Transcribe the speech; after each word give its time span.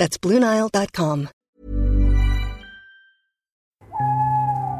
That's 0.00 0.16
BlueNile.com. 0.16 1.28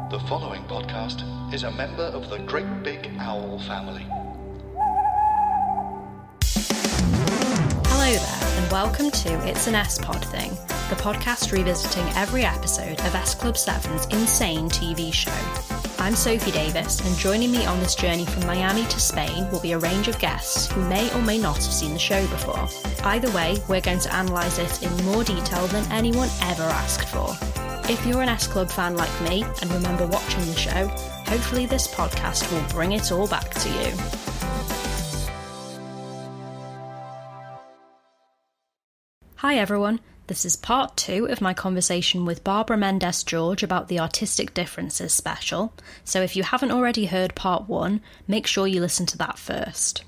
The 0.09 0.19
following 0.27 0.63
podcast 0.63 1.53
is 1.53 1.61
a 1.61 1.69
member 1.69 2.05
of 2.05 2.27
the 2.31 2.39
Great 2.39 2.81
Big 2.81 3.07
Owl 3.19 3.59
family. 3.59 4.07
Hello 8.03 8.17
there, 8.17 8.63
and 8.63 8.71
welcome 8.71 9.11
to 9.11 9.47
It's 9.47 9.67
an 9.67 9.75
S 9.75 9.99
Pod 9.99 10.25
Thing, 10.25 10.49
the 10.89 10.95
podcast 10.95 11.51
revisiting 11.51 12.03
every 12.15 12.43
episode 12.43 12.99
of 13.01 13.13
S 13.13 13.35
Club 13.35 13.53
7's 13.53 14.07
insane 14.07 14.69
TV 14.69 15.13
show. 15.13 15.31
I'm 15.99 16.15
Sophie 16.15 16.49
Davis, 16.49 16.99
and 17.05 17.15
joining 17.15 17.51
me 17.51 17.63
on 17.67 17.79
this 17.79 17.93
journey 17.93 18.25
from 18.25 18.47
Miami 18.47 18.85
to 18.85 18.99
Spain 18.99 19.47
will 19.51 19.59
be 19.59 19.73
a 19.73 19.77
range 19.77 20.07
of 20.07 20.17
guests 20.17 20.65
who 20.71 20.81
may 20.89 21.13
or 21.13 21.21
may 21.21 21.37
not 21.37 21.57
have 21.57 21.71
seen 21.71 21.93
the 21.93 21.99
show 21.99 22.25
before. 22.29 22.67
Either 23.05 23.29
way, 23.33 23.59
we're 23.69 23.81
going 23.81 23.99
to 23.99 24.19
analyse 24.19 24.57
it 24.57 24.81
in 24.81 25.05
more 25.05 25.23
detail 25.23 25.67
than 25.67 25.89
anyone 25.91 26.29
ever 26.41 26.63
asked 26.63 27.07
for. 27.07 27.37
If 27.87 28.03
you're 28.07 28.23
an 28.23 28.29
S 28.29 28.47
Club 28.47 28.71
fan 28.71 28.97
like 28.97 29.21
me 29.29 29.43
and 29.61 29.71
remember 29.71 30.07
watching 30.07 30.43
the 30.47 30.55
show, 30.55 30.87
hopefully 31.27 31.67
this 31.67 31.87
podcast 31.87 32.51
will 32.51 32.67
bring 32.69 32.93
it 32.93 33.11
all 33.11 33.27
back 33.27 33.51
to 33.51 33.69
you. 33.69 33.93
Hi 39.41 39.55
everyone, 39.55 40.01
this 40.27 40.45
is 40.45 40.55
part 40.55 40.95
two 40.95 41.25
of 41.25 41.41
my 41.41 41.51
conversation 41.51 42.25
with 42.25 42.43
Barbara 42.43 42.77
Mendes 42.77 43.23
George 43.23 43.63
about 43.63 43.87
the 43.87 43.99
Artistic 43.99 44.53
Differences 44.53 45.15
special, 45.15 45.73
so 46.03 46.21
if 46.21 46.35
you 46.35 46.43
haven't 46.43 46.69
already 46.69 47.07
heard 47.07 47.33
part 47.33 47.67
one, 47.67 48.01
make 48.27 48.45
sure 48.45 48.67
you 48.67 48.79
listen 48.79 49.07
to 49.07 49.17
that 49.17 49.39
first. 49.39 50.03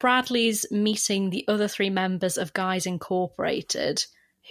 Bradley's 0.00 0.64
meeting 0.72 1.28
the 1.28 1.44
other 1.46 1.68
three 1.68 1.90
members 1.90 2.38
of 2.38 2.54
Guys 2.54 2.86
Incorporated, 2.86 4.02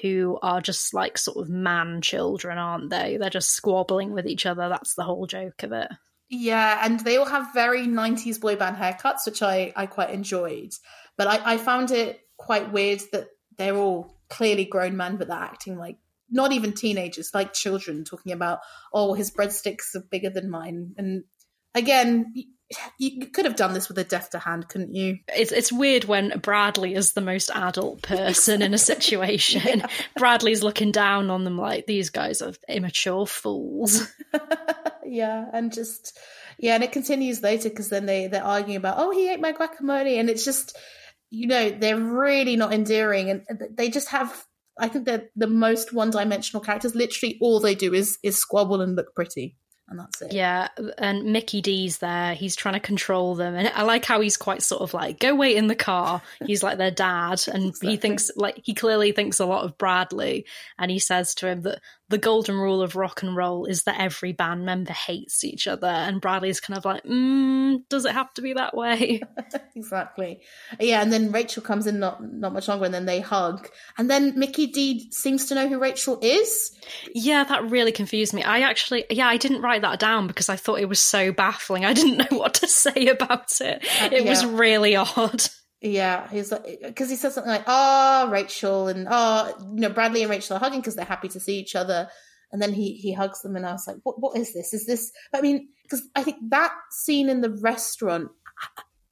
who 0.04 0.38
are 0.44 0.62
just 0.62 0.94
like 0.94 1.18
sort 1.18 1.38
of 1.38 1.50
man 1.50 2.02
children, 2.02 2.60
aren't 2.60 2.92
they? 2.92 3.18
They're 3.18 3.32
just 3.32 3.50
squabbling 3.50 4.14
with 4.14 4.28
each 4.28 4.46
other. 4.46 4.70
That's 4.70 4.94
the 4.94 5.06
whole 5.06 5.26
joke 5.26 5.64
of 5.64 5.72
it. 5.72 5.90
Yeah, 6.30 6.82
and 6.84 7.00
they 7.00 7.18
all 7.18 7.26
have 7.26 7.52
very 7.52 7.88
90s 7.88 8.40
boy 8.40 8.58
band 8.58 8.76
haircuts, 8.76 9.26
which 9.26 9.42
I, 9.42 9.74
I 9.76 9.88
quite 9.88 10.12
enjoyed. 10.12 10.74
But 11.18 11.26
I, 11.28 11.54
I 11.54 11.58
found 11.58 11.90
it 11.90 12.20
quite 12.44 12.72
weird 12.72 13.02
that 13.12 13.28
they're 13.58 13.76
all 13.78 14.18
clearly 14.30 14.66
grown 14.66 14.98
men, 14.98 15.18
but 15.18 15.28
they're 15.28 15.38
acting 15.38 15.78
like 15.78 15.98
not 16.30 16.52
even 16.52 16.74
teenagers, 16.74 17.32
like 17.34 17.54
children, 17.54 18.04
talking 18.04 18.32
about, 18.32 18.60
oh, 18.92 19.14
his 19.14 19.32
breadsticks 19.32 19.96
are 19.96 20.04
bigger 20.10 20.30
than 20.30 20.50
mine. 20.50 20.94
And 20.98 21.24
again, 21.76 22.34
you 22.98 23.28
could 23.28 23.46
have 23.46 23.56
done 23.56 23.74
this 23.74 23.88
with 23.88 23.98
a 24.00 24.06
defter 24.06 24.42
hand, 24.42 24.68
couldn't 24.68 24.96
you? 24.96 25.20
It's 25.36 25.52
it's 25.52 25.72
weird 25.72 26.06
when 26.06 26.40
Bradley 26.40 26.96
is 26.96 27.14
the 27.14 27.22
most 27.22 27.52
adult 27.54 28.02
person 28.02 28.62
in 28.62 28.74
a 28.74 28.78
situation. 28.80 29.80
yeah. 29.80 29.88
Bradley's 30.18 30.64
looking 30.64 30.92
down 30.92 31.30
on 31.30 31.44
them 31.44 31.58
like 31.58 31.86
these 31.86 32.10
guys 32.10 32.42
are 32.42 32.54
immature 32.68 33.28
fools. 33.28 34.12
yeah, 35.06 35.46
and 35.54 35.72
just 35.72 36.18
yeah, 36.58 36.76
and 36.76 36.84
it 36.84 36.92
continues 36.92 37.44
later 37.44 37.70
because 37.70 37.90
then 37.90 38.06
they 38.06 38.28
they're 38.28 38.44
arguing 38.44 38.78
about 38.78 38.96
oh 38.98 39.12
he 39.12 39.30
ate 39.30 39.42
my 39.42 39.54
guacamole, 39.54 40.20
and 40.20 40.30
it's 40.30 40.46
just 40.46 40.78
you 41.34 41.48
know, 41.48 41.72
they're 41.72 42.00
really 42.00 42.56
not 42.56 42.74
endearing 42.74 43.32
and 43.32 43.44
they 43.72 43.90
just 43.90 44.10
have 44.10 44.46
I 44.78 44.88
think 44.88 45.06
they're 45.06 45.30
the 45.36 45.48
most 45.48 45.94
one 45.94 46.12
dimensional 46.12 46.64
characters. 46.64 46.96
Literally 46.96 47.38
all 47.42 47.60
they 47.60 47.76
do 47.76 47.94
is 47.94 48.20
is 48.24 48.38
squabble 48.38 48.82
and 48.82 48.96
look 48.96 49.14
pretty. 49.16 49.58
And 49.90 50.00
that's 50.00 50.22
it. 50.22 50.32
Yeah, 50.32 50.70
and 50.98 51.34
Mickey 51.34 51.62
D's 51.62 51.98
there. 51.98 52.34
He's 52.36 52.56
trying 52.56 52.76
to 52.76 52.80
control 52.80 53.36
them, 53.36 53.54
and 53.54 53.68
I 53.68 53.84
like 53.84 54.06
how 54.06 54.22
he's 54.22 54.38
quite 54.38 54.64
sort 54.64 54.82
of 54.82 54.94
like, 54.94 55.20
"Go 55.20 55.36
wait 55.36 55.58
in 55.58 55.68
the 55.68 55.76
car." 55.76 56.22
He's 56.46 56.64
like 56.64 56.78
their 56.78 56.90
dad, 56.90 57.44
and 57.48 57.66
exactly. 57.66 57.92
he 57.92 57.98
thinks 57.98 58.32
like 58.38 58.62
he 58.64 58.74
clearly 58.74 59.12
thinks 59.12 59.40
a 59.40 59.46
lot 59.46 59.66
of 59.66 59.78
Bradley, 59.78 60.46
and 60.80 60.90
he 60.90 61.00
says 61.00 61.36
to 61.36 61.48
him 61.48 61.64
that 61.64 61.82
the 62.14 62.20
golden 62.20 62.56
rule 62.60 62.84
of 62.84 62.96
rock 62.96 63.24
and 63.24 63.36
roll 63.36 63.66
is 63.66 63.84
that 63.84 64.00
every 64.00 64.34
band 64.34 64.64
member 64.64 64.94
hates 64.94 65.44
each 65.44 65.68
other. 65.68 65.88
And 65.88 66.22
Bradley's 66.22 66.60
kind 66.60 66.78
of 66.78 66.86
like, 66.86 67.04
mm, 67.06 67.82
does 67.90 68.06
it 68.06 68.12
have 68.12 68.32
to 68.36 68.44
be 68.44 68.54
that 68.54 68.78
way? 68.78 69.24
exactly. 69.76 70.40
Yeah, 70.80 71.02
and 71.02 71.12
then 71.12 71.32
Rachel 71.32 71.64
comes 71.64 71.88
in 71.88 71.98
not 71.98 72.24
not 72.24 72.54
much 72.54 72.68
longer, 72.68 72.86
and 72.86 72.94
then 72.94 73.08
they 73.08 73.20
hug, 73.20 73.68
and 73.98 74.12
then 74.12 74.38
Mickey 74.38 74.68
D 74.68 75.10
seems 75.10 75.46
to 75.46 75.56
know 75.56 75.68
who 75.68 75.80
Rachel 75.80 76.20
is. 76.22 76.78
Yeah, 77.16 77.46
that 77.46 77.72
really 77.72 77.92
confused 77.92 78.32
me. 78.32 78.44
I 78.44 78.60
actually, 78.60 79.06
yeah, 79.10 79.28
I 79.28 79.38
didn't 79.38 79.64
write 79.64 79.82
that 79.82 80.00
down 80.00 80.28
because 80.28 80.50
I 80.50 80.56
thought 80.56 80.82
it 80.82 80.90
was 80.90 81.00
so 81.00 81.32
baffling. 81.32 81.84
I 81.84 81.94
didn't 81.94 82.18
know 82.32 82.38
what 82.38 82.54
to 82.56 82.68
say 82.68 83.08
about 83.08 83.60
it. 83.60 83.84
Uh, 84.04 84.10
it 84.12 84.24
yeah. 84.24 84.30
was 84.30 84.46
really 84.46 84.96
odd. 84.96 85.42
Yeah, 85.84 86.30
he's 86.30 86.50
like 86.50 86.80
because 86.82 87.10
he 87.10 87.18
says 87.18 87.34
something 87.34 87.52
like, 87.52 87.66
"Oh, 87.68 88.30
Rachel," 88.32 88.88
and 88.88 89.06
"Oh, 89.12 89.54
you 89.76 89.82
know, 89.82 89.90
Bradley 89.90 90.22
and 90.22 90.32
Rachel 90.32 90.56
are 90.56 90.60
hugging 90.60 90.80
because 90.80 90.96
they're 90.96 91.04
happy 91.04 91.28
to 91.28 91.42
see 91.42 91.60
each 91.60 91.76
other." 91.76 92.08
And 92.54 92.62
then 92.62 92.72
he 92.72 92.94
he 92.94 93.12
hugs 93.12 93.42
them, 93.42 93.58
and 93.58 93.66
I 93.66 93.74
was 93.74 93.86
like, 93.86 93.98
"What? 94.04 94.22
What 94.22 94.38
is 94.38 94.54
this? 94.54 94.74
Is 94.74 94.86
this?" 94.86 95.12
I 95.34 95.42
mean, 95.42 95.68
because 95.84 96.08
I 96.16 96.24
think 96.24 96.38
that 96.52 96.74
scene 96.90 97.28
in 97.28 97.42
the 97.42 97.50
restaurant, 97.50 98.32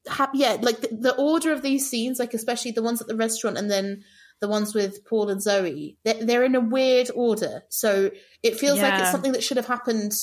ha- 0.08 0.32
yeah, 0.34 0.58
like 0.62 0.80
the, 0.80 0.96
the, 0.96 1.16
order 1.18 1.52
of 1.52 1.62
these 1.62 1.90
scenes, 1.90 2.20
like 2.20 2.34
especially 2.34 2.72
the 2.72 2.84
ones 2.84 3.02
at 3.02 3.08
the 3.08 3.18
restaurant, 3.18 3.58
and 3.58 3.70
then 3.70 4.04
the 4.40 4.48
ones 4.48 4.74
with 4.74 5.04
Paul 5.04 5.30
and 5.30 5.42
Zoe, 5.42 5.98
they're, 6.06 6.24
they're 6.24 6.44
in 6.46 6.56
a 6.56 6.62
weird 6.62 7.12
order. 7.14 7.64
So 7.68 8.12
it 8.44 8.58
feels 8.58 8.78
yeah. 8.78 8.92
like 8.92 9.02
it's 9.02 9.12
something 9.12 9.34
that 9.34 9.44
should 9.44 9.58
have 9.58 9.68
happened 9.68 10.14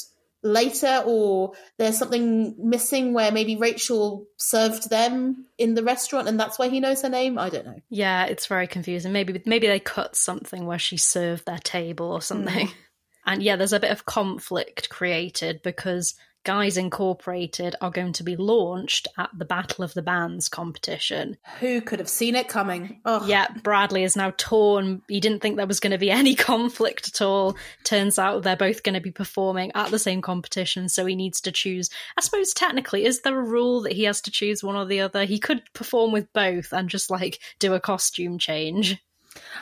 later 0.43 1.03
or 1.05 1.53
there's 1.79 1.99
something 1.99 2.55
missing 2.59 3.13
where 3.13 3.33
maybe 3.33 3.57
Rachel 3.57 4.27
served 4.37 4.89
them 4.89 5.47
in 5.57 5.75
the 5.75 5.83
restaurant 5.83 6.29
and 6.29 6.39
that's 6.39 6.59
why 6.59 6.69
he 6.69 6.81
knows 6.81 7.03
her 7.03 7.09
name? 7.09 7.39
I 7.39 7.49
don't 7.51 7.67
know. 7.67 7.81
Yeah 7.91 8.27
it's 8.27 8.47
very 8.47 8.67
confusing. 8.67 9.13
Maybe 9.13 9.41
maybe 9.45 9.67
they 9.67 9.81
cut 9.81 10.17
something 10.17 10.67
where 10.67 10.79
she 10.79 10.97
served 10.97 11.47
their 11.47 11.59
table 11.59 12.13
or 12.13 12.23
something. 12.23 12.69
Mm. 12.69 12.75
and 13.27 13.43
yeah 13.43 13.57
there's 13.57 13.73
a 13.73 13.81
bit 13.81 13.91
of 13.91 14.07
conflict 14.07 14.89
created 14.89 15.61
because 15.63 16.15
Guys 16.49 16.79
Incorporated 16.79 17.77
are 17.83 17.91
going 17.91 18.15
to 18.15 18.23
be 18.23 18.35
launched 18.35 19.07
at 19.19 19.29
the 19.37 19.45
Battle 19.45 19.85
of 19.85 19.93
the 19.93 20.01
Bands 20.01 20.49
competition. 20.49 21.37
Who 21.61 21.83
could 21.83 21.99
have 21.99 22.09
seen 22.09 22.35
it 22.35 22.49
coming? 22.49 23.03
Oh. 23.05 23.27
Yeah, 23.27 23.49
Bradley 23.63 24.03
is 24.03 24.17
now 24.17 24.33
torn. 24.39 25.03
He 25.09 25.21
didn't 25.21 25.43
think 25.43 25.59
there 25.59 25.67
was 25.67 25.79
going 25.79 25.91
to 25.91 25.99
be 25.99 26.11
any 26.11 26.35
conflict 26.35 27.07
at 27.07 27.21
all. 27.21 27.55
Turns 27.85 28.19
out 28.19 28.45
they're 28.45 28.57
both 28.57 28.83
going 28.83 28.95
to 28.95 29.01
be 29.03 29.11
performing 29.11 29.73
at 29.75 29.91
the 29.91 29.99
same 29.99 30.23
competition, 30.23 30.89
so 30.89 31.05
he 31.05 31.15
needs 31.15 31.43
to 31.43 31.53
choose. 31.53 31.91
I 32.17 32.23
suppose 32.23 32.55
technically, 32.55 33.05
is 33.05 33.21
there 33.21 33.39
a 33.39 33.45
rule 33.45 33.83
that 33.83 33.93
he 33.93 34.05
has 34.05 34.23
to 34.23 34.31
choose 34.31 34.65
one 34.65 34.75
or 34.75 34.87
the 34.87 35.01
other? 35.01 35.27
He 35.27 35.39
could 35.39 35.61
perform 35.75 36.13
with 36.13 36.33
both 36.33 36.73
and 36.73 36.89
just 36.89 37.11
like 37.11 37.41
do 37.59 37.75
a 37.75 37.81
costume 37.81 38.39
change. 38.39 38.97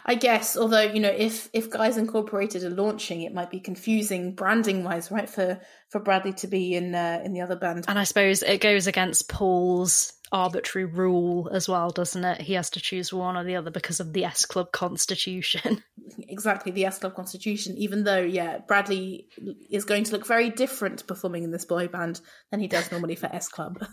I 0.04 0.14
guess, 0.14 0.56
although 0.56 0.82
you 0.82 1.00
know, 1.00 1.14
if 1.16 1.48
if 1.52 1.70
Guys 1.70 1.96
Incorporated 1.96 2.64
are 2.64 2.70
launching, 2.70 3.22
it 3.22 3.34
might 3.34 3.50
be 3.50 3.60
confusing 3.60 4.34
branding 4.34 4.84
wise, 4.84 5.10
right? 5.10 5.28
For 5.28 5.60
for 5.88 6.00
Bradley 6.00 6.32
to 6.34 6.46
be 6.46 6.74
in 6.74 6.94
uh, 6.94 7.20
in 7.24 7.32
the 7.32 7.40
other 7.40 7.56
band, 7.56 7.84
and 7.88 7.98
I 7.98 8.04
suppose 8.04 8.42
it 8.42 8.60
goes 8.60 8.86
against 8.86 9.28
Paul's 9.28 10.12
arbitrary 10.32 10.86
rule 10.86 11.48
as 11.52 11.68
well, 11.68 11.90
doesn't 11.90 12.24
it? 12.24 12.40
He 12.40 12.54
has 12.54 12.70
to 12.70 12.80
choose 12.80 13.12
one 13.12 13.36
or 13.36 13.44
the 13.44 13.56
other 13.56 13.70
because 13.70 14.00
of 14.00 14.12
the 14.12 14.24
S 14.24 14.44
Club 14.44 14.72
constitution. 14.72 15.82
Exactly, 16.28 16.70
the 16.70 16.84
S 16.84 16.98
Club 16.98 17.14
constitution. 17.16 17.76
Even 17.76 18.04
though, 18.04 18.20
yeah, 18.20 18.58
Bradley 18.58 19.28
is 19.70 19.84
going 19.84 20.04
to 20.04 20.12
look 20.12 20.26
very 20.26 20.50
different 20.50 21.06
performing 21.06 21.42
in 21.42 21.50
this 21.50 21.64
boy 21.64 21.88
band 21.88 22.20
than 22.50 22.60
he 22.60 22.68
does 22.68 22.90
normally 22.92 23.16
for 23.16 23.26
S 23.26 23.48
Club. 23.48 23.84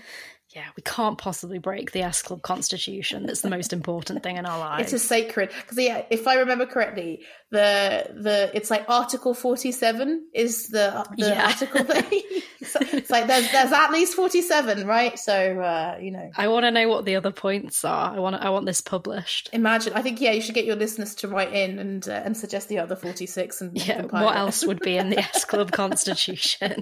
yeah, 0.56 0.68
we 0.74 0.82
can't 0.82 1.18
possibly 1.18 1.58
break 1.58 1.92
the 1.92 2.00
S 2.00 2.22
Club 2.22 2.40
constitution. 2.40 3.26
That's 3.26 3.42
the 3.42 3.50
most 3.50 3.74
important 3.74 4.22
thing 4.22 4.38
in 4.38 4.46
our 4.46 4.58
lives. 4.58 4.90
It 4.92 4.96
is 4.96 5.06
sacred 5.06 5.50
because, 5.50 5.76
yeah, 5.76 6.06
if 6.08 6.26
I 6.26 6.36
remember 6.36 6.64
correctly, 6.64 7.24
the 7.50 8.08
the 8.14 8.50
it's 8.54 8.70
like 8.70 8.88
Article 8.88 9.34
forty 9.34 9.70
seven 9.70 10.26
is 10.32 10.68
the 10.68 11.06
the 11.18 11.28
yeah. 11.28 11.46
article 11.48 11.84
thing. 12.00 12.22
so, 12.62 12.78
it's 12.80 13.10
like 13.10 13.26
there's 13.26 13.52
there's 13.52 13.70
at 13.70 13.92
least 13.92 14.14
forty 14.14 14.40
seven, 14.40 14.86
right? 14.86 15.18
So 15.18 15.60
uh, 15.60 15.98
you 16.00 16.10
know, 16.10 16.30
I 16.38 16.48
want 16.48 16.64
to 16.64 16.70
know 16.70 16.88
what 16.88 17.04
the 17.04 17.16
other 17.16 17.32
points 17.32 17.84
are. 17.84 18.14
I 18.16 18.18
want 18.18 18.36
I 18.36 18.48
want 18.48 18.64
this 18.64 18.80
published. 18.80 19.50
Imagine, 19.52 19.92
I 19.92 20.00
think 20.00 20.22
yeah, 20.22 20.32
you 20.32 20.40
should 20.40 20.54
get 20.54 20.64
your 20.64 20.76
listeners 20.76 21.14
to 21.16 21.28
write 21.28 21.52
in 21.52 21.78
and 21.78 22.08
uh, 22.08 22.22
and 22.24 22.34
suggest 22.34 22.70
the 22.70 22.78
other 22.78 22.96
forty 22.96 23.26
six 23.26 23.60
and 23.60 23.76
yeah, 23.76 24.06
what 24.06 24.34
else 24.34 24.64
would 24.64 24.80
be 24.80 24.96
in 24.96 25.10
the 25.10 25.18
S 25.18 25.44
Club 25.44 25.70
constitution? 25.70 26.80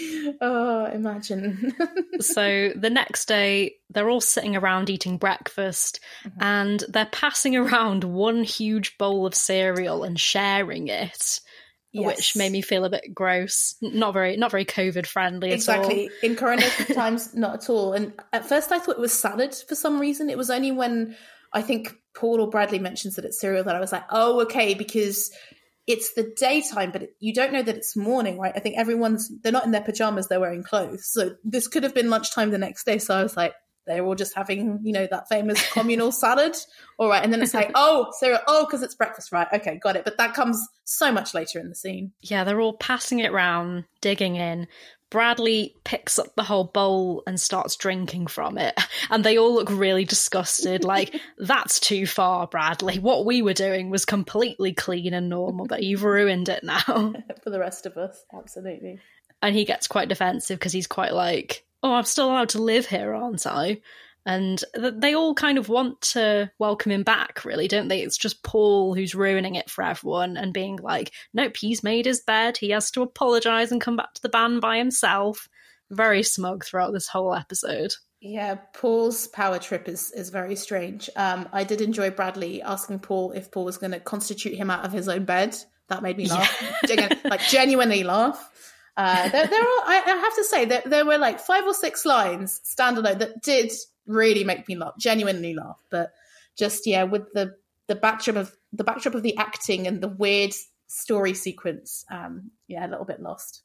oh, 0.40 0.86
imagine. 0.86 1.74
so 2.20 2.70
the 2.74 2.90
next 2.90 3.26
day, 3.26 3.76
they're 3.90 4.10
all 4.10 4.20
sitting 4.20 4.56
around 4.56 4.90
eating 4.90 5.18
breakfast 5.18 6.00
mm-hmm. 6.24 6.42
and 6.42 6.84
they're 6.88 7.06
passing 7.06 7.56
around 7.56 8.04
one 8.04 8.42
huge 8.42 8.96
bowl 8.98 9.26
of 9.26 9.34
cereal 9.34 10.04
and 10.04 10.18
sharing 10.18 10.88
it. 10.88 11.40
Yes. 11.94 12.06
Which 12.06 12.36
made 12.36 12.52
me 12.52 12.62
feel 12.62 12.86
a 12.86 12.90
bit 12.90 13.14
gross, 13.14 13.74
not 13.82 14.14
very, 14.14 14.38
not 14.38 14.50
very 14.50 14.64
COVID 14.64 15.04
friendly. 15.04 15.48
At 15.48 15.68
all. 15.68 15.74
Exactly 15.74 16.10
in 16.22 16.36
Corona 16.36 16.62
times, 16.94 17.34
not 17.34 17.54
at 17.54 17.68
all. 17.68 17.92
And 17.92 18.14
at 18.32 18.46
first, 18.46 18.72
I 18.72 18.78
thought 18.78 18.96
it 18.96 19.00
was 19.00 19.12
salad 19.12 19.54
for 19.54 19.74
some 19.74 20.00
reason. 20.00 20.30
It 20.30 20.38
was 20.38 20.48
only 20.48 20.72
when 20.72 21.14
I 21.52 21.60
think 21.60 21.94
Paul 22.14 22.40
or 22.40 22.48
Bradley 22.48 22.78
mentions 22.78 23.16
that 23.16 23.26
it's 23.26 23.38
cereal 23.38 23.64
that 23.64 23.76
I 23.76 23.80
was 23.80 23.92
like, 23.92 24.04
oh, 24.08 24.40
okay, 24.42 24.72
because 24.72 25.30
it's 25.86 26.14
the 26.14 26.32
daytime, 26.36 26.92
but 26.92 27.10
you 27.18 27.34
don't 27.34 27.52
know 27.52 27.62
that 27.62 27.76
it's 27.76 27.96
morning, 27.96 28.38
right? 28.38 28.52
I 28.54 28.60
think 28.60 28.78
everyone's 28.78 29.30
they're 29.42 29.52
not 29.52 29.64
in 29.64 29.72
their 29.72 29.82
pajamas; 29.82 30.28
they're 30.28 30.40
wearing 30.40 30.62
clothes. 30.62 31.06
So 31.06 31.36
this 31.44 31.68
could 31.68 31.82
have 31.82 31.94
been 31.94 32.10
lunchtime 32.10 32.50
the 32.50 32.58
next 32.58 32.84
day. 32.84 32.98
So 32.98 33.14
I 33.14 33.22
was 33.22 33.36
like, 33.36 33.54
they're 33.86 34.04
all 34.04 34.14
just 34.14 34.34
having, 34.34 34.80
you 34.82 34.92
know, 34.92 35.06
that 35.10 35.28
famous 35.28 35.60
communal 35.72 36.12
salad. 36.12 36.56
All 36.98 37.08
right. 37.08 37.22
And 37.22 37.32
then 37.32 37.42
it's 37.42 37.54
like, 37.54 37.72
oh, 37.74 38.12
cereal. 38.18 38.40
Oh, 38.46 38.64
because 38.64 38.82
it's 38.82 38.94
breakfast. 38.94 39.32
Right. 39.32 39.48
Okay. 39.52 39.78
Got 39.82 39.96
it. 39.96 40.04
But 40.04 40.18
that 40.18 40.34
comes 40.34 40.64
so 40.84 41.10
much 41.10 41.34
later 41.34 41.58
in 41.58 41.68
the 41.68 41.74
scene. 41.74 42.12
Yeah. 42.20 42.44
They're 42.44 42.60
all 42.60 42.74
passing 42.74 43.18
it 43.18 43.32
round, 43.32 43.84
digging 44.00 44.36
in. 44.36 44.68
Bradley 45.12 45.76
picks 45.84 46.18
up 46.18 46.34
the 46.36 46.42
whole 46.42 46.64
bowl 46.64 47.22
and 47.26 47.38
starts 47.38 47.76
drinking 47.76 48.28
from 48.28 48.56
it. 48.56 48.80
And 49.10 49.22
they 49.22 49.36
all 49.36 49.52
look 49.52 49.68
really 49.70 50.06
disgusted. 50.06 50.84
Like, 50.84 51.20
that's 51.38 51.78
too 51.78 52.06
far, 52.06 52.46
Bradley. 52.46 52.98
What 52.98 53.26
we 53.26 53.42
were 53.42 53.52
doing 53.52 53.90
was 53.90 54.06
completely 54.06 54.72
clean 54.72 55.12
and 55.12 55.28
normal, 55.28 55.66
but 55.66 55.82
you've 55.82 56.02
ruined 56.02 56.48
it 56.48 56.64
now. 56.64 56.80
For 57.42 57.50
the 57.50 57.60
rest 57.60 57.84
of 57.84 57.98
us, 57.98 58.24
absolutely. 58.34 59.00
And 59.42 59.54
he 59.54 59.66
gets 59.66 59.86
quite 59.86 60.08
defensive 60.08 60.58
because 60.58 60.72
he's 60.72 60.86
quite 60.86 61.12
like, 61.12 61.66
oh, 61.82 61.92
I'm 61.92 62.04
still 62.04 62.30
allowed 62.30 62.48
to 62.50 62.62
live 62.62 62.86
here, 62.86 63.12
aren't 63.12 63.46
I? 63.46 63.82
And 64.24 64.62
they 64.78 65.14
all 65.14 65.34
kind 65.34 65.58
of 65.58 65.68
want 65.68 66.00
to 66.00 66.50
welcome 66.58 66.92
him 66.92 67.02
back 67.02 67.44
really 67.44 67.68
don't 67.68 67.88
they? 67.88 68.02
It's 68.02 68.18
just 68.18 68.42
paul 68.42 68.94
who's 68.94 69.14
ruining 69.14 69.54
it 69.54 69.70
for 69.70 69.84
everyone 69.84 70.36
and 70.36 70.52
being 70.52 70.76
like 70.76 71.12
nope 71.32 71.56
he's 71.56 71.82
made 71.82 72.06
his 72.06 72.20
bed. 72.20 72.56
He 72.56 72.70
has 72.70 72.90
to 72.92 73.02
apologize 73.02 73.72
and 73.72 73.80
come 73.80 73.96
back 73.96 74.14
to 74.14 74.22
the 74.22 74.28
band 74.28 74.60
by 74.60 74.78
himself. 74.78 75.48
Very 75.90 76.22
smug 76.22 76.64
throughout 76.64 76.92
this 76.92 77.08
whole 77.08 77.34
episode. 77.34 77.92
Yeah 78.20 78.56
paul's 78.74 79.26
power 79.28 79.58
trip 79.58 79.88
is 79.88 80.12
is 80.12 80.30
very 80.30 80.56
strange. 80.56 81.10
Um 81.16 81.48
i 81.52 81.64
did 81.64 81.80
enjoy 81.80 82.10
bradley 82.10 82.62
asking 82.62 83.00
paul 83.00 83.32
if 83.32 83.50
paul 83.50 83.64
was 83.64 83.78
going 83.78 83.92
to 83.92 84.00
constitute 84.00 84.54
him 84.54 84.70
out 84.70 84.84
of 84.84 84.92
his 84.92 85.08
own 85.08 85.24
bed. 85.24 85.56
That 85.88 86.02
made 86.02 86.16
me 86.16 86.28
laugh. 86.28 86.80
Yeah. 86.88 87.14
like 87.24 87.40
genuinely 87.40 88.02
laugh. 88.02 88.50
Uh, 88.96 89.28
there, 89.28 89.46
there 89.46 89.60
are, 89.60 89.82
I, 89.84 90.02
I 90.04 90.16
have 90.16 90.34
to 90.36 90.44
say, 90.44 90.64
that 90.66 90.84
there, 90.84 90.90
there 90.90 91.06
were 91.06 91.18
like 91.18 91.40
five 91.40 91.64
or 91.64 91.74
six 91.74 92.04
lines 92.04 92.60
standalone 92.64 93.18
that 93.20 93.42
did 93.42 93.72
really 94.06 94.44
make 94.44 94.68
me 94.68 94.76
laugh, 94.76 94.94
genuinely 94.98 95.54
laugh. 95.54 95.78
But 95.90 96.12
just 96.56 96.86
yeah, 96.86 97.04
with 97.04 97.32
the 97.32 97.54
the 97.88 97.94
backdrop 97.94 98.36
of 98.36 98.56
the 98.72 98.84
backdrop 98.84 99.14
of 99.14 99.22
the 99.22 99.36
acting 99.36 99.86
and 99.86 100.00
the 100.00 100.08
weird 100.08 100.52
story 100.86 101.34
sequence, 101.34 102.04
um, 102.10 102.50
yeah, 102.68 102.86
a 102.86 102.88
little 102.88 103.04
bit 103.04 103.20
lost. 103.20 103.62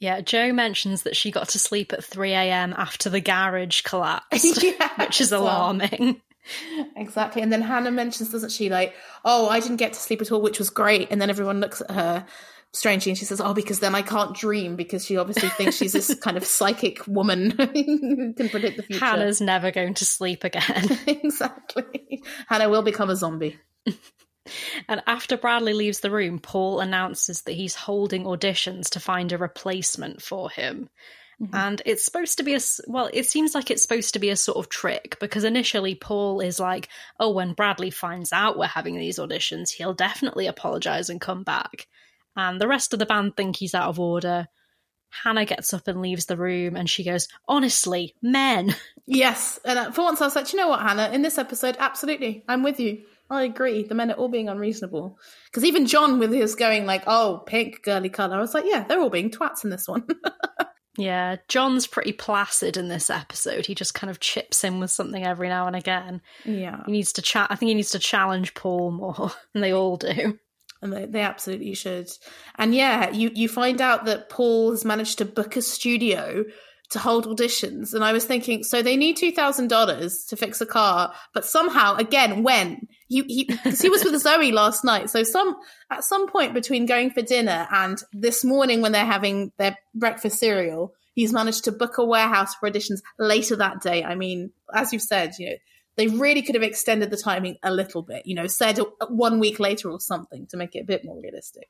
Yeah, 0.00 0.20
Jo 0.20 0.52
mentions 0.52 1.02
that 1.02 1.16
she 1.16 1.30
got 1.30 1.48
to 1.50 1.58
sleep 1.58 1.92
at 1.92 2.04
3 2.04 2.32
a.m. 2.32 2.74
after 2.76 3.10
the 3.10 3.20
garage 3.20 3.82
collapsed, 3.82 4.62
yeah, 4.62 4.88
which 4.98 5.20
is 5.20 5.32
alarming. 5.32 6.20
Exactly. 6.96 7.42
And 7.42 7.52
then 7.52 7.62
Hannah 7.62 7.90
mentions, 7.90 8.30
doesn't 8.30 8.52
she, 8.52 8.70
like, 8.70 8.94
oh, 9.24 9.48
I 9.48 9.60
didn't 9.60 9.76
get 9.76 9.92
to 9.92 9.98
sleep 9.98 10.22
at 10.22 10.30
all, 10.30 10.40
which 10.40 10.58
was 10.58 10.70
great. 10.70 11.08
And 11.10 11.20
then 11.20 11.30
everyone 11.30 11.60
looks 11.60 11.80
at 11.80 11.90
her 11.90 12.26
strangely 12.74 13.10
and 13.10 13.18
she 13.18 13.24
says 13.24 13.40
oh 13.40 13.54
because 13.54 13.80
then 13.80 13.94
i 13.94 14.02
can't 14.02 14.36
dream 14.36 14.76
because 14.76 15.04
she 15.04 15.16
obviously 15.16 15.48
thinks 15.48 15.76
she's 15.76 15.92
this 15.92 16.14
kind 16.22 16.36
of 16.36 16.44
psychic 16.44 17.06
woman 17.06 17.50
who 17.58 18.34
can 18.34 18.48
predict 18.48 18.76
the 18.76 18.82
future. 18.82 19.04
Hannah's 19.04 19.40
never 19.40 19.70
going 19.70 19.94
to 19.94 20.04
sleep 20.04 20.44
again. 20.44 20.98
Exactly. 21.06 22.22
Hannah 22.48 22.68
will 22.68 22.82
become 22.82 23.10
a 23.10 23.16
zombie. 23.16 23.58
And 24.88 25.02
after 25.06 25.36
Bradley 25.36 25.74
leaves 25.74 26.00
the 26.00 26.10
room, 26.10 26.38
Paul 26.38 26.80
announces 26.80 27.42
that 27.42 27.52
he's 27.52 27.74
holding 27.74 28.24
auditions 28.24 28.90
to 28.90 29.00
find 29.00 29.32
a 29.32 29.38
replacement 29.38 30.22
for 30.22 30.50
him. 30.50 30.88
Mm-hmm. 31.40 31.54
And 31.54 31.82
it's 31.84 32.04
supposed 32.04 32.38
to 32.38 32.44
be 32.44 32.54
a 32.54 32.60
well, 32.86 33.10
it 33.12 33.26
seems 33.26 33.54
like 33.54 33.70
it's 33.70 33.82
supposed 33.82 34.14
to 34.14 34.18
be 34.18 34.30
a 34.30 34.36
sort 34.36 34.58
of 34.58 34.68
trick 34.68 35.18
because 35.20 35.44
initially 35.44 35.94
Paul 35.94 36.40
is 36.40 36.58
like, 36.58 36.88
oh, 37.20 37.30
when 37.30 37.52
Bradley 37.52 37.90
finds 37.90 38.32
out 38.32 38.58
we're 38.58 38.66
having 38.66 38.96
these 38.96 39.18
auditions, 39.18 39.70
he'll 39.70 39.94
definitely 39.94 40.46
apologize 40.46 41.10
and 41.10 41.20
come 41.20 41.44
back 41.44 41.86
and 42.38 42.60
the 42.60 42.68
rest 42.68 42.92
of 42.92 43.00
the 43.00 43.06
band 43.06 43.36
think 43.36 43.56
he's 43.56 43.74
out 43.74 43.88
of 43.88 43.98
order. 43.98 44.46
Hannah 45.10 45.44
gets 45.44 45.74
up 45.74 45.88
and 45.88 46.00
leaves 46.00 46.26
the 46.26 46.36
room 46.36 46.76
and 46.76 46.88
she 46.88 47.02
goes, 47.02 47.26
Honestly, 47.46 48.14
men. 48.22 48.74
Yes. 49.10 49.58
And 49.64 49.78
uh, 49.78 49.90
for 49.90 50.02
once 50.02 50.20
I 50.20 50.26
was 50.26 50.36
like, 50.36 50.52
you 50.52 50.58
know 50.58 50.68
what, 50.68 50.82
Hannah? 50.82 51.08
In 51.14 51.22
this 51.22 51.38
episode, 51.38 51.76
absolutely. 51.78 52.44
I'm 52.46 52.62
with 52.62 52.78
you. 52.78 53.04
I 53.30 53.44
agree. 53.44 53.82
The 53.82 53.94
men 53.94 54.10
are 54.10 54.14
all 54.16 54.28
being 54.28 54.50
unreasonable. 54.50 55.18
Because 55.46 55.64
even 55.64 55.86
Jon, 55.86 56.18
with 56.18 56.30
his 56.30 56.54
going 56.54 56.84
like, 56.84 57.04
oh, 57.06 57.42
pink, 57.46 57.82
girly 57.82 58.10
colour, 58.10 58.36
I 58.36 58.40
was 58.40 58.52
like, 58.52 58.66
yeah, 58.66 58.84
they're 58.84 59.00
all 59.00 59.08
being 59.08 59.30
twats 59.30 59.64
in 59.64 59.70
this 59.70 59.88
one. 59.88 60.06
yeah, 60.98 61.36
Jon's 61.48 61.86
pretty 61.86 62.12
placid 62.12 62.76
in 62.76 62.88
this 62.88 63.08
episode. 63.08 63.64
He 63.64 63.74
just 63.74 63.94
kind 63.94 64.10
of 64.10 64.20
chips 64.20 64.62
in 64.62 64.78
with 64.78 64.90
something 64.90 65.24
every 65.24 65.48
now 65.48 65.66
and 65.66 65.74
again. 65.74 66.20
Yeah. 66.44 66.82
He 66.84 66.92
needs 66.92 67.14
to 67.14 67.22
chat. 67.22 67.46
I 67.48 67.56
think 67.56 67.68
he 67.68 67.74
needs 67.74 67.92
to 67.92 67.98
challenge 67.98 68.52
Paul 68.52 68.90
more, 68.90 69.32
and 69.54 69.64
they 69.64 69.72
all 69.72 69.96
do 69.96 70.38
and 70.82 70.92
they, 70.92 71.06
they 71.06 71.20
absolutely 71.20 71.74
should. 71.74 72.10
And 72.56 72.74
yeah, 72.74 73.10
you 73.10 73.30
you 73.34 73.48
find 73.48 73.80
out 73.80 74.04
that 74.06 74.28
Paul 74.28 74.70
has 74.70 74.84
managed 74.84 75.18
to 75.18 75.24
book 75.24 75.56
a 75.56 75.62
studio 75.62 76.44
to 76.90 76.98
hold 76.98 77.26
auditions, 77.26 77.92
and 77.92 78.02
I 78.02 78.12
was 78.12 78.24
thinking, 78.24 78.62
so 78.62 78.80
they 78.80 78.96
need 78.96 79.16
two 79.16 79.32
thousand 79.32 79.68
dollars 79.68 80.24
to 80.26 80.36
fix 80.36 80.60
a 80.60 80.66
car, 80.66 81.12
but 81.34 81.44
somehow, 81.44 81.96
again, 81.96 82.42
when 82.42 82.88
he 83.08 83.22
he 83.22 83.50
he 83.64 83.88
was 83.88 84.04
with 84.04 84.18
Zoe 84.20 84.52
last 84.52 84.84
night, 84.84 85.10
so 85.10 85.22
some 85.22 85.56
at 85.90 86.04
some 86.04 86.28
point 86.28 86.54
between 86.54 86.86
going 86.86 87.10
for 87.10 87.22
dinner 87.22 87.66
and 87.70 88.02
this 88.12 88.44
morning 88.44 88.80
when 88.80 88.92
they're 88.92 89.04
having 89.04 89.52
their 89.58 89.76
breakfast 89.94 90.38
cereal, 90.38 90.94
he's 91.14 91.32
managed 91.32 91.64
to 91.64 91.72
book 91.72 91.98
a 91.98 92.04
warehouse 92.04 92.54
for 92.54 92.70
auditions 92.70 93.00
later 93.18 93.56
that 93.56 93.82
day. 93.82 94.04
I 94.04 94.14
mean, 94.14 94.52
as 94.72 94.92
you've 94.92 95.02
said, 95.02 95.32
you 95.38 95.50
know 95.50 95.56
they 95.98 96.06
really 96.06 96.42
could 96.42 96.54
have 96.54 96.64
extended 96.64 97.10
the 97.10 97.16
timing 97.16 97.56
a 97.62 97.72
little 97.72 98.02
bit, 98.02 98.24
you 98.24 98.34
know, 98.34 98.46
said 98.46 98.78
one 99.08 99.40
week 99.40 99.58
later 99.58 99.90
or 99.90 99.98
something 100.00 100.46
to 100.46 100.56
make 100.56 100.76
it 100.76 100.80
a 100.80 100.84
bit 100.84 101.04
more 101.04 101.20
realistic. 101.20 101.68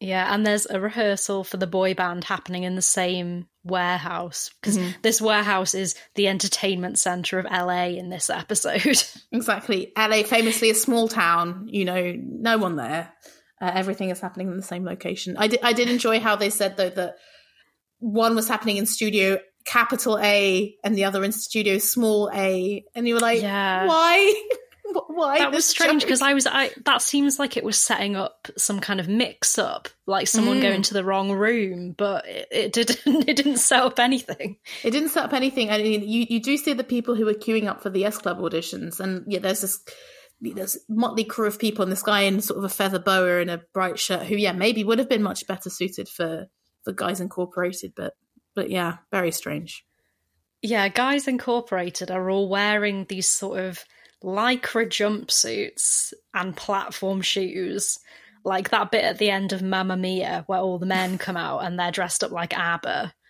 Yeah, 0.00 0.34
and 0.34 0.44
there's 0.44 0.66
a 0.66 0.80
rehearsal 0.80 1.44
for 1.44 1.58
the 1.58 1.66
boy 1.68 1.94
band 1.94 2.24
happening 2.24 2.64
in 2.64 2.74
the 2.74 2.82
same 2.82 3.46
warehouse 3.62 4.50
because 4.60 4.76
mm-hmm. 4.76 4.90
this 5.02 5.22
warehouse 5.22 5.74
is 5.74 5.94
the 6.16 6.26
entertainment 6.26 6.98
center 6.98 7.38
of 7.38 7.44
LA 7.44 7.84
in 7.84 8.08
this 8.08 8.28
episode. 8.28 9.00
exactly. 9.32 9.92
LA, 9.96 10.24
famously 10.24 10.70
a 10.70 10.74
small 10.74 11.06
town, 11.06 11.68
you 11.70 11.84
know, 11.84 12.14
no 12.16 12.58
one 12.58 12.74
there. 12.74 13.12
Uh, 13.60 13.70
everything 13.72 14.10
is 14.10 14.20
happening 14.20 14.48
in 14.48 14.56
the 14.56 14.62
same 14.62 14.84
location. 14.84 15.36
I 15.38 15.46
did, 15.46 15.60
I 15.62 15.72
did 15.72 15.88
enjoy 15.88 16.18
how 16.18 16.34
they 16.34 16.50
said, 16.50 16.76
though, 16.76 16.90
that 16.90 17.14
one 18.00 18.34
was 18.34 18.48
happening 18.48 18.78
in 18.78 18.86
studio 18.86 19.38
capital 19.64 20.18
A 20.18 20.76
and 20.84 20.96
the 20.96 21.04
other 21.04 21.24
in 21.24 21.32
studio 21.32 21.78
small 21.78 22.30
a, 22.32 22.84
and 22.94 23.06
you 23.06 23.14
were 23.14 23.20
like, 23.20 23.42
yeah. 23.42 23.86
why? 23.86 24.48
why? 25.08 25.38
That 25.38 25.52
was 25.52 25.64
strange 25.64 26.02
because 26.02 26.22
I 26.22 26.34
was, 26.34 26.46
I 26.46 26.70
that 26.84 27.02
seems 27.02 27.38
like 27.38 27.56
it 27.56 27.64
was 27.64 27.80
setting 27.80 28.16
up 28.16 28.48
some 28.56 28.80
kind 28.80 29.00
of 29.00 29.08
mix 29.08 29.58
up, 29.58 29.88
like 30.06 30.28
someone 30.28 30.58
mm. 30.58 30.62
going 30.62 30.82
to 30.82 30.94
the 30.94 31.04
wrong 31.04 31.32
room, 31.32 31.94
but 31.96 32.26
it, 32.26 32.48
it, 32.50 32.72
didn't. 32.72 33.00
It 33.28 33.36
didn't 33.36 33.58
set 33.58 33.82
up 33.82 33.98
anything. 33.98 34.56
It 34.82 34.90
didn't 34.90 35.10
set 35.10 35.24
up 35.24 35.32
anything. 35.32 35.70
I 35.70 35.78
mean, 35.78 36.02
you 36.08 36.26
you 36.28 36.40
do 36.40 36.56
see 36.56 36.72
the 36.72 36.84
people 36.84 37.14
who 37.14 37.28
are 37.28 37.34
queuing 37.34 37.66
up 37.66 37.82
for 37.82 37.90
the 37.90 38.04
S 38.04 38.18
Club 38.18 38.38
auditions, 38.38 39.00
and 39.00 39.24
yeah, 39.26 39.38
there's 39.38 39.60
this 39.60 39.80
there's 40.40 40.78
motley 40.88 41.24
crew 41.24 41.46
of 41.46 41.58
people, 41.58 41.82
and 41.82 41.92
this 41.92 42.02
guy 42.02 42.22
in 42.22 42.40
sort 42.40 42.58
of 42.58 42.64
a 42.64 42.68
feather 42.68 42.98
boa 42.98 43.40
and 43.40 43.50
a 43.50 43.62
bright 43.72 43.98
shirt, 43.98 44.26
who 44.26 44.36
yeah 44.36 44.52
maybe 44.52 44.84
would 44.84 44.98
have 44.98 45.08
been 45.08 45.22
much 45.22 45.46
better 45.46 45.70
suited 45.70 46.08
for 46.08 46.48
for 46.84 46.92
Guys 46.92 47.20
Incorporated, 47.20 47.92
but 47.94 48.14
but 48.54 48.70
yeah, 48.70 48.98
very 49.10 49.30
strange. 49.30 49.84
Yeah, 50.62 50.88
Guys 50.88 51.26
Incorporated 51.26 52.10
are 52.10 52.30
all 52.30 52.48
wearing 52.48 53.04
these 53.08 53.28
sort 53.28 53.58
of 53.58 53.84
lycra 54.22 54.86
jumpsuits 54.86 56.12
and 56.32 56.56
platform 56.56 57.20
shoes. 57.20 57.98
Like 58.44 58.70
that 58.70 58.90
bit 58.90 59.04
at 59.04 59.18
the 59.18 59.30
end 59.30 59.52
of 59.52 59.62
Mamma 59.62 59.96
Mia 59.96 60.44
where 60.46 60.60
all 60.60 60.78
the 60.78 60.86
men 60.86 61.18
come 61.18 61.36
out 61.36 61.64
and 61.64 61.78
they're 61.78 61.90
dressed 61.90 62.24
up 62.24 62.30
like 62.30 62.56
ABBA. 62.56 63.12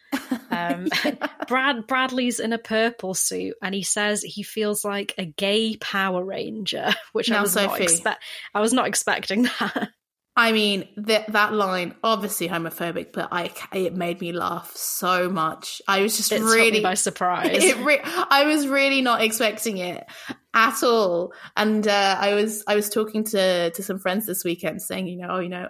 Um, 0.51 0.89
Brad 1.49 1.87
Bradley's 1.87 2.39
in 2.39 2.53
a 2.53 2.59
purple 2.59 3.15
suit, 3.15 3.55
and 3.63 3.75
he 3.75 3.83
says 3.83 4.23
he 4.23 4.43
feels 4.43 4.85
like 4.85 5.15
a 5.17 5.25
gay 5.25 5.79
Power 5.79 6.23
Ranger, 6.23 6.93
which 7.13 7.31
now, 7.31 7.39
I 7.39 7.43
was 7.43 7.53
Sophie. 7.53 7.67
not 7.67 7.79
expe- 7.79 8.17
I 8.55 8.61
was 8.61 8.75
not 8.75 8.87
expecting 8.87 9.45
that. 9.45 9.89
I 10.35 10.53
mean, 10.53 10.89
that 10.97 11.31
that 11.33 11.53
line 11.53 11.95
obviously 12.03 12.49
homophobic, 12.49 13.13
but 13.13 13.29
I 13.31 13.51
it 13.73 13.95
made 13.95 14.21
me 14.21 14.33
laugh 14.33 14.75
so 14.75 15.29
much. 15.29 15.83
I 15.87 16.01
was 16.01 16.17
just 16.17 16.33
it 16.33 16.41
really 16.41 16.81
by 16.81 16.95
surprise. 17.09 17.75
Re- 17.77 18.01
I 18.03 18.45
was 18.47 18.67
really 18.67 19.03
not 19.03 19.23
expecting 19.23 19.77
it, 19.77 20.07
at 20.55 20.83
all. 20.83 21.33
And 21.57 21.87
uh, 21.87 22.17
I 22.19 22.35
was 22.35 22.63
I 22.67 22.75
was 22.75 22.89
talking 22.89 23.25
to 23.25 23.71
to 23.71 23.83
some 23.83 23.99
friends 23.99 24.27
this 24.27 24.45
weekend, 24.45 24.83
saying, 24.83 25.07
you 25.07 25.17
know, 25.17 25.29
oh, 25.31 25.39
you 25.39 25.49
know, 25.49 25.69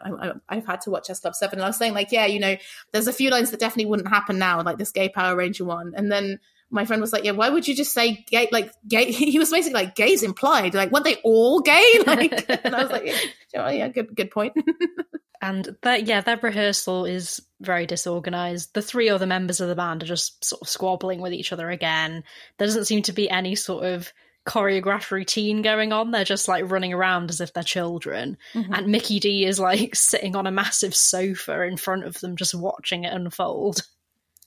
I, 0.48 0.54
have 0.54 0.66
had 0.66 0.80
to 0.82 0.90
watch 0.90 1.10
S 1.10 1.20
Club 1.20 1.34
Seven, 1.34 1.58
and 1.58 1.64
I 1.64 1.68
was 1.68 1.76
saying, 1.76 1.94
like, 1.94 2.12
yeah, 2.12 2.26
you 2.26 2.40
know, 2.40 2.56
there's 2.92 3.06
a 3.06 3.12
few 3.12 3.30
lines 3.30 3.50
that 3.50 3.60
definitely 3.60 3.86
wouldn't 3.86 4.08
happen 4.08 4.38
now, 4.38 4.62
like 4.62 4.78
this 4.78 4.90
gay 4.90 5.08
Power 5.08 5.36
Ranger 5.36 5.64
one, 5.64 5.92
and 5.96 6.10
then. 6.10 6.38
My 6.72 6.84
friend 6.84 7.00
was 7.00 7.12
like, 7.12 7.24
"Yeah, 7.24 7.32
why 7.32 7.48
would 7.48 7.68
you 7.68 7.74
just 7.74 7.92
say 7.92 8.24
gay? 8.28 8.48
Like 8.50 8.72
gay?" 8.86 9.12
He 9.12 9.38
was 9.38 9.50
basically 9.50 9.82
like, 9.82 9.94
"Gays 9.94 10.22
implied. 10.22 10.74
Like, 10.74 10.90
weren't 10.90 11.04
they 11.04 11.16
all 11.22 11.60
gay?" 11.60 12.00
Like, 12.06 12.50
and 12.64 12.74
I 12.74 12.82
was 12.82 12.90
like, 12.90 13.06
"Yeah, 13.52 13.70
yeah 13.70 13.88
good, 13.88 14.14
good 14.14 14.30
point." 14.30 14.54
and 15.42 15.76
that 15.82 16.06
yeah 16.06 16.20
that 16.20 16.42
rehearsal 16.42 17.04
is 17.04 17.42
very 17.60 17.84
disorganized 17.84 18.72
the 18.74 18.82
three 18.82 19.08
other 19.08 19.26
members 19.26 19.60
of 19.60 19.68
the 19.68 19.74
band 19.74 20.02
are 20.02 20.06
just 20.06 20.44
sort 20.44 20.62
of 20.62 20.68
squabbling 20.68 21.20
with 21.20 21.32
each 21.32 21.52
other 21.52 21.68
again 21.68 22.22
there 22.58 22.66
doesn't 22.68 22.84
seem 22.84 23.02
to 23.02 23.12
be 23.12 23.28
any 23.28 23.56
sort 23.56 23.84
of 23.84 24.12
choreographed 24.46 25.10
routine 25.10 25.62
going 25.62 25.92
on. 25.92 26.10
They're 26.10 26.24
just 26.24 26.48
like 26.48 26.70
running 26.70 26.92
around 26.92 27.30
as 27.30 27.40
if 27.40 27.52
they're 27.52 27.62
children. 27.62 28.36
Mm-hmm. 28.54 28.74
And 28.74 28.86
Mickey 28.88 29.20
D 29.20 29.44
is 29.44 29.60
like 29.60 29.94
sitting 29.94 30.34
on 30.36 30.46
a 30.46 30.52
massive 30.52 30.94
sofa 30.94 31.62
in 31.62 31.76
front 31.76 32.04
of 32.04 32.18
them, 32.20 32.36
just 32.36 32.54
watching 32.54 33.04
it 33.04 33.12
unfold. 33.12 33.82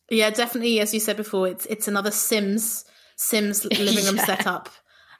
Yeah, 0.09 0.29
definitely. 0.29 0.79
As 0.79 0.93
you 0.93 1.00
said 1.00 1.17
before, 1.17 1.47
it's 1.47 1.65
it's 1.65 1.88
another 1.88 2.12
Sims 2.12 2.85
Sims 3.15 3.65
living 3.79 4.05
room 4.05 4.17
yeah. 4.17 4.25
setup 4.25 4.69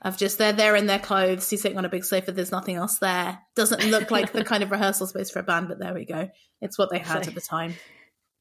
of 0.02 0.18
just 0.18 0.38
they're 0.38 0.54
there 0.54 0.76
in 0.76 0.86
their 0.86 1.00
clothes. 1.00 1.50
He's 1.50 1.62
sitting 1.62 1.78
on 1.78 1.86
a 1.86 1.90
big 1.90 2.06
sofa. 2.06 2.32
There's 2.32 2.52
nothing 2.52 2.76
else 2.76 3.00
there. 3.00 3.40
Doesn't 3.56 3.90
look 3.90 4.12
like 4.12 4.32
the 4.32 4.44
kind 4.46 4.64
of 4.64 4.72
rehearsal 4.72 5.08
space 5.08 5.32
for 5.32 5.40
a 5.40 5.44
band, 5.44 5.68
but 5.68 5.80
there 5.80 5.94
we 5.94 6.06
go. 6.06 6.30
It's 6.62 6.78
what 6.78 6.92
they 6.92 7.00
had 7.00 7.24
so, 7.24 7.30
at 7.30 7.36
the 7.36 7.42
time. 7.42 7.74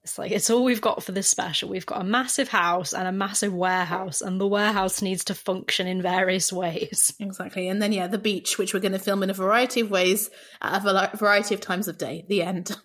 It's 0.03 0.19
like 0.19 0.33
it's 0.33 0.51
all 0.51 0.65
we've 0.65 0.83
got 0.83 1.03
for 1.03 1.13
this 1.13 1.29
special. 1.29 1.71
We've 1.71 1.87
got 1.87 2.03
a 2.03 2.05
massive 2.05 2.49
house 2.49 2.93
and 2.93 3.09
a 3.09 3.13
massive 3.13 3.55
warehouse, 3.55 4.21
and 4.21 4.39
the 4.39 4.47
warehouse 4.47 5.01
needs 5.01 5.25
to 5.25 5.35
function 5.35 5.87
in 5.87 6.03
various 6.03 6.53
ways. 6.53 7.15
Exactly. 7.19 7.69
And 7.69 7.81
then 7.81 7.93
yeah, 7.93 8.09
the 8.09 8.19
beach, 8.19 8.59
which 8.59 8.75
we're 8.75 8.81
going 8.81 8.93
to 8.93 8.99
film 8.99 9.23
in 9.23 9.31
a 9.31 9.35
variety 9.35 9.81
of 9.81 9.91
ways 9.91 10.29
at 10.61 10.85
a 10.85 11.17
variety 11.17 11.55
of 11.55 11.63
times 11.63 11.89
of 11.89 11.97
day. 11.97 12.27
The 12.29 12.43
end. 12.43 12.77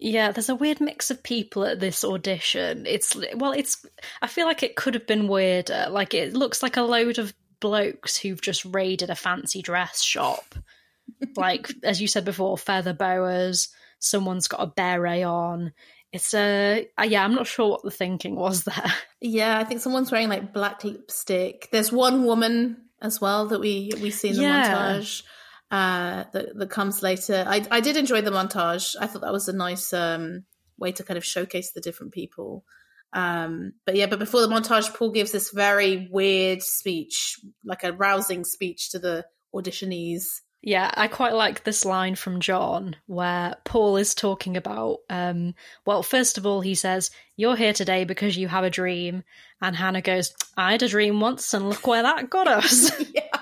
yeah, 0.00 0.32
there's 0.32 0.48
a 0.48 0.54
weird 0.54 0.80
mix 0.80 1.10
of 1.10 1.22
people 1.22 1.64
at 1.64 1.80
this 1.80 2.04
audition. 2.04 2.86
It's 2.86 3.16
well, 3.34 3.52
it's 3.52 3.84
I 4.22 4.26
feel 4.26 4.46
like 4.46 4.62
it 4.62 4.76
could 4.76 4.94
have 4.94 5.06
been 5.06 5.28
weirder. 5.28 5.88
Like 5.90 6.14
it 6.14 6.34
looks 6.34 6.62
like 6.62 6.76
a 6.76 6.82
load 6.82 7.18
of 7.18 7.34
blokes 7.60 8.16
who've 8.16 8.40
just 8.40 8.64
raided 8.64 9.10
a 9.10 9.14
fancy 9.14 9.62
dress 9.62 10.02
shop. 10.02 10.54
like 11.36 11.72
as 11.84 12.00
you 12.00 12.08
said 12.08 12.24
before, 12.24 12.56
feather 12.58 12.94
boas. 12.94 13.68
Someone's 13.98 14.48
got 14.48 14.62
a 14.62 14.66
beret 14.66 15.24
on 15.24 15.72
it's 16.12 16.34
a 16.34 16.88
uh, 16.98 17.04
yeah 17.04 17.24
i'm 17.24 17.34
not 17.34 17.46
sure 17.46 17.70
what 17.70 17.82
the 17.82 17.90
thinking 17.90 18.34
was 18.34 18.64
there 18.64 18.92
yeah 19.20 19.58
i 19.58 19.64
think 19.64 19.80
someone's 19.80 20.10
wearing 20.10 20.28
like 20.28 20.52
black 20.52 20.82
lipstick 20.84 21.68
there's 21.70 21.92
one 21.92 22.24
woman 22.24 22.76
as 23.00 23.20
well 23.20 23.46
that 23.46 23.60
we 23.60 23.92
we 24.00 24.10
see 24.10 24.30
in 24.30 24.36
the 24.36 24.42
yeah. 24.42 24.96
montage 24.96 25.22
uh 25.70 26.24
that, 26.32 26.56
that 26.56 26.70
comes 26.70 27.02
later. 27.02 27.44
I 27.46 27.66
i 27.70 27.80
did 27.80 27.96
enjoy 27.96 28.20
the 28.20 28.30
montage. 28.30 28.96
I 29.00 29.06
thought 29.06 29.22
that 29.22 29.32
was 29.32 29.48
a 29.48 29.52
nice 29.52 29.92
um 29.92 30.44
way 30.78 30.92
to 30.92 31.04
kind 31.04 31.18
of 31.18 31.24
showcase 31.24 31.72
the 31.72 31.80
different 31.80 32.12
people. 32.12 32.64
Um 33.12 33.72
but 33.86 33.96
yeah 33.96 34.06
but 34.06 34.18
before 34.18 34.40
the 34.40 34.48
montage 34.48 34.94
paul 34.94 35.10
gives 35.10 35.32
this 35.32 35.50
very 35.50 36.08
weird 36.10 36.62
speech 36.62 37.40
like 37.64 37.84
a 37.84 37.92
rousing 37.92 38.44
speech 38.44 38.90
to 38.90 38.98
the 38.98 39.26
auditionees. 39.54 40.40
Yeah, 40.62 40.90
I 40.94 41.08
quite 41.08 41.32
like 41.32 41.64
this 41.64 41.86
line 41.86 42.16
from 42.16 42.40
Jon 42.40 42.96
where 43.06 43.56
Paul 43.64 43.96
is 43.96 44.14
talking 44.14 44.58
about, 44.58 44.98
um, 45.08 45.54
well, 45.86 46.02
first 46.02 46.36
of 46.36 46.44
all, 46.44 46.60
he 46.60 46.74
says, 46.74 47.10
You're 47.36 47.56
here 47.56 47.72
today 47.72 48.04
because 48.04 48.36
you 48.36 48.46
have 48.48 48.64
a 48.64 48.70
dream. 48.70 49.24
And 49.62 49.74
Hannah 49.74 50.02
goes, 50.02 50.34
I 50.56 50.72
had 50.72 50.82
a 50.82 50.88
dream 50.88 51.20
once 51.20 51.54
and 51.54 51.68
look 51.68 51.86
where 51.86 52.02
that 52.02 52.28
got 52.28 52.46
us. 52.46 52.90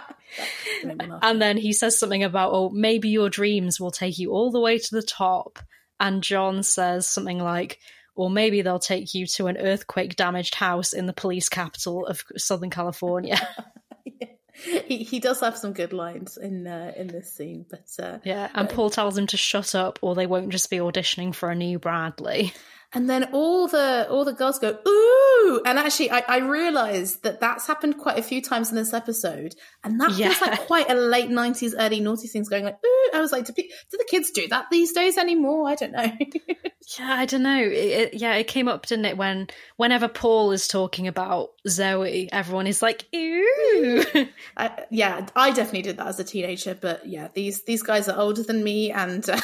and 1.22 1.40
then 1.40 1.56
he 1.56 1.72
says 1.72 1.98
something 1.98 2.22
about, 2.22 2.50
Oh, 2.52 2.70
maybe 2.70 3.08
your 3.08 3.30
dreams 3.30 3.80
will 3.80 3.90
take 3.90 4.18
you 4.18 4.32
all 4.32 4.50
the 4.50 4.60
way 4.60 4.78
to 4.78 4.94
the 4.94 5.02
top. 5.02 5.58
And 6.00 6.22
Jon 6.22 6.62
says 6.62 7.06
something 7.06 7.38
like, 7.38 7.78
or 8.14 8.30
maybe 8.30 8.62
they'll 8.62 8.78
take 8.78 9.14
you 9.14 9.26
to 9.26 9.46
an 9.46 9.56
earthquake 9.56 10.16
damaged 10.16 10.54
house 10.54 10.92
in 10.92 11.06
the 11.06 11.12
police 11.12 11.48
capital 11.48 12.06
of 12.06 12.22
Southern 12.36 12.70
California. 12.70 13.36
yeah 14.04 14.28
he 14.58 15.04
he 15.04 15.20
does 15.20 15.40
have 15.40 15.56
some 15.56 15.72
good 15.72 15.92
lines 15.92 16.36
in 16.36 16.66
uh, 16.66 16.92
in 16.96 17.06
this 17.06 17.32
scene, 17.32 17.64
but 17.68 17.86
uh, 18.02 18.18
yeah. 18.24 18.48
And 18.54 18.68
Paul 18.68 18.90
tells 18.90 19.16
him 19.16 19.26
to 19.28 19.36
shut 19.36 19.74
up, 19.74 19.98
or 20.02 20.14
they 20.14 20.26
won't 20.26 20.50
just 20.50 20.70
be 20.70 20.78
auditioning 20.78 21.34
for 21.34 21.50
a 21.50 21.54
new 21.54 21.78
Bradley. 21.78 22.52
And 22.94 23.08
then 23.08 23.24
all 23.32 23.68
the 23.68 24.06
all 24.08 24.24
the 24.24 24.32
girls 24.32 24.58
go 24.58 24.78
ooh, 24.88 25.62
and 25.66 25.78
actually, 25.78 26.10
I, 26.10 26.24
I 26.26 26.38
realized 26.38 27.22
that 27.22 27.38
that's 27.38 27.66
happened 27.66 27.98
quite 27.98 28.18
a 28.18 28.22
few 28.22 28.40
times 28.40 28.70
in 28.70 28.76
this 28.76 28.94
episode, 28.94 29.54
and 29.84 30.00
that 30.00 30.12
yeah. 30.12 30.30
feels 30.30 30.40
like 30.40 30.60
quite 30.66 30.90
a 30.90 30.94
late 30.94 31.28
nineties, 31.28 31.74
early 31.78 32.00
naughty 32.00 32.28
things 32.28 32.48
going 32.48 32.64
like 32.64 32.78
ooh. 32.84 32.98
I 33.14 33.20
was 33.20 33.32
like, 33.32 33.46
do, 33.46 33.52
do 33.52 33.64
the 33.92 34.06
kids 34.08 34.30
do 34.30 34.48
that 34.48 34.66
these 34.70 34.92
days 34.92 35.18
anymore? 35.18 35.68
I 35.68 35.74
don't 35.74 35.92
know. 35.92 36.12
yeah, 36.98 37.12
I 37.12 37.26
don't 37.26 37.42
know. 37.42 37.62
It, 37.62 37.72
it, 37.72 38.14
yeah, 38.14 38.34
it 38.34 38.46
came 38.48 38.68
up, 38.68 38.86
didn't 38.86 39.06
it? 39.06 39.16
When 39.16 39.48
whenever 39.76 40.08
Paul 40.08 40.52
is 40.52 40.68
talking 40.68 41.08
about 41.08 41.50
Zoe, 41.66 42.28
everyone 42.32 42.66
is 42.66 42.82
like 42.82 43.06
ooh. 43.14 44.04
I, 44.56 44.84
yeah, 44.90 45.26
I 45.36 45.50
definitely 45.50 45.82
did 45.82 45.98
that 45.98 46.06
as 46.06 46.20
a 46.20 46.24
teenager, 46.24 46.74
but 46.74 47.06
yeah, 47.06 47.28
these 47.34 47.64
these 47.64 47.82
guys 47.82 48.08
are 48.08 48.18
older 48.18 48.42
than 48.42 48.62
me, 48.62 48.92
and 48.92 49.28
uh, 49.28 49.40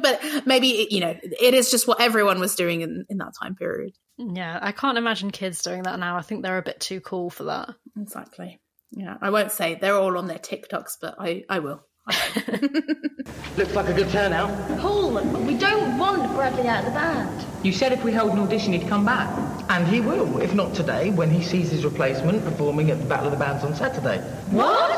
but 0.00 0.20
maybe 0.46 0.88
you 0.90 1.00
know 1.00 1.16
it 1.22 1.54
is 1.54 1.70
just 1.70 1.86
what 1.86 2.00
everyone 2.00 2.40
was 2.40 2.54
doing 2.54 2.82
in, 2.90 3.06
in 3.08 3.18
that 3.18 3.34
time 3.40 3.54
period. 3.54 3.92
Yeah, 4.18 4.58
I 4.60 4.72
can't 4.72 4.98
imagine 4.98 5.30
kids 5.30 5.62
doing 5.62 5.82
that 5.82 5.98
now. 5.98 6.16
I 6.16 6.22
think 6.22 6.42
they're 6.42 6.58
a 6.58 6.62
bit 6.62 6.80
too 6.80 7.00
cool 7.00 7.30
for 7.30 7.44
that. 7.44 7.70
Exactly. 8.00 8.60
Yeah, 8.92 9.16
I 9.20 9.30
won't 9.30 9.52
say 9.52 9.74
they're 9.74 9.96
all 9.96 10.16
on 10.16 10.26
their 10.26 10.38
TikToks, 10.38 10.96
but 11.00 11.16
I, 11.18 11.44
I 11.48 11.58
will. 11.58 11.82
Looks 13.56 13.74
like 13.74 13.88
a 13.88 13.92
good 13.92 14.08
turnout. 14.10 14.48
Paul, 14.78 15.14
we 15.44 15.58
don't 15.58 15.98
want 15.98 16.32
Bradley 16.34 16.68
out 16.68 16.80
of 16.80 16.84
the 16.86 16.90
band. 16.92 17.44
You 17.64 17.72
said 17.72 17.92
if 17.92 18.04
we 18.04 18.12
held 18.12 18.30
an 18.32 18.38
audition, 18.38 18.72
he'd 18.72 18.88
come 18.88 19.04
back. 19.04 19.28
And 19.68 19.86
he 19.88 20.00
will, 20.00 20.40
if 20.40 20.54
not 20.54 20.74
today, 20.74 21.10
when 21.10 21.30
he 21.30 21.42
sees 21.42 21.70
his 21.70 21.84
replacement 21.84 22.44
performing 22.44 22.90
at 22.92 23.00
the 23.00 23.06
Battle 23.06 23.26
of 23.26 23.32
the 23.32 23.38
Bands 23.38 23.64
on 23.64 23.74
Saturday. 23.74 24.18
What? 24.50 24.90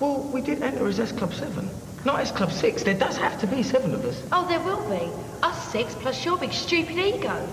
Well, 0.00 0.28
we 0.32 0.40
did 0.40 0.60
enter 0.62 0.88
as 0.88 0.98
S 0.98 1.12
Club 1.12 1.32
7. 1.32 1.70
Not 2.04 2.20
S 2.20 2.32
Club 2.32 2.50
6. 2.50 2.82
There 2.82 2.94
does 2.94 3.16
have 3.16 3.40
to 3.40 3.46
be 3.46 3.62
seven 3.62 3.94
of 3.94 4.04
us. 4.04 4.22
Oh, 4.32 4.46
there 4.48 4.60
will 4.60 4.82
be. 4.90 5.08
Us 5.42 5.70
six 5.70 5.94
plus 5.94 6.24
your 6.24 6.36
big 6.36 6.52
stupid 6.52 6.96
ego. 6.96 7.48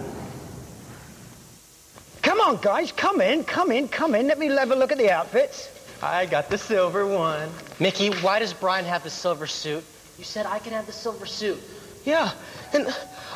Come 2.24 2.42
on, 2.42 2.58
guys. 2.62 2.92
Come 2.92 3.22
in, 3.22 3.44
come 3.44 3.72
in, 3.72 3.88
come 3.88 4.16
in. 4.16 4.28
Let 4.28 4.40
me 4.40 4.48
have 4.48 4.72
a 4.72 4.76
look 4.76 4.92
at 4.92 4.98
the 4.98 5.12
outfits. 5.12 5.70
I 6.02 6.26
got 6.26 6.50
the 6.50 6.58
silver 6.58 7.06
one. 7.06 7.50
Mickey, 7.80 8.10
why 8.10 8.40
does 8.40 8.54
Brian 8.54 8.86
have 8.86 9.04
the 9.04 9.10
silver 9.10 9.48
suit? 9.48 9.84
You 10.18 10.24
said 10.24 10.46
I 10.46 10.60
can 10.60 10.74
have 10.74 10.86
the 10.86 10.94
silver 10.94 11.26
suit. 11.26 11.60
Yeah, 12.06 12.32
and 12.74 12.88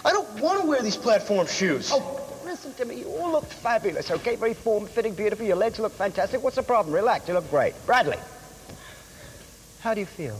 I 0.05 0.11
don't 0.11 0.41
want 0.41 0.61
to 0.61 0.67
wear 0.67 0.81
these 0.81 0.97
platform 0.97 1.45
shoes. 1.47 1.91
Oh, 1.93 2.21
listen 2.45 2.73
to 2.75 2.85
me. 2.85 2.95
You 2.99 3.07
all 3.19 3.31
look 3.31 3.45
fabulous, 3.45 4.09
okay? 4.09 4.35
Very 4.35 4.53
form-fitting, 4.53 5.13
beautiful. 5.13 5.45
Your 5.45 5.57
legs 5.57 5.79
look 5.79 5.91
fantastic. 5.91 6.41
What's 6.41 6.55
the 6.55 6.63
problem? 6.63 6.95
Relax. 6.95 7.27
You 7.27 7.35
look 7.35 7.49
great. 7.49 7.73
Bradley. 7.85 8.17
How 9.81 9.93
do 9.93 9.99
you 9.99 10.05
feel? 10.05 10.39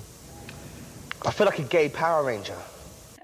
I 1.26 1.32
feel 1.32 1.46
like 1.46 1.60
a 1.60 1.64
gay 1.64 1.90
Power 1.90 2.24
Ranger. 2.24 2.58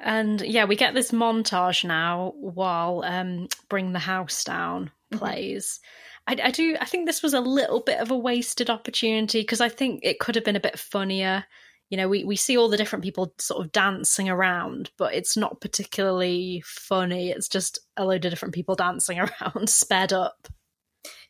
And 0.01 0.41
yeah, 0.41 0.65
we 0.65 0.75
get 0.75 0.93
this 0.93 1.11
montage 1.11 1.83
now 1.83 2.33
while 2.37 3.03
um, 3.05 3.47
Bring 3.67 3.91
the 3.91 3.99
House 3.99 4.43
Down 4.43 4.91
mm-hmm. 5.11 5.17
plays. 5.17 5.79
I, 6.27 6.37
I, 6.43 6.51
do. 6.51 6.77
I 6.79 6.85
think 6.85 7.05
this 7.05 7.21
was 7.21 7.33
a 7.33 7.41
little 7.41 7.81
bit 7.81 7.99
of 7.99 8.11
a 8.11 8.17
wasted 8.17 8.69
opportunity 8.69 9.41
because 9.41 9.61
I 9.61 9.69
think 9.69 10.01
it 10.03 10.19
could 10.19 10.35
have 10.35 10.45
been 10.45 10.55
a 10.55 10.61
bit 10.61 10.79
funnier. 10.79 11.45
You 11.89 11.97
know, 11.97 12.07
we, 12.07 12.23
we 12.23 12.35
see 12.35 12.55
all 12.55 12.69
the 12.69 12.77
different 12.77 13.03
people 13.03 13.33
sort 13.39 13.65
of 13.65 13.71
dancing 13.71 14.29
around, 14.29 14.91
but 14.97 15.15
it's 15.15 15.35
not 15.35 15.59
particularly 15.59 16.63
funny. 16.65 17.31
It's 17.31 17.49
just 17.49 17.79
a 17.97 18.05
load 18.05 18.23
of 18.25 18.31
different 18.31 18.53
people 18.53 18.75
dancing 18.75 19.19
around, 19.41 19.69
sped 19.69 20.13
up. 20.13 20.47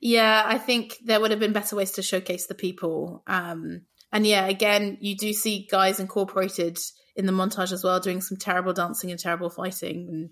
Yeah, 0.01 0.43
I 0.45 0.57
think 0.57 0.97
there 1.03 1.19
would 1.19 1.31
have 1.31 1.39
been 1.39 1.53
better 1.53 1.75
ways 1.75 1.91
to 1.91 2.01
showcase 2.01 2.47
the 2.47 2.55
people. 2.55 3.23
Um, 3.25 3.83
and 4.11 4.25
yeah, 4.25 4.45
again, 4.47 4.97
you 5.01 5.15
do 5.15 5.33
see 5.33 5.67
guys 5.69 5.99
incorporated 5.99 6.79
in 7.15 7.25
the 7.25 7.31
montage 7.31 7.71
as 7.71 7.83
well, 7.83 7.99
doing 7.99 8.21
some 8.21 8.37
terrible 8.37 8.73
dancing 8.73 9.11
and 9.11 9.19
terrible 9.19 9.49
fighting. 9.49 10.07
And, 10.09 10.29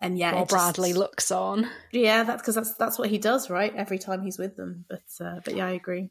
and 0.00 0.18
yeah, 0.18 0.34
while 0.34 0.44
Bradley 0.44 0.90
just, 0.90 0.98
looks 0.98 1.30
on. 1.30 1.68
Yeah, 1.92 2.24
that's 2.24 2.42
because 2.42 2.54
that's 2.54 2.74
that's 2.74 2.98
what 2.98 3.10
he 3.10 3.18
does, 3.18 3.50
right? 3.50 3.74
Every 3.74 3.98
time 3.98 4.22
he's 4.22 4.38
with 4.38 4.56
them. 4.56 4.84
But 4.88 5.02
uh, 5.20 5.40
but 5.44 5.56
yeah, 5.56 5.66
I 5.66 5.72
agree. 5.72 6.10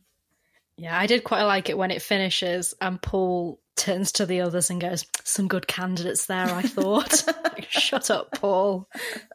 Yeah, 0.77 0.97
I 0.97 1.07
did 1.07 1.23
quite 1.23 1.43
like 1.43 1.69
it 1.69 1.77
when 1.77 1.91
it 1.91 2.01
finishes 2.01 2.75
and 2.79 3.01
Paul 3.01 3.59
turns 3.75 4.11
to 4.13 4.25
the 4.25 4.41
others 4.41 4.69
and 4.69 4.81
goes, 4.81 5.05
"Some 5.23 5.47
good 5.47 5.67
candidates 5.67 6.25
there." 6.25 6.49
I 6.49 6.63
thought. 6.63 7.23
shut 7.69 8.11
up, 8.11 8.31
Paul. 8.33 8.87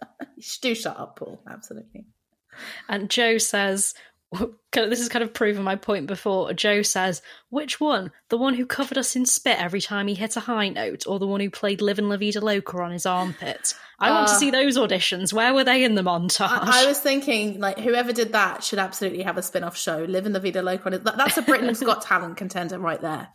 do 0.63 0.75
shut 0.75 0.99
up, 0.99 1.17
Paul. 1.17 1.43
Absolutely. 1.49 2.07
And 2.89 3.09
Jo 3.09 3.39
says, 3.39 3.95
this 4.73 5.01
is 5.01 5.09
kind 5.09 5.23
of 5.23 5.35
proving 5.35 5.63
my 5.63 5.77
point 5.77 6.07
before. 6.07 6.53
Jo 6.55 6.83
says, 6.83 7.21
which 7.51 7.81
one? 7.81 8.11
The 8.31 8.39
one 8.39 8.55
who 8.55 8.65
covered 8.67 8.99
us 8.99 9.15
in 9.17 9.27
spit 9.27 9.59
every 9.61 9.81
time 9.81 10.09
he 10.09 10.15
hit 10.15 10.37
a 10.37 10.41
high 10.41 10.69
note, 10.71 11.05
or 11.07 11.19
the 11.19 11.27
one 11.27 11.41
who 11.41 11.51
played 11.51 11.83
Livin' 11.83 12.09
La 12.09 12.17
Vida 12.17 12.41
Loca 12.41 12.79
on 12.79 12.93
his 12.93 13.05
armpit? 13.07 13.75
I 14.01 14.11
want 14.11 14.29
to 14.29 14.35
Uh, 14.35 14.39
see 14.39 14.51
those 14.51 14.77
auditions. 14.79 15.33
Where 15.33 15.55
were 15.55 15.65
they 15.65 15.85
in 15.85 15.95
the 15.95 16.03
montage? 16.03 16.41
I, 16.49 16.85
I 16.85 16.87
was 16.87 16.99
thinking, 16.99 17.61
like, 17.61 17.79
whoever 17.79 18.13
did 18.13 18.33
that 18.33 18.65
should 18.65 18.79
absolutely 18.79 19.23
have 19.23 19.37
a 19.37 19.43
spin 19.43 19.65
off 19.65 19.77
show. 19.77 19.99
Live 20.09 20.27
in 20.27 20.33
the 20.33 20.41
Vida 20.41 20.63
Loca. 20.63 20.87
on 20.87 20.95
it. 20.95 21.05
That, 21.05 21.17
that's 21.17 21.37
a 21.37 21.43
Britain's 21.43 21.81
Got 21.81 22.03
Talent 22.03 22.37
contender 22.37 22.79
right 22.79 23.01
there. 23.01 23.29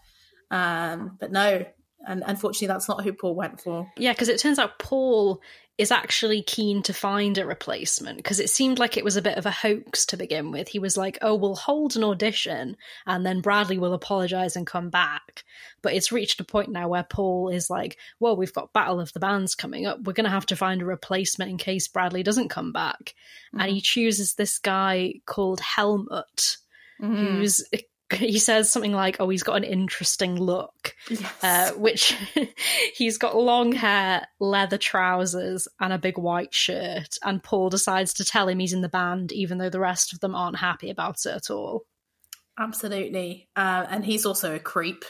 Um, 0.52 1.18
but 1.20 1.32
no, 1.32 1.66
and 2.06 2.24
unfortunately, 2.26 2.68
that's 2.68 2.88
not 2.88 3.04
who 3.04 3.14
Paul 3.14 3.36
went 3.36 3.62
for. 3.62 3.92
Yeah, 3.98 4.14
because 4.14 4.30
it 4.30 4.40
turns 4.40 4.60
out 4.60 4.80
Paul 4.80 5.42
is 5.78 5.92
actually 5.92 6.42
keen 6.42 6.82
to 6.82 6.94
find 6.94 7.38
a 7.38 7.46
replacement 7.46 8.18
because 8.18 8.40
it 8.40 8.50
seemed 8.50 8.80
like 8.80 8.98
it 8.98 9.04
was 9.04 9.16
a 9.16 9.22
bit 9.22 9.38
of 9.38 9.46
a 9.46 9.52
hoax 9.52 10.08
to 10.08 10.18
begin 10.18 10.52
with. 10.52 10.68
He 10.68 10.80
was 10.80 10.98
like, 10.98 11.20
oh, 11.22 11.36
we'll 11.36 11.56
hold 11.56 11.96
an 11.96 12.04
audition 12.04 12.78
and 13.06 13.24
then 13.24 13.42
Bradley 13.42 13.78
will 13.78 13.94
apologize 13.94 14.56
and 14.56 14.66
come 14.66 14.90
back. 14.90 15.44
But 15.84 15.94
it's 15.94 16.12
reached 16.12 16.40
a 16.40 16.44
point 16.44 16.70
now 16.70 16.88
where 16.88 17.04
Paul 17.04 17.50
is 17.50 17.70
like, 17.70 17.98
well, 18.20 18.36
we've 18.36 18.54
got 18.54 18.74
Battle 18.74 19.00
of 19.00 19.14
the 19.14 19.20
Bands 19.20 19.54
coming 19.54 19.86
up. 19.86 20.02
We're 20.02 20.14
going 20.14 20.26
to 20.26 20.32
have 20.32 20.48
to 20.48 20.56
find 20.56 20.82
a 20.82 20.86
replacement 20.86 21.52
in 21.52 21.58
case 21.58 21.88
Bradley 21.88 22.24
doesn't 22.24 22.50
come 22.50 22.72
back. 22.72 23.14
And 23.54 23.62
mm-hmm. 23.62 23.76
he 23.76 23.82
chooses 23.82 24.34
this 24.34 24.58
guy 24.58 25.16
called 25.28 25.60
Helmut, 25.60 26.58
mm-hmm. 27.00 27.16
who's. 27.16 27.64
He 28.14 28.40
says 28.40 28.72
something 28.72 28.94
like, 28.94 29.18
"Oh, 29.20 29.30
he's 29.30 29.44
got 29.44 29.58
an 29.58 29.64
interesting 29.64 30.38
look," 30.40 30.96
uh, 31.44 31.72
which 31.72 32.16
he's 32.96 33.18
got 33.18 33.36
long 33.36 33.74
hair, 33.74 34.28
leather 34.40 34.78
trousers, 34.78 35.68
and 35.80 35.92
a 35.92 35.98
big 35.98 36.18
white 36.18 36.54
shirt. 36.54 37.18
And 37.24 37.44
Paul 37.44 37.70
decides 37.70 38.14
to 38.16 38.26
tell 38.26 38.48
him 38.48 38.60
he's 38.60 38.74
in 38.74 38.82
the 38.82 38.90
band, 38.90 39.32
even 39.32 39.58
though 39.58 39.70
the 39.70 39.80
rest 39.80 40.14
of 40.14 40.20
them 40.22 40.36
aren't 40.36 40.58
happy 40.58 40.90
about 40.90 41.26
it 41.26 41.36
at 41.36 41.50
all. 41.50 41.86
Absolutely, 42.58 43.50
uh, 43.56 43.86
and 43.90 44.06
he's 44.06 44.26
also 44.26 44.56
a 44.56 44.60
creep, 44.60 45.04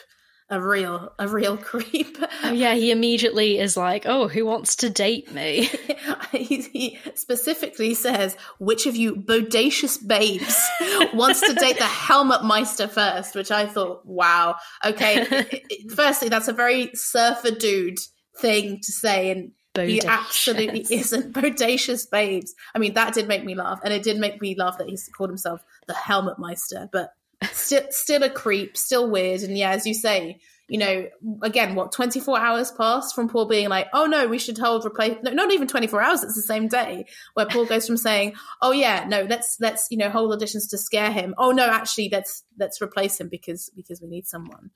a 0.49 0.61
real, 0.61 1.13
a 1.19 1.27
real 1.27 1.57
creep. 1.69 2.17
Oh 2.43 2.51
yeah, 2.51 2.73
he 2.75 2.91
immediately 2.91 3.59
is 3.59 3.75
like, 3.75 4.03
"Oh, 4.05 4.27
who 4.27 4.45
wants 4.45 4.77
to 4.77 4.89
date 4.89 5.31
me?" 5.31 5.69
he, 6.31 6.61
he 6.61 6.99
specifically 7.15 7.93
says, 7.93 8.37
"Which 8.59 8.85
of 8.85 8.95
you 8.95 9.15
bodacious 9.15 9.97
babes 10.05 10.57
wants 11.13 11.41
to 11.41 11.53
date 11.53 11.77
the 11.77 11.83
Helmut 11.85 12.43
Meister 12.45 12.87
first? 12.87 13.35
Which 13.35 13.51
I 13.51 13.65
thought, 13.65 14.05
wow, 14.05 14.55
okay. 14.85 15.21
it- 15.21 15.65
it- 15.69 15.91
firstly, 15.91 16.29
that's 16.29 16.47
a 16.47 16.53
very 16.53 16.91
surfer 16.93 17.51
dude 17.51 17.99
thing 18.39 18.79
to 18.83 18.91
say, 18.91 19.31
and 19.31 19.51
he 19.75 20.01
absolutely 20.03 20.85
isn't 20.89 21.33
bodacious 21.33 22.09
babes. 22.09 22.53
I 22.73 22.79
mean, 22.79 22.93
that 22.95 23.13
did 23.13 23.27
make 23.27 23.43
me 23.43 23.53
laugh, 23.53 23.79
and 23.83 23.93
it 23.93 24.01
did 24.03 24.17
make 24.17 24.41
me 24.41 24.55
laugh 24.57 24.77
that 24.79 24.87
he 24.89 24.97
called 25.15 25.29
himself 25.29 25.61
the 25.87 25.93
Helmut 25.93 26.39
Meister, 26.39 26.89
but 26.91 27.11
still, 27.51 27.83
still 27.89 28.23
a 28.23 28.29
creep, 28.29 28.77
still 28.77 29.09
weird, 29.09 29.41
and 29.41 29.57
yeah, 29.57 29.71
as 29.71 29.85
you 29.85 29.93
say. 29.93 30.39
You 30.69 30.79
know, 30.79 31.07
again, 31.43 31.75
what, 31.75 31.93
24 31.93 32.37
hours 32.37 32.71
passed 32.71 33.15
from 33.15 33.29
Paul 33.29 33.45
being 33.45 33.69
like, 33.69 33.87
oh 33.93 34.05
no, 34.05 34.27
we 34.27 34.37
should 34.37 34.57
hold 34.57 34.85
replace, 34.85 35.15
no, 35.23 35.31
not 35.31 35.53
even 35.53 35.65
24 35.65 36.01
hours, 36.01 36.23
it's 36.23 36.35
the 36.35 36.41
same 36.41 36.67
day, 36.67 37.05
where 37.35 37.45
Paul 37.45 37.65
goes 37.65 37.87
from 37.87 37.95
saying, 37.95 38.33
oh 38.61 38.73
yeah, 38.73 39.05
no, 39.07 39.21
let's, 39.21 39.55
let's, 39.61 39.87
you 39.89 39.97
know, 39.97 40.09
hold 40.09 40.37
auditions 40.37 40.69
to 40.71 40.77
scare 40.77 41.09
him. 41.09 41.33
Oh 41.37 41.51
no, 41.51 41.69
actually, 41.69 42.09
let's, 42.11 42.43
let's 42.59 42.81
replace 42.81 43.17
him 43.17 43.29
because, 43.29 43.71
because 43.77 44.01
we 44.01 44.09
need 44.09 44.27
someone. 44.27 44.71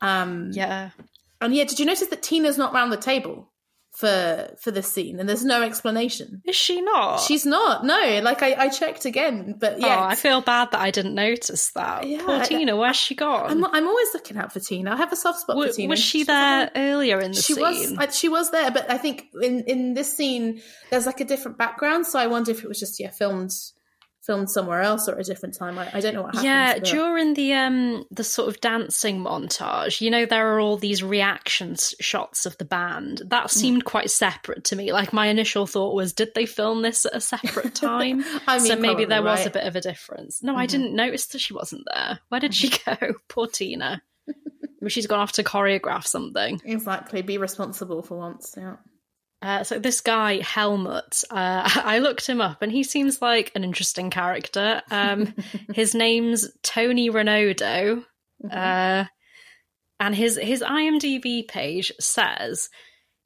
Um, 0.00 0.50
yeah. 0.52 0.90
And 1.40 1.54
yeah, 1.54 1.62
did 1.62 1.78
you 1.78 1.86
notice 1.86 2.08
that 2.08 2.24
Tina's 2.24 2.58
not 2.58 2.72
round 2.72 2.90
the 2.90 2.96
table 2.96 3.52
for, 3.96 4.54
for 4.60 4.70
this 4.70 4.92
scene 4.92 5.18
and 5.20 5.28
there's 5.28 5.44
no 5.44 5.62
explanation? 5.62 6.42
Is 6.44 6.54
she 6.56 6.80
not? 6.82 7.20
She's 7.20 7.46
not, 7.46 7.84
no, 7.84 8.20
like 8.22 8.42
I, 8.42 8.54
I 8.64 8.68
checked 8.68 9.04
again, 9.06 9.56
but 9.58 9.80
yeah. 9.80 10.00
Oh, 10.00 10.04
I 10.04 10.14
feel 10.14 10.42
bad 10.42 10.70
that 10.72 10.80
I 10.80 10.90
didn't 10.90 11.14
notice 11.14 11.70
that. 11.70 12.06
Yeah, 12.06 12.22
Poor 12.24 12.42
Tina, 12.44 12.76
where's 12.76 12.96
she 12.96 13.14
gone? 13.14 13.50
I'm, 13.50 13.64
I'm 13.64 13.86
always 13.88 14.08
looking 14.12 14.36
out 14.36 14.52
for 14.52 14.60
Tina. 14.60 14.92
I 14.92 14.96
have 14.96 15.12
a 15.12 15.16
soft 15.16 15.40
spot 15.40 15.56
Wa- 15.56 15.66
for 15.68 15.72
Tina. 15.72 15.88
was 15.88 15.98
she 15.98 16.18
She's 16.18 16.26
there 16.26 16.70
earlier 16.76 17.20
in 17.20 17.32
the 17.32 17.40
she 17.40 17.54
scene? 17.54 17.62
was 17.62 17.94
uh, 17.98 18.10
she 18.10 18.28
was 18.28 18.50
there 18.50 18.70
but 18.70 18.90
i 18.90 18.96
think 18.98 19.26
in 19.42 19.60
in 19.64 19.94
this 19.94 20.12
scene 20.16 20.60
there's 20.90 21.04
like 21.06 21.20
a 21.20 21.24
different 21.24 21.58
background 21.58 22.06
so 22.06 22.18
i 22.18 22.26
wonder 22.26 22.50
if 22.50 22.62
it 22.64 22.68
was 22.68 22.78
just 22.80 22.98
yeah 23.00 23.10
filmed 23.10 23.52
filmed 24.26 24.50
somewhere 24.50 24.80
else 24.82 25.08
or 25.08 25.12
at 25.14 25.20
a 25.20 25.24
different 25.24 25.54
time 25.56 25.78
i, 25.78 25.88
I 25.94 26.00
don't 26.00 26.14
know 26.14 26.22
what 26.22 26.34
happened 26.34 26.44
yeah, 26.44 26.78
during 26.80 27.34
the 27.34 27.52
um 27.54 28.04
the 28.10 28.24
sort 28.24 28.48
of 28.48 28.60
dancing 28.60 29.18
montage, 29.22 30.00
you 30.00 30.10
know, 30.10 30.26
there 30.26 30.54
are 30.54 30.60
all 30.60 30.76
these 30.76 31.02
reactions 31.02 31.94
shots 32.00 32.46
of 32.46 32.56
the 32.58 32.64
band. 32.64 33.20
Mm. 33.24 33.28
That 33.30 33.50
seemed 33.50 33.84
quite 33.84 34.10
separate 34.10 34.64
to 34.64 34.76
me. 34.76 34.92
Like 34.92 35.12
my 35.12 35.26
initial 35.28 35.66
thought 35.66 35.94
was, 35.94 36.12
did 36.12 36.34
they 36.34 36.46
film 36.46 36.82
this 36.82 37.04
at 37.06 37.14
a 37.14 37.20
separate 37.20 37.74
time? 37.88 38.24
I 38.46 38.58
mean, 38.58 38.66
so 38.66 38.76
maybe 38.76 39.04
there 39.04 39.22
was 39.22 39.46
a 39.46 39.50
bit 39.50 39.64
of 39.66 39.76
a 39.76 39.80
difference. 39.80 40.42
No, 40.42 40.56
I 40.56 40.66
Mhm. 40.66 40.70
didn't 40.70 40.94
notice 40.94 41.26
that 41.26 41.40
she 41.40 41.54
wasn't 41.54 41.82
there. 41.94 42.20
Where 42.28 42.40
did 42.40 42.54
she 42.54 42.70
go? 42.86 42.96
Poor 43.28 43.46
Tina. 43.46 44.02
Maybe 44.80 44.90
she's 44.90 45.06
gone 45.06 45.20
off 45.20 45.32
to 45.32 45.44
choreograph 45.44 46.06
something. 46.06 46.60
exactly 46.64 47.22
be 47.22 47.38
responsible 47.38 48.02
for 48.02 48.16
once 48.18 48.54
yeah 48.56 48.76
Uh, 49.42 49.62
so 49.62 49.78
this 49.78 50.00
guy 50.00 50.40
Helmut, 50.40 51.24
uh, 51.30 51.68
I 51.84 51.98
looked 51.98 52.26
him 52.26 52.40
up, 52.40 52.62
and 52.62 52.72
he 52.72 52.82
seems 52.82 53.20
like 53.20 53.52
an 53.54 53.64
interesting 53.64 54.10
character. 54.10 54.82
Um, 54.90 55.34
his 55.74 55.94
name's 55.94 56.48
Tony 56.62 57.10
Renaudot, 57.10 58.04
uh, 58.50 59.04
and 60.00 60.14
his 60.14 60.36
his 60.36 60.62
IMDb 60.62 61.46
page 61.46 61.92
says 62.00 62.68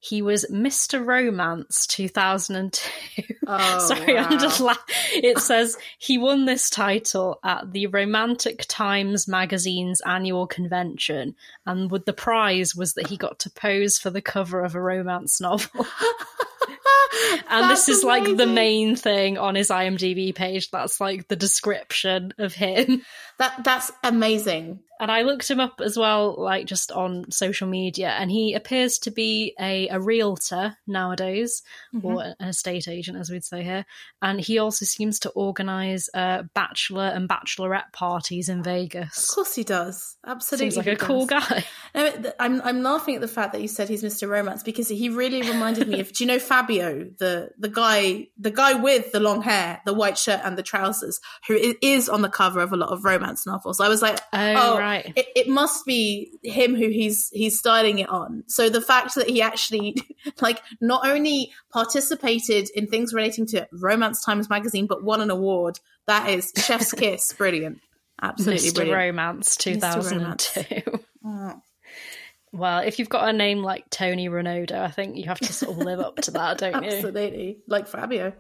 he 0.03 0.23
was 0.23 0.47
Mr. 0.51 1.05
Romance 1.05 1.87
2002. 1.87 3.35
Oh, 3.47 3.79
Sorry, 3.87 4.17
I'm 4.17 4.39
just 4.39 4.59
la- 4.59 4.75
It 5.13 5.39
says 5.39 5.77
he 5.99 6.17
won 6.17 6.47
this 6.47 6.71
title 6.71 7.39
at 7.45 7.71
the 7.71 7.87
Romantic 7.87 8.65
Times 8.67 9.29
magazine's 9.29 10.01
annual 10.01 10.47
convention, 10.47 11.37
and 11.67 11.91
with 11.91 12.07
the 12.07 12.15
prize 12.15 12.75
was 12.75 12.95
that 12.95 13.09
he 13.09 13.19
got 13.19 13.41
to 13.41 13.51
pose 13.51 13.99
for 13.99 14.09
the 14.09 14.23
cover 14.23 14.63
of 14.63 14.75
a 14.75 14.81
romance 14.81 15.39
novel. 15.39 15.87
and 17.51 17.71
this 17.71 17.91
is 17.91 18.03
like 18.03 18.39
the 18.39 18.47
main 18.47 18.97
thing 18.97 19.37
on 19.37 19.55
his 19.55 19.69
IMDb 19.69 20.35
page. 20.35 20.71
That's 20.71 20.99
like 20.99 21.29
the 21.29 21.37
description 21.37 22.33
of 22.39 22.55
him. 22.55 23.03
that 23.39 23.65
that's 23.65 23.93
amazing 24.03 24.81
And 25.01 25.11
I 25.11 25.23
looked 25.23 25.51
him 25.51 25.59
up 25.61 25.81
as 25.83 25.97
well, 25.97 26.37
like 26.39 26.67
just 26.67 26.93
on 26.93 27.31
social 27.33 27.67
media, 27.67 28.11
and 28.11 28.31
he 28.31 28.55
appears 28.55 28.99
to 29.01 29.11
be 29.11 29.55
a, 29.59 29.89
a 29.89 29.99
realtor 29.99 30.77
nowadays, 30.87 31.63
or 32.03 32.23
an 32.23 32.49
estate 32.49 32.87
agent, 32.87 33.17
as 33.19 33.31
we'd 33.31 33.45
say 33.45 33.63
here. 33.65 33.87
And 34.21 34.41
he 34.41 34.59
also 34.59 34.85
seems 34.85 35.19
to 35.21 35.31
organise 35.31 36.11
uh, 36.15 36.43
bachelor 36.55 37.07
and 37.07 37.29
bachelorette 37.29 37.93
parties 37.93 38.49
in 38.51 38.63
Vegas. 38.63 39.31
of 39.31 39.35
course 39.35 39.55
he 39.55 39.65
does 39.65 40.17
absolutely 40.27 40.71
Seems 40.71 40.87
like 40.87 41.01
a 41.01 41.05
cool 41.05 41.27
guy. 41.27 41.65
No, 41.93 42.33
I'm 42.39 42.61
I'm 42.63 42.83
laughing 42.85 43.17
at 43.17 43.21
the 43.21 43.27
fact 43.27 43.53
that 43.53 43.63
you 43.63 43.67
said 43.67 43.89
he's 43.89 44.05
Mr. 44.05 44.29
Romance 44.29 44.63
because 44.63 44.89
he 44.89 45.09
really 45.09 45.43
reminded 45.43 45.89
me 45.89 45.99
of. 45.99 46.13
Do 46.13 46.23
you 46.23 46.29
know 46.29 46.39
Fabio, 46.39 47.11
the 47.19 47.51
the 47.59 47.69
guy, 47.69 48.29
the 48.39 48.53
guy 48.53 48.75
with 48.75 49.11
the 49.11 49.19
long 49.19 49.43
hair, 49.43 49.81
the 49.85 49.93
white 49.93 50.17
shirt, 50.17 50.41
and 50.45 50.57
the 50.57 50.63
trousers, 50.63 51.21
who 51.49 51.59
is 51.83 52.09
on 52.09 52.23
the 52.23 52.29
cover 52.29 52.61
of 52.61 52.73
a 52.73 52.77
lot 52.77 52.91
of 52.91 53.05
romance 53.05 53.45
novels? 53.45 53.81
I 53.81 53.89
was 53.89 54.03
like, 54.03 54.21
Oh, 54.33 54.55
oh, 54.57 54.79
right. 54.79 54.90
It, 54.97 55.27
it 55.35 55.49
must 55.49 55.85
be 55.87 56.39
him 56.43 56.75
who 56.75 56.89
he's 56.89 57.29
he's 57.33 57.59
styling 57.59 57.99
it 57.99 58.09
on. 58.09 58.45
So 58.47 58.69
the 58.69 58.81
fact 58.81 59.15
that 59.17 59.29
he 59.29 59.43
actually 59.43 59.97
like 60.41 60.63
not 60.81 61.07
only 61.07 61.53
participated 61.73 62.69
in 62.75 62.87
things 62.87 63.13
relating 63.15 63.47
to 63.47 63.69
Romance 63.73 64.25
Times 64.25 64.49
magazine, 64.49 64.87
but 64.87 65.03
won 65.03 65.21
an 65.21 65.31
award. 65.31 65.79
That 66.07 66.29
is 66.29 66.53
chef's 66.57 66.93
kiss, 66.95 67.33
brilliant, 67.33 67.81
absolutely 68.21 68.69
Mr. 68.69 68.75
brilliant. 68.75 68.99
Romance 68.99 69.57
2002. 69.57 70.83
Oh. 70.87 71.01
Mm. 71.23 71.61
Well, 72.53 72.79
if 72.81 72.99
you've 72.99 73.11
got 73.11 73.29
a 73.29 73.33
name 73.33 73.59
like 73.63 73.91
Tony 73.91 74.29
Renaudot, 74.31 74.73
I 74.73 74.89
think 74.89 75.17
you 75.17 75.25
have 75.27 75.39
to 75.41 75.53
sort 75.53 75.73
of 75.73 75.85
live 75.85 76.01
up 76.01 76.17
to 76.23 76.31
that, 76.31 76.57
don't 76.57 76.83
you? 76.83 76.91
Absolutely. 76.91 77.59
Like 77.69 77.87
Fabio. 77.87 78.33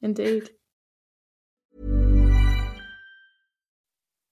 Indeed. 0.00 0.50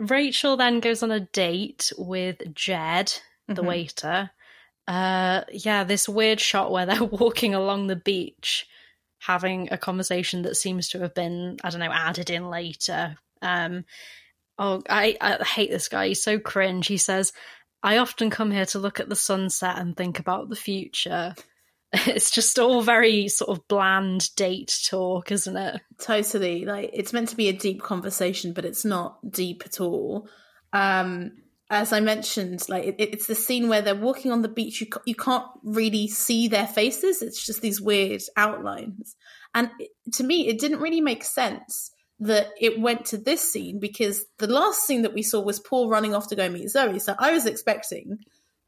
Rachel 0.00 0.56
then 0.56 0.80
goes 0.80 1.02
on 1.02 1.10
a 1.10 1.20
date 1.20 1.92
with 1.98 2.54
Jed, 2.54 3.12
the 3.46 3.62
Mhm. 3.62 3.66
waiter. 3.66 4.30
Uh, 4.88 5.42
yeah, 5.52 5.84
this 5.84 6.08
weird 6.08 6.40
shot 6.40 6.72
where 6.72 6.86
they're 6.86 7.04
walking 7.04 7.54
along 7.54 7.86
the 7.86 7.96
beach. 7.96 8.66
having 9.24 9.70
a 9.70 9.76
conversation 9.76 10.40
that 10.40 10.56
seems 10.56 10.88
to 10.88 10.98
have 11.00 11.12
been, 11.14 11.58
I 11.62 11.68
don't 11.68 11.80
know, 11.80 11.92
added 11.92 12.30
in 12.30 12.48
later. 12.48 13.18
Um, 13.42 13.84
oh, 14.58 14.82
I, 14.88 15.14
I 15.20 15.44
hate 15.44 15.70
this 15.70 15.88
guy. 15.88 16.08
He's 16.08 16.22
so 16.22 16.38
cringe. 16.38 16.86
He 16.86 16.96
says, 16.96 17.34
I 17.82 17.98
often 17.98 18.30
come 18.30 18.50
here 18.50 18.64
to 18.66 18.78
look 18.78 18.98
at 18.98 19.10
the 19.10 19.14
sunset 19.16 19.76
and 19.78 19.94
think 19.94 20.18
about 20.18 20.48
the 20.48 20.56
future. 20.56 21.34
It's 22.06 22.30
just 22.30 22.58
all 22.58 22.82
very 22.82 23.26
sort 23.28 23.50
of 23.50 23.66
bland 23.66 24.34
date 24.36 24.78
talk, 24.88 25.32
isn't 25.32 25.56
it? 25.56 25.80
Totally. 25.98 26.64
Like 26.64 26.90
it's 26.92 27.12
meant 27.12 27.30
to 27.30 27.36
be 27.36 27.48
a 27.48 27.52
deep 27.52 27.82
conversation, 27.82 28.52
but 28.52 28.64
it's 28.64 28.84
not 28.84 29.18
deep 29.28 29.62
at 29.66 29.80
all. 29.80 30.28
Um, 30.72 31.32
as 31.68 31.92
I 31.92 32.00
mentioned, 32.00 32.64
like 32.68 32.84
it, 32.84 32.96
it's 32.98 33.26
the 33.26 33.34
scene 33.34 33.68
where 33.68 33.82
they're 33.82 33.94
walking 33.96 34.30
on 34.32 34.42
the 34.42 34.48
beach. 34.48 34.80
You 34.80 34.86
you 35.04 35.14
can't 35.16 35.46
really 35.64 36.06
see 36.08 36.46
their 36.48 36.66
faces. 36.66 37.22
It's 37.22 37.44
just 37.44 37.60
these 37.60 37.80
weird 37.80 38.22
outlines. 38.36 39.16
And 39.54 39.70
it, 39.80 39.90
to 40.14 40.22
me, 40.24 40.46
it 40.48 40.60
didn't 40.60 40.80
really 40.80 41.00
make 41.00 41.24
sense 41.24 41.90
that 42.20 42.48
it 42.60 42.78
went 42.78 43.06
to 43.06 43.16
this 43.16 43.40
scene 43.52 43.80
because 43.80 44.24
the 44.38 44.46
last 44.46 44.86
scene 44.86 45.02
that 45.02 45.14
we 45.14 45.22
saw 45.22 45.40
was 45.40 45.58
Paul 45.58 45.88
running 45.88 46.14
off 46.14 46.28
to 46.28 46.36
go 46.36 46.48
meet 46.48 46.68
Zoe. 46.68 46.98
So 46.98 47.14
I 47.18 47.32
was 47.32 47.46
expecting 47.46 48.18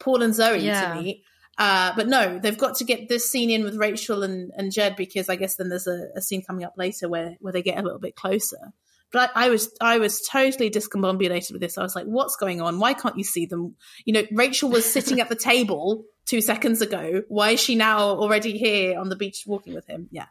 Paul 0.00 0.22
and 0.22 0.34
Zoe 0.34 0.58
Yeah. 0.64 0.94
to 0.94 1.00
meet. 1.00 1.22
Uh, 1.58 1.92
but 1.94 2.08
no, 2.08 2.38
they've 2.38 2.58
got 2.58 2.76
to 2.76 2.84
get 2.84 3.08
this 3.08 3.30
scene 3.30 3.50
in 3.50 3.62
with 3.62 3.76
Rachel 3.76 4.22
and, 4.22 4.50
and 4.56 4.72
Jed 4.72 4.96
because 4.96 5.28
I 5.28 5.36
guess 5.36 5.56
then 5.56 5.68
there's 5.68 5.86
a, 5.86 6.08
a 6.16 6.22
scene 6.22 6.42
coming 6.42 6.64
up 6.64 6.74
later 6.76 7.08
where, 7.08 7.36
where 7.40 7.52
they 7.52 7.62
get 7.62 7.78
a 7.78 7.82
little 7.82 7.98
bit 7.98 8.16
closer. 8.16 8.72
But 9.12 9.30
I, 9.34 9.46
I 9.46 9.48
was 9.50 9.70
I 9.80 9.98
was 9.98 10.22
totally 10.22 10.70
discombobulated 10.70 11.52
with 11.52 11.60
this. 11.60 11.76
I 11.76 11.82
was 11.82 11.94
like, 11.94 12.06
"What's 12.06 12.36
going 12.36 12.62
on? 12.62 12.80
Why 12.80 12.94
can't 12.94 13.18
you 13.18 13.24
see 13.24 13.44
them?" 13.44 13.76
You 14.06 14.14
know, 14.14 14.22
Rachel 14.32 14.70
was 14.70 14.90
sitting 14.90 15.20
at 15.20 15.28
the 15.28 15.36
table 15.50 16.06
two 16.24 16.40
seconds 16.40 16.80
ago. 16.80 17.22
Why 17.28 17.50
is 17.50 17.60
she 17.60 17.74
now 17.74 17.98
already 18.00 18.56
here 18.56 18.98
on 18.98 19.10
the 19.10 19.16
beach 19.16 19.44
walking 19.46 19.74
with 19.74 19.86
him? 19.86 20.08
Yeah, 20.10 20.26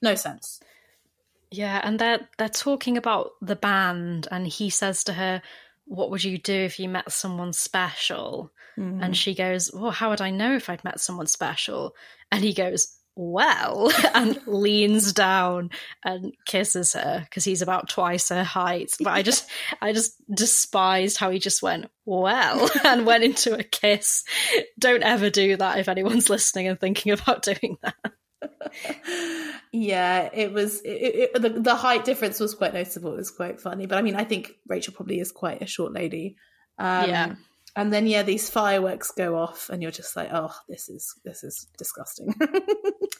no 0.00 0.14
sense. 0.14 0.60
Yeah, 1.50 1.78
and 1.84 1.98
they're 1.98 2.26
they're 2.38 2.48
talking 2.48 2.96
about 2.96 3.32
the 3.42 3.56
band, 3.56 4.28
and 4.30 4.46
he 4.46 4.70
says 4.70 5.04
to 5.04 5.12
her, 5.12 5.42
"What 5.84 6.10
would 6.10 6.24
you 6.24 6.38
do 6.38 6.54
if 6.54 6.80
you 6.80 6.88
met 6.88 7.12
someone 7.12 7.52
special?" 7.52 8.50
Mhm. 8.78 9.04
And 9.04 9.16
she 9.16 9.34
goes, 9.34 9.70
"Well, 9.72 9.90
how 9.90 10.10
would 10.10 10.20
I 10.20 10.30
know 10.30 10.54
if 10.54 10.68
I'd 10.70 10.84
met 10.84 11.00
someone 11.00 11.26
special?" 11.26 11.94
And 12.30 12.42
he 12.42 12.54
goes, 12.54 12.88
"Well," 13.14 13.90
and 14.14 14.40
leans 14.46 15.12
down 15.12 15.70
and 16.04 16.32
kisses 16.46 16.94
her 16.94 17.20
because 17.24 17.44
he's 17.44 17.60
about 17.62 17.88
twice 17.90 18.30
her 18.30 18.44
height. 18.44 18.92
But 19.00 19.12
I 19.12 19.22
just, 19.22 19.48
I 19.82 19.92
just 19.92 20.14
despised 20.34 21.18
how 21.18 21.30
he 21.30 21.38
just 21.38 21.62
went, 21.62 21.90
"Well," 22.06 22.70
and 22.84 23.04
went 23.06 23.24
into 23.24 23.54
a 23.58 23.62
kiss. 23.62 24.24
Don't 24.78 25.02
ever 25.02 25.28
do 25.30 25.56
that 25.56 25.78
if 25.78 25.88
anyone's 25.88 26.30
listening 26.30 26.68
and 26.68 26.80
thinking 26.80 27.12
about 27.12 27.42
doing 27.42 27.76
that. 27.82 27.94
Yeah, 29.72 30.28
it 30.32 30.52
was 30.52 30.80
it, 30.82 31.30
it, 31.34 31.40
the 31.42 31.48
the 31.50 31.74
height 31.74 32.04
difference 32.04 32.38
was 32.40 32.54
quite 32.54 32.74
noticeable. 32.74 33.12
It 33.14 33.18
was 33.18 33.30
quite 33.30 33.60
funny, 33.60 33.86
but 33.86 33.98
I 33.98 34.02
mean, 34.02 34.16
I 34.16 34.24
think 34.24 34.52
Rachel 34.66 34.94
probably 34.94 35.18
is 35.20 35.32
quite 35.32 35.62
a 35.62 35.66
short 35.66 35.92
lady. 35.92 36.36
Um, 36.78 37.08
Yeah. 37.08 37.34
And 37.74 37.92
then 37.92 38.06
yeah, 38.06 38.22
these 38.22 38.50
fireworks 38.50 39.10
go 39.12 39.36
off, 39.36 39.70
and 39.70 39.82
you're 39.82 39.90
just 39.90 40.14
like, 40.14 40.28
oh, 40.32 40.52
this 40.68 40.88
is 40.88 41.14
this 41.24 41.42
is 41.42 41.66
disgusting. 41.78 42.34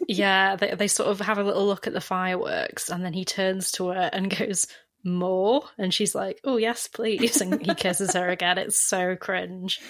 Yeah, 0.09 0.57
they 0.57 0.75
they 0.75 0.89
sort 0.89 1.11
of 1.11 1.21
have 1.21 1.39
a 1.39 1.45
little 1.45 1.67
look 1.67 1.87
at 1.87 1.93
the 1.93 2.01
fireworks, 2.01 2.91
and 2.91 3.05
then 3.05 3.13
he 3.13 3.25
turns 3.25 3.71
to 3.73 3.89
her 3.89 4.11
and 4.13 4.37
goes, 4.37 4.67
"More," 5.05 5.63
and 5.79 5.93
she's 5.93 6.15
like, 6.15 6.41
"Oh 6.45 6.57
yes, 6.57 6.89
please," 6.89 7.41
and 7.41 7.65
he 7.65 7.75
kisses 7.75 8.15
her 8.15 8.29
again. 8.29 8.59
It's 8.59 8.79
so 8.79 9.17
cringe. 9.17 9.81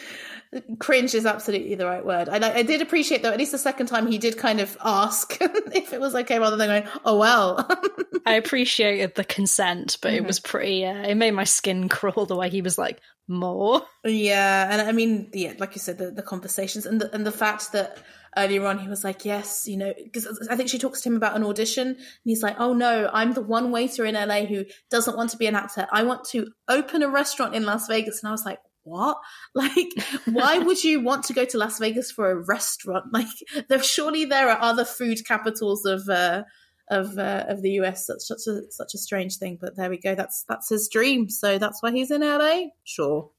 Cringe 0.79 1.14
is 1.14 1.25
absolutely 1.27 1.75
the 1.75 1.87
right 1.87 2.05
word. 2.05 2.29
I. 2.29 2.37
I 2.59 2.62
did 2.62 2.83
appreciate 2.83 3.22
though. 3.22 3.31
At 3.33 3.38
least 3.38 3.53
the 3.53 3.59
second 3.59 3.87
time, 3.87 4.07
he 4.07 4.18
did 4.18 4.37
kind 4.37 4.61
of 4.61 4.77
ask 4.85 5.37
if 5.40 5.92
it 5.92 6.01
was 6.01 6.14
okay, 6.14 6.38
rather 6.38 6.57
than 6.57 6.68
going, 6.68 6.92
"Oh 7.05 7.18
well." 7.18 7.68
I 8.27 8.35
appreciated 8.35 9.14
the 9.14 9.25
consent, 9.25 9.98
but 10.01 10.12
it 10.14 10.22
Mhm. 10.22 10.27
was 10.27 10.40
pretty. 10.40 10.85
Uh, 10.87 10.94
it 11.09 11.14
made 11.16 11.33
my 11.33 11.44
skin 11.44 11.88
crawl 11.90 12.27
the 12.27 12.37
way 12.37 12.48
he 12.51 12.62
was 12.62 12.79
like, 12.79 13.01
"More." 13.29 13.83
Yeah, 14.05 14.68
and 14.70 14.83
I 14.83 14.92
mean, 14.92 15.31
yeah, 15.33 15.55
like 15.59 15.75
you 15.75 15.81
said, 15.81 15.98
the, 15.98 16.11
the 16.11 16.22
conversations 16.22 16.87
and 16.87 17.01
the 17.01 17.12
and 17.14 17.27
the 17.27 17.33
fact 17.33 17.72
that 17.72 17.98
earlier 18.37 18.66
on 18.66 18.79
he 18.79 18.88
was 18.88 19.05
like, 19.05 19.25
yes, 19.25 19.66
you 19.66 19.77
know, 19.77 19.92
because 20.03 20.49
I 20.51 20.57
think 20.57 20.68
she 20.68 20.79
talks 20.79 21.01
to 21.03 21.09
him 21.09 21.16
about 21.16 21.37
an 21.37 21.45
audition, 21.45 21.88
and 21.88 21.97
he's 22.25 22.42
like, 22.42 22.57
oh 22.59 22.73
no, 22.73 23.11
I'm 23.12 23.33
the 23.35 23.42
one 23.42 23.71
waiter 23.71 24.05
in 24.05 24.14
LA 24.14 24.45
who 24.45 24.64
doesn't 24.90 25.16
want 25.16 25.31
to 25.31 25.37
be 25.37 25.47
an 25.47 25.55
actor. 25.55 25.87
I 25.92 26.03
want 26.03 26.25
to 26.31 26.49
open 26.68 27.03
a 27.03 27.09
restaurant 27.09 27.55
in 27.55 27.64
Las 27.64 27.88
Vegas, 27.88 28.23
and 28.23 28.29
I 28.29 28.33
was 28.33 28.45
like. 28.45 28.59
What? 28.85 29.18
Like, 29.55 29.92
why 30.25 30.59
would 30.59 30.83
you 30.83 31.01
want 31.01 31.27
to 31.27 31.33
go 31.33 31.45
to 31.45 31.57
Las 31.57 31.79
Vegas 31.79 32.11
for 32.11 32.33
a 32.33 32.35
restaurant? 32.35 33.05
Like, 33.12 33.29
there 33.68 33.81
surely 33.81 34.25
there 34.25 34.51
are 34.51 34.61
other 34.61 34.85
food 34.85 35.25
capitals 35.25 35.85
of 35.87 36.09
uh, 36.09 36.42
of 36.90 37.16
uh, 37.18 37.45
of 37.49 37.62
the 37.62 37.71
US. 37.81 38.07
That's 38.07 38.27
such 38.27 38.47
a 38.49 38.62
such 38.71 38.95
a 38.95 38.99
strange 38.99 39.37
thing, 39.37 39.59
but 39.61 39.77
there 39.77 39.90
we 39.90 39.99
go. 39.99 40.14
That's 40.14 40.45
that's 40.49 40.68
his 40.68 40.88
dream. 40.88 41.29
So 41.29 41.59
that's 41.59 41.83
why 41.83 41.92
he's 41.92 42.11
in 42.11 42.23
LA. 42.23 42.71
Sure. 42.85 43.31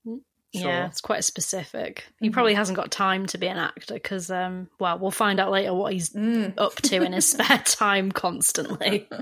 Sure. 0.55 0.65
Yeah, 0.69 0.85
it's 0.87 1.01
quite 1.01 1.23
specific. 1.23 2.05
He 2.19 2.29
Mhm. 2.29 2.33
probably 2.33 2.53
hasn't 2.53 2.75
got 2.75 2.91
time 2.91 3.25
to 3.27 3.37
be 3.39 3.47
an 3.47 3.57
actor 3.57 3.95
because, 3.95 4.29
um, 4.29 4.69
well, 4.79 4.99
we'll 4.99 5.09
find 5.11 5.39
out 5.39 5.51
later 5.51 5.73
what 5.73 5.93
he's 5.93 6.11
Mm. 6.11 6.53
up 6.59 6.75
to 6.83 7.01
in 7.01 7.13
his 7.13 7.31
spare 7.31 7.57
time 7.65 8.11
constantly. 8.11 9.07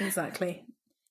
Exactly. 0.00 0.64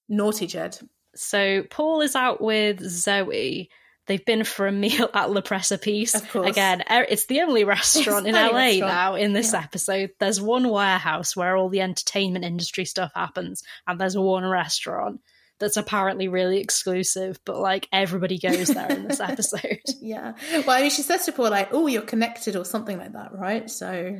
Naughty 0.09 0.47
Jed. 0.47 0.77
So 1.15 1.63
Paul 1.69 2.01
is 2.01 2.15
out 2.15 2.41
with 2.41 2.79
Zoe. 2.81 3.69
They've 4.05 4.23
been 4.25 4.43
for 4.43 4.67
a 4.67 4.71
meal 4.71 5.09
at 5.13 5.31
La 5.31 5.41
Precipice. 5.41 6.13
Of 6.13 6.29
course. 6.29 6.49
Again, 6.49 6.83
it's 6.89 7.25
the 7.25 7.41
only 7.41 7.63
restaurant 7.63 8.27
It's 8.27 8.35
in 8.37 8.43
LA 8.43 8.53
restaurant. 8.81 8.93
now 8.93 9.15
in 9.15 9.33
this 9.33 9.53
Yeah. 9.53 9.61
episode. 9.63 10.11
There's 10.19 10.41
one 10.41 10.67
warehouse 10.69 11.35
where 11.35 11.55
all 11.55 11.69
the 11.69 11.81
entertainment 11.81 12.43
industry 12.45 12.85
stuff 12.85 13.11
happens, 13.15 13.63
and 13.87 13.99
there's 13.99 14.17
one 14.17 14.43
restaurant 14.45 15.21
that's 15.59 15.77
apparently 15.77 16.27
really 16.27 16.59
exclusive, 16.59 17.39
but 17.45 17.57
like 17.57 17.87
everybody 17.91 18.37
goes 18.37 18.67
there 18.67 18.91
in 18.91 19.07
this 19.07 19.19
episode. 19.21 19.81
Yeah. 20.01 20.33
Well, 20.51 20.71
I 20.71 20.81
mean, 20.81 20.89
she 20.89 21.01
says 21.01 21.25
to 21.25 21.31
Paul, 21.31 21.51
like, 21.51 21.69
oh, 21.71 21.87
you're 21.87 22.01
connected 22.01 22.55
or 22.55 22.65
something 22.65 22.97
like 22.97 23.13
that, 23.13 23.33
right? 23.33 23.69
So, 23.69 24.19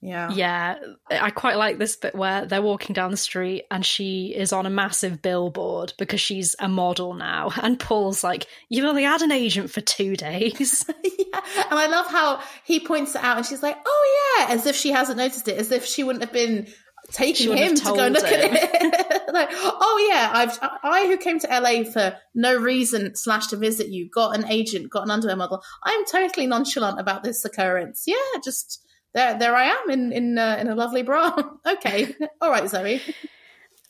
yeah. 0.00 0.30
Yeah, 0.30 0.76
I 1.10 1.30
quite 1.30 1.56
like 1.56 1.78
this 1.78 1.96
bit 1.96 2.14
where 2.14 2.46
they're 2.46 2.62
walking 2.62 2.94
down 2.94 3.10
the 3.10 3.16
street 3.16 3.64
and 3.70 3.84
she 3.84 4.32
is 4.34 4.52
on 4.52 4.64
a 4.64 4.70
massive 4.70 5.20
billboard 5.20 5.92
because 5.98 6.20
she's 6.20 6.54
a 6.60 6.68
model 6.68 7.14
now. 7.14 7.50
And 7.60 7.80
Paul's 7.80 8.22
like, 8.22 8.46
You've 8.68 8.86
only 8.86 9.02
had 9.02 9.22
an 9.22 9.32
agent 9.32 9.70
for 9.70 9.80
two 9.80 10.16
days. 10.16 10.84
yeah. 11.02 11.40
And 11.70 11.78
I 11.78 11.88
love 11.88 12.06
how 12.06 12.40
he 12.64 12.78
points 12.78 13.14
it 13.14 13.24
out 13.24 13.38
and 13.38 13.46
she's 13.46 13.62
like, 13.62 13.76
oh, 13.84 14.36
yeah, 14.38 14.54
as 14.54 14.66
if 14.66 14.76
she 14.76 14.92
hasn't 14.92 15.18
noticed 15.18 15.48
it, 15.48 15.58
as 15.58 15.72
if 15.72 15.84
she 15.84 16.04
wouldn't 16.04 16.24
have 16.24 16.32
been 16.32 16.68
taking 17.12 17.56
him 17.56 17.74
to 17.74 17.84
go 17.84 18.08
look 18.08 18.24
him. 18.26 18.54
at 18.54 18.70
it. 18.72 19.22
like, 19.32 19.48
oh, 19.52 20.08
yeah, 20.10 20.30
I've, 20.32 20.58
I, 20.82 21.06
who 21.06 21.16
came 21.16 21.38
to 21.40 21.46
LA 21.48 21.84
for 21.84 22.16
no 22.34 22.56
reason 22.56 23.14
slash 23.14 23.48
to 23.48 23.56
visit 23.56 23.88
you, 23.88 24.08
got 24.08 24.36
an 24.36 24.46
agent, 24.50 24.90
got 24.90 25.04
an 25.04 25.10
underwear 25.10 25.36
model. 25.36 25.62
I'm 25.82 26.04
totally 26.06 26.46
nonchalant 26.46 27.00
about 27.00 27.22
this 27.22 27.44
occurrence. 27.44 28.04
Yeah, 28.06 28.16
just 28.44 28.84
there, 29.14 29.38
there 29.38 29.54
I 29.54 29.64
am 29.64 29.90
in, 29.90 30.12
in, 30.12 30.38
uh, 30.38 30.56
in 30.60 30.68
a 30.68 30.74
lovely 30.74 31.02
bra. 31.02 31.34
okay. 31.66 32.14
All 32.40 32.50
right, 32.50 32.68
Zoe. 32.68 33.00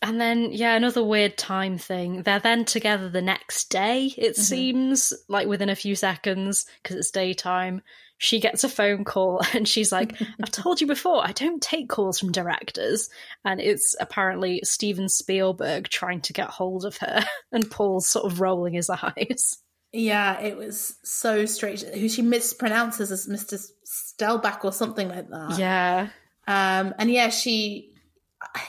And 0.00 0.20
then, 0.20 0.52
yeah, 0.52 0.76
another 0.76 1.02
weird 1.02 1.36
time 1.36 1.76
thing. 1.76 2.22
They're 2.22 2.38
then 2.38 2.64
together 2.64 3.08
the 3.08 3.22
next 3.22 3.68
day, 3.68 4.14
it 4.16 4.34
Mm-hmm. 4.34 4.42
seems, 4.42 5.12
like 5.28 5.48
within 5.48 5.70
a 5.70 5.74
few 5.74 5.96
seconds, 5.96 6.66
because 6.82 6.96
it's 6.96 7.10
daytime. 7.10 7.82
She 8.18 8.40
gets 8.40 8.64
a 8.64 8.68
phone 8.68 9.04
call 9.04 9.40
and 9.54 9.66
she's 9.66 9.92
like, 9.92 10.20
I've 10.42 10.50
told 10.52 10.80
you 10.80 10.86
before, 10.86 11.24
I 11.26 11.32
don't 11.32 11.62
take 11.62 11.88
calls 11.88 12.18
from 12.18 12.32
directors. 12.32 13.08
And 13.44 13.60
it's 13.60 13.94
apparently 13.98 14.60
Steven 14.64 15.08
Spielberg 15.08 15.88
trying 15.88 16.20
to 16.22 16.32
get 16.32 16.48
hold 16.50 16.84
of 16.84 16.98
her. 16.98 17.24
And 17.50 17.70
Paul's 17.70 18.06
sort 18.06 18.30
of 18.30 18.40
rolling 18.40 18.74
his 18.74 18.90
eyes. 18.90 19.58
Yeah, 19.90 20.38
it 20.40 20.56
was 20.56 20.96
so 21.02 21.46
strange. 21.46 21.82
Who 21.82 22.08
she 22.10 22.20
mispronounces 22.20 23.10
as 23.10 23.26
Mr. 23.26 23.58
Stelbach 23.86 24.64
or 24.64 24.72
something 24.72 25.08
like 25.08 25.30
that. 25.30 25.58
Yeah. 25.58 26.08
Um, 26.46 26.94
and 26.98 27.10
yeah, 27.10 27.30
she. 27.30 27.94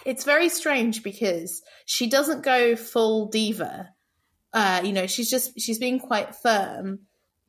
It's 0.06 0.24
very 0.24 0.48
strange 0.48 1.04
because 1.04 1.62
she 1.86 2.08
doesn't 2.10 2.42
go 2.42 2.78
full 2.78 3.28
diva. 3.28 3.90
Uh, 4.54 4.82
you 4.84 4.94
know, 4.94 5.08
she's 5.08 5.30
just 5.30 5.60
she's 5.60 5.78
being 5.78 6.00
quite 6.00 6.36
firm. 6.36 7.00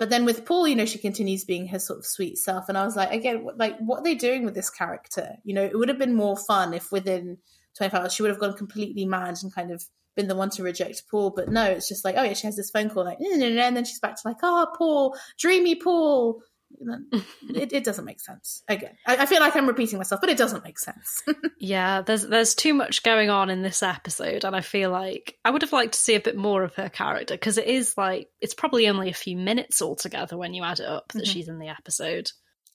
But 0.01 0.09
then 0.09 0.25
with 0.25 0.47
Paul, 0.47 0.67
you 0.67 0.75
know, 0.75 0.87
she 0.87 0.99
continues 0.99 1.45
being 1.45 1.69
her 1.69 1.79
sort 1.79 1.99
of 1.99 2.07
sweet 2.07 2.39
self. 2.39 2.71
And 2.71 2.79
I 2.79 2.87
was 2.87 2.97
like, 2.97 3.13
again, 3.13 3.45
what- 3.45 3.59
like, 3.59 3.77
what 3.79 4.01
are 4.01 4.03
they 4.03 4.15
doing 4.15 4.47
with 4.47 4.55
this 4.55 4.71
character? 4.71 5.37
You 5.45 5.53
know, 5.53 5.63
it 5.63 5.79
would 5.79 5.91
have 5.91 5.99
been 5.99 6.15
more 6.15 6.39
fun 6.39 6.73
if 6.73 6.91
within 6.91 7.37
25 7.77 8.01
hours 8.01 8.15
she 8.15 8.23
would 8.23 8.31
have 8.31 8.41
gone 8.41 8.57
completely 8.57 9.05
mad 9.05 9.37
and 9.43 9.55
kind 9.55 9.71
of 9.71 9.85
been 10.17 10.27
the 10.27 10.35
one 10.35 10.49
to 10.51 10.63
reject 10.63 11.03
Paul. 11.11 11.31
But 11.37 11.51
no, 11.51 11.65
it's 11.65 11.87
just 11.87 12.03
like, 12.03 12.15
oh 12.17 12.23
yeah, 12.23 12.33
she 12.33 12.47
has 12.47 12.57
this 12.57 12.71
phone 12.71 12.89
call, 12.89 13.05
like, 13.05 13.19
and 13.21 13.77
then 13.77 13.85
she's 13.85 14.01
back 14.01 14.15
to 14.17 14.23
like, 14.27 14.39
oh, 14.43 14.69
Paul, 14.77 15.17
dreamy 15.39 15.75
Paul. 15.75 16.43
It, 17.53 17.73
it 17.73 17.85
doesn't 17.85 18.05
make 18.05 18.21
sense. 18.21 18.63
Again, 18.69 18.97
I, 19.07 19.17
I 19.19 19.27
feel 19.27 19.41
like 19.41 19.57
I'm 19.57 19.67
repeating 19.67 19.99
myself, 19.99 20.21
but 20.21 20.31
it 20.31 20.39
doesn't 20.39 20.65
make 20.65 20.79
sense. 20.79 21.23
Yeah, 21.63 22.01
there's 22.01 22.27
there's 22.27 22.55
too 22.55 22.73
much 22.73 23.03
going 23.03 23.29
on 23.29 23.51
in 23.51 23.61
this 23.63 23.83
episode, 23.83 24.45
and 24.45 24.57
I 24.57 24.63
feel 24.63 24.91
like 24.91 25.37
I 25.45 25.51
would 25.51 25.61
have 25.61 25.75
liked 25.75 25.93
to 25.93 25.99
see 25.99 26.15
a 26.15 26.21
bit 26.21 26.37
more 26.37 26.63
of 26.63 26.75
her 26.77 26.89
character 26.89 27.35
because 27.35 27.59
it 27.59 27.67
is 27.67 27.95
like 27.99 28.29
it's 28.41 28.55
probably 28.55 28.89
only 28.89 29.11
a 29.11 29.15
few 29.15 29.37
minutes 29.37 29.83
altogether 29.83 30.39
when 30.39 30.55
you 30.55 30.65
add 30.65 30.81
it 30.81 30.87
up 30.87 31.13
that 31.13 31.25
Mhm. 31.25 31.33
she's 31.33 31.49
in 31.49 31.59
the 31.59 31.69
episode. 31.69 32.31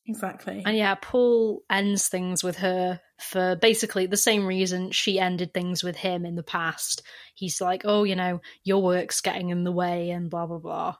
exactly. 0.07 0.61
And 0.65 0.77
yeah, 0.77 0.95
Paul 1.01 1.63
ends 1.69 2.07
things 2.09 2.43
with 2.43 2.57
her 2.57 2.99
for 3.19 3.55
basically 3.55 4.05
the 4.05 4.17
same 4.17 4.45
reason 4.45 4.91
she 4.91 5.17
ended 5.19 5.51
things 5.53 5.83
with 5.83 5.95
him 5.95 6.23
in 6.25 6.35
the 6.35 6.43
past. 6.43 7.01
He's 7.33 7.59
like, 7.59 7.81
oh, 7.85 8.03
you 8.03 8.15
know, 8.15 8.39
your 8.63 8.83
work's 8.83 9.21
getting 9.21 9.49
in 9.49 9.63
the 9.63 9.71
way 9.71 10.11
and 10.11 10.29
blah, 10.29 10.45
blah, 10.45 10.59
blah. 10.59 10.95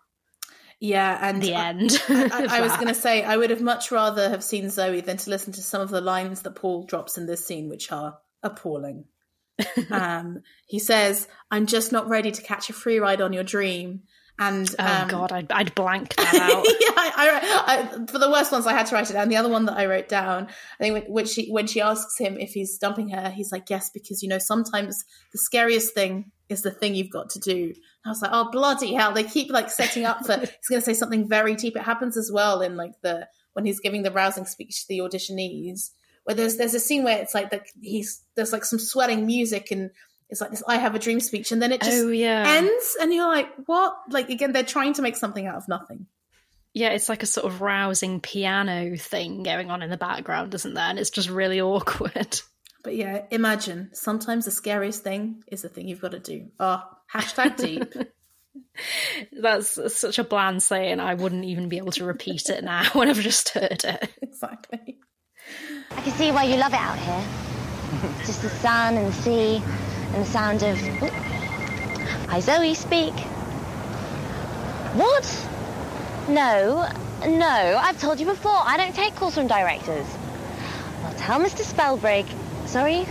Yeah, 0.80 1.18
and 1.22 1.42
the 1.42 1.56
I- 1.56 1.68
end. 1.70 2.04
I, 2.10 2.48
I 2.58 2.62
was 2.62 2.74
going 2.76 2.88
to 2.88 2.94
say 2.96 3.24
I 3.24 3.38
would 3.38 3.50
have 3.50 3.62
much 3.62 3.92
rather 3.92 4.30
have 4.30 4.44
seen 4.44 4.70
Zoe 4.70 5.02
than 5.02 5.18
to 5.18 5.30
listen 5.30 5.54
to 5.54 5.62
some 5.62 5.82
of 5.82 5.90
the 5.90 6.02
lines 6.02 6.42
that 6.42 6.56
Paul 6.56 6.86
drops 6.86 7.18
in 7.18 7.26
this 7.26 7.46
scene, 7.46 7.70
which 7.70 7.92
are 7.92 8.18
appalling. 8.44 9.06
um, 9.90 10.42
he 10.68 10.80
says, 10.80 11.28
"I'm 11.50 11.66
just 11.66 11.92
not 11.92 12.10
ready 12.10 12.32
to 12.32 12.42
catch 12.42 12.70
a 12.70 12.74
free 12.74 13.00
ride 13.00 13.22
on 13.22 13.34
your 13.34 13.44
dream." 13.44 14.04
And 14.38 14.74
Oh, 14.78 14.86
um, 14.86 15.08
God, 15.08 15.32
I'd, 15.32 15.52
I'd 15.52 15.74
blank 15.76 16.14
that 16.18 16.36
out. 16.36 16.66
yeah, 16.66 16.92
I, 16.98 17.14
I, 17.16 17.74
I, 18.02 18.06
for 18.06 18.20
the 18.20 18.30
worst 18.30 18.52
ones, 18.52 18.68
I 18.68 18.74
had 18.74 18.86
to 18.88 18.96
write 18.96 19.10
it 19.10 19.14
down. 19.14 19.30
The 19.30 19.38
other 19.38 19.48
one 19.50 19.66
that 19.66 19.78
I 19.78 19.86
wrote 19.86 20.10
down, 20.10 20.48
I 20.80 20.84
think, 20.84 20.94
when, 20.94 21.04
when 21.04 21.26
she 21.26 21.50
when 21.50 21.68
she 21.68 21.80
asks 21.80 22.18
him 22.18 22.38
if 22.38 22.52
he's 22.52 22.78
dumping 22.78 23.10
her, 23.10 23.30
he's 23.30 23.52
like, 23.54 23.70
"Yes," 23.70 23.90
because 23.94 24.22
you 24.22 24.28
know 24.28 24.38
sometimes 24.40 25.04
the 25.32 25.38
scariest 25.38 25.94
thing 25.94 26.32
is 26.50 26.64
the 26.64 26.72
thing 26.72 26.96
you've 26.96 27.10
got 27.12 27.30
to 27.32 27.40
do. 27.40 27.74
I 28.06 28.10
was 28.10 28.22
like, 28.22 28.32
"Oh 28.34 28.50
bloody 28.52 28.94
hell!" 28.94 29.14
They 29.14 29.24
keep 29.24 29.50
like 29.52 29.70
setting 29.72 30.04
up 30.06 30.26
for 30.26 30.38
he's 30.40 30.68
going 30.70 30.82
to 30.82 30.86
say 30.86 30.94
something 30.94 31.30
very 31.30 31.56
deep. 31.56 31.78
It 31.78 31.84
happens 31.84 32.18
as 32.18 32.30
well 32.30 32.62
in 32.62 32.76
like 32.76 32.92
the 33.04 33.28
when 33.54 33.66
he's 33.66 33.80
giving 33.80 34.04
the 34.04 34.12
rousing 34.12 34.46
speech 34.46 34.82
to 34.82 34.88
the 34.90 35.00
auditionees, 35.00 35.92
where 36.26 36.36
there's 36.36 36.58
there's 36.58 36.74
a 36.74 36.80
scene 36.82 37.06
where 37.06 37.20
it's 37.22 37.34
like 37.34 37.52
that 37.52 37.68
he's 37.82 38.22
there's 38.36 38.52
like 38.52 38.66
some 38.66 38.80
swelling 38.80 39.26
music 39.26 39.72
and. 39.72 39.92
It's 40.30 40.42
like 40.42 40.50
this 40.52 40.64
"I 40.68 40.78
have 40.78 40.96
a 40.96 41.00
dream" 41.00 41.20
speech, 41.20 41.52
and 41.52 41.62
then 41.62 41.72
it 41.72 41.82
just 41.82 42.04
Oh, 42.04 42.08
yeah. 42.10 42.44
ends, 42.48 42.98
and 43.00 43.14
you're 43.14 43.28
like, 43.28 43.48
"What?" 43.68 43.96
Like 44.10 44.30
again, 44.30 44.52
they're 44.54 44.64
trying 44.64 44.94
to 44.94 45.02
make 45.02 45.16
something 45.16 45.46
out 45.46 45.56
of 45.56 45.68
nothing. 45.68 46.08
Yeah, 46.74 46.90
it's 46.90 47.08
like 47.08 47.24
a 47.24 47.28
sort 47.28 47.46
of 47.46 47.62
rousing 47.62 48.20
piano 48.20 48.98
thing 48.98 49.44
going 49.44 49.72
on 49.72 49.82
in 49.82 49.90
the 49.90 49.98
background, 49.98 50.54
isn't 50.56 50.74
there? 50.74 50.84
And 50.90 51.00
it's 51.00 51.10
just 51.12 51.30
really 51.30 51.62
awkward. 51.62 52.40
But 52.84 52.96
yeah, 52.96 53.24
imagine 53.32 53.92
sometimes 53.94 54.46
the 54.46 54.52
scariest 54.52 55.04
thing 55.04 55.44
is 55.48 55.62
the 55.62 55.70
thing 55.70 55.88
you've 55.88 56.02
got 56.02 56.12
to 56.12 56.20
do. 56.20 56.48
Oh, 56.60 56.84
hashtag 57.14 57.56
deep. 57.58 57.94
That's 59.42 59.80
such 59.98 60.20
a 60.20 60.24
bland 60.24 60.62
saying, 60.62 61.00
I 61.00 61.14
wouldn't 61.14 61.46
even 61.46 61.70
be 61.70 61.78
able 61.78 61.92
to 61.94 62.04
repeat 62.06 62.50
it 62.50 62.64
now 62.64 62.84
when 62.94 63.10
I've 63.10 63.20
just 63.20 63.50
heard 63.50 63.84
it. 63.86 64.10
exactly. 64.22 64.98
I 65.92 66.02
can 66.02 66.12
see 66.14 66.32
why 66.32 66.44
you 66.44 66.58
love 66.58 66.74
it 66.74 66.80
out 66.80 66.98
here. 67.00 67.24
Just 68.26 68.42
the 68.42 68.50
sun 68.50 68.98
and 68.98 69.08
the 69.08 69.14
sea 69.14 69.64
and 70.16 70.26
the 70.26 70.30
sound 70.30 70.64
of. 70.64 70.80
Oh, 71.04 71.08
Hi, 72.30 72.40
Zoe, 72.40 72.74
speak. 72.74 73.14
What? 74.96 75.48
No, 76.30 76.90
no, 77.28 77.80
I've 77.82 78.00
told 78.00 78.20
you 78.20 78.26
before, 78.26 78.56
I 78.56 78.78
don't 78.78 78.96
take 78.96 79.14
calls 79.16 79.36
from 79.36 79.48
directors. 79.48 80.08
Well, 81.04 81.14
tell 81.18 81.40
Mr. 81.40 81.64
Spellbrig. 81.64 82.26
Sorry? 82.66 83.06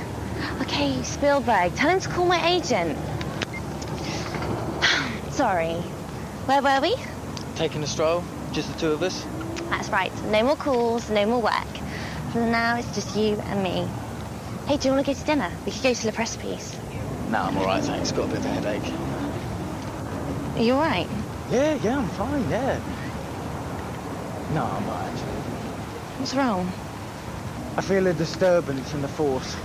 Okay, 0.62 1.00
Spielberg, 1.02 1.74
tell 1.74 1.90
him 1.90 2.00
to 2.00 2.08
call 2.08 2.24
my 2.24 2.44
agent. 2.48 2.98
Sorry. 5.30 5.74
Where 6.46 6.62
were 6.62 6.80
we? 6.80 6.96
Taking 7.54 7.82
a 7.82 7.86
stroll, 7.86 8.24
just 8.52 8.72
the 8.72 8.78
two 8.78 8.92
of 8.92 9.02
us. 9.02 9.26
That's 9.68 9.90
right. 9.90 10.12
No 10.24 10.42
more 10.42 10.56
calls, 10.56 11.10
no 11.10 11.26
more 11.26 11.40
work. 11.42 11.78
From 12.32 12.50
now, 12.50 12.78
it's 12.78 12.94
just 12.94 13.14
you 13.14 13.36
and 13.46 13.62
me. 13.62 13.86
Hey, 14.66 14.78
do 14.78 14.88
you 14.88 14.94
want 14.94 15.04
to 15.06 15.12
go 15.12 15.18
to 15.18 15.26
dinner? 15.26 15.52
We 15.66 15.72
could 15.72 15.82
go 15.82 15.92
to 15.94 16.06
La 16.06 16.12
Precipice. 16.12 16.76
No, 17.34 17.40
I'm 17.40 17.58
all 17.58 17.64
right, 17.64 17.82
thanks. 17.82 18.12
Got 18.12 18.26
a 18.26 18.28
bit 18.28 18.38
of 18.38 18.44
a 18.44 18.48
headache. 18.48 18.92
Are 20.54 20.62
you 20.62 20.74
all 20.74 20.80
right? 20.82 21.08
Yeah, 21.50 21.74
yeah, 21.82 21.98
I'm 21.98 22.08
fine, 22.10 22.48
yeah. 22.48 22.78
No, 24.54 24.62
I'm 24.62 24.86
not 24.86 25.02
actually. 25.02 25.32
What's 26.20 26.32
wrong? 26.36 26.72
I 27.76 27.80
feel 27.80 28.06
a 28.06 28.12
disturbance 28.14 28.94
in 28.94 29.02
the 29.02 29.08
force. 29.08 29.56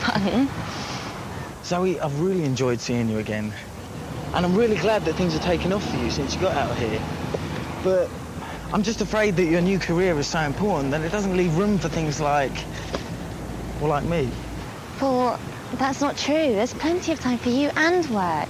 Pardon? 0.00 0.46
Zoe, 1.64 1.98
I've 1.98 2.20
really 2.20 2.44
enjoyed 2.44 2.82
seeing 2.82 3.08
you 3.08 3.16
again. 3.16 3.54
And 4.34 4.44
I'm 4.44 4.54
really 4.54 4.76
glad 4.76 5.06
that 5.06 5.14
things 5.14 5.34
are 5.34 5.42
taking 5.42 5.72
off 5.72 5.90
for 5.90 5.96
you 5.96 6.10
since 6.10 6.34
you 6.34 6.40
got 6.42 6.54
out 6.54 6.70
of 6.70 6.76
here. 6.76 7.00
But 7.82 8.10
I'm 8.74 8.82
just 8.82 9.00
afraid 9.00 9.36
that 9.36 9.46
your 9.46 9.62
new 9.62 9.78
career 9.78 10.18
is 10.18 10.26
so 10.26 10.40
important 10.40 10.90
that 10.90 11.00
it 11.00 11.12
doesn't 11.12 11.34
leave 11.34 11.56
room 11.56 11.78
for 11.78 11.88
things 11.88 12.20
like, 12.20 12.52
well, 13.80 13.88
like 13.88 14.04
me. 14.04 14.30
Paul, 14.98 15.38
that's 15.78 16.00
not 16.00 16.16
true. 16.16 16.52
There's 16.52 16.74
plenty 16.74 17.12
of 17.12 17.20
time 17.20 17.38
for 17.38 17.50
you 17.50 17.70
and 17.76 18.08
work. 18.10 18.48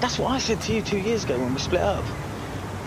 That's 0.00 0.18
what 0.18 0.32
I 0.32 0.38
said 0.38 0.60
to 0.62 0.74
you 0.74 0.82
two 0.82 0.98
years 0.98 1.24
ago 1.24 1.38
when 1.38 1.54
we 1.54 1.60
split 1.60 1.80
up. 1.80 2.04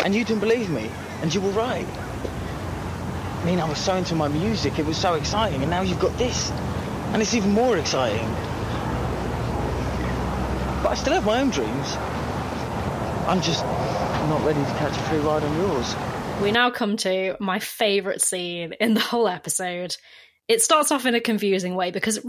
And 0.03 0.13
you 0.13 0.23
didn't 0.23 0.41
believe 0.41 0.69
me, 0.69 0.89
and 1.21 1.33
you 1.33 1.41
were 1.41 1.51
right. 1.51 1.87
I 1.87 3.45
mean, 3.45 3.59
I 3.59 3.69
was 3.69 3.77
so 3.77 3.95
into 3.95 4.15
my 4.15 4.27
music, 4.27 4.79
it 4.79 4.85
was 4.85 4.97
so 4.97 5.13
exciting, 5.13 5.61
and 5.61 5.69
now 5.69 5.81
you've 5.81 5.99
got 5.99 6.17
this. 6.17 6.51
And 7.13 7.21
it's 7.21 7.33
even 7.33 7.51
more 7.51 7.77
exciting. 7.77 8.27
But 10.83 10.91
I 10.91 10.95
still 10.95 11.13
have 11.13 11.25
my 11.25 11.39
own 11.41 11.49
dreams. 11.49 11.95
I'm 13.27 13.41
just 13.41 13.63
not 13.63 14.43
ready 14.45 14.59
to 14.59 14.71
catch 14.77 14.95
a 14.97 15.01
free 15.01 15.19
ride 15.19 15.43
on 15.43 15.55
yours. 15.57 15.95
We 16.41 16.51
now 16.51 16.69
come 16.69 16.97
to 16.97 17.37
my 17.39 17.59
favourite 17.59 18.21
scene 18.21 18.73
in 18.73 18.93
the 18.93 18.99
whole 18.99 19.27
episode. 19.27 19.95
It 20.47 20.61
starts 20.61 20.91
off 20.91 21.05
in 21.05 21.15
a 21.15 21.19
confusing 21.19 21.75
way 21.75 21.89
because, 21.89 22.19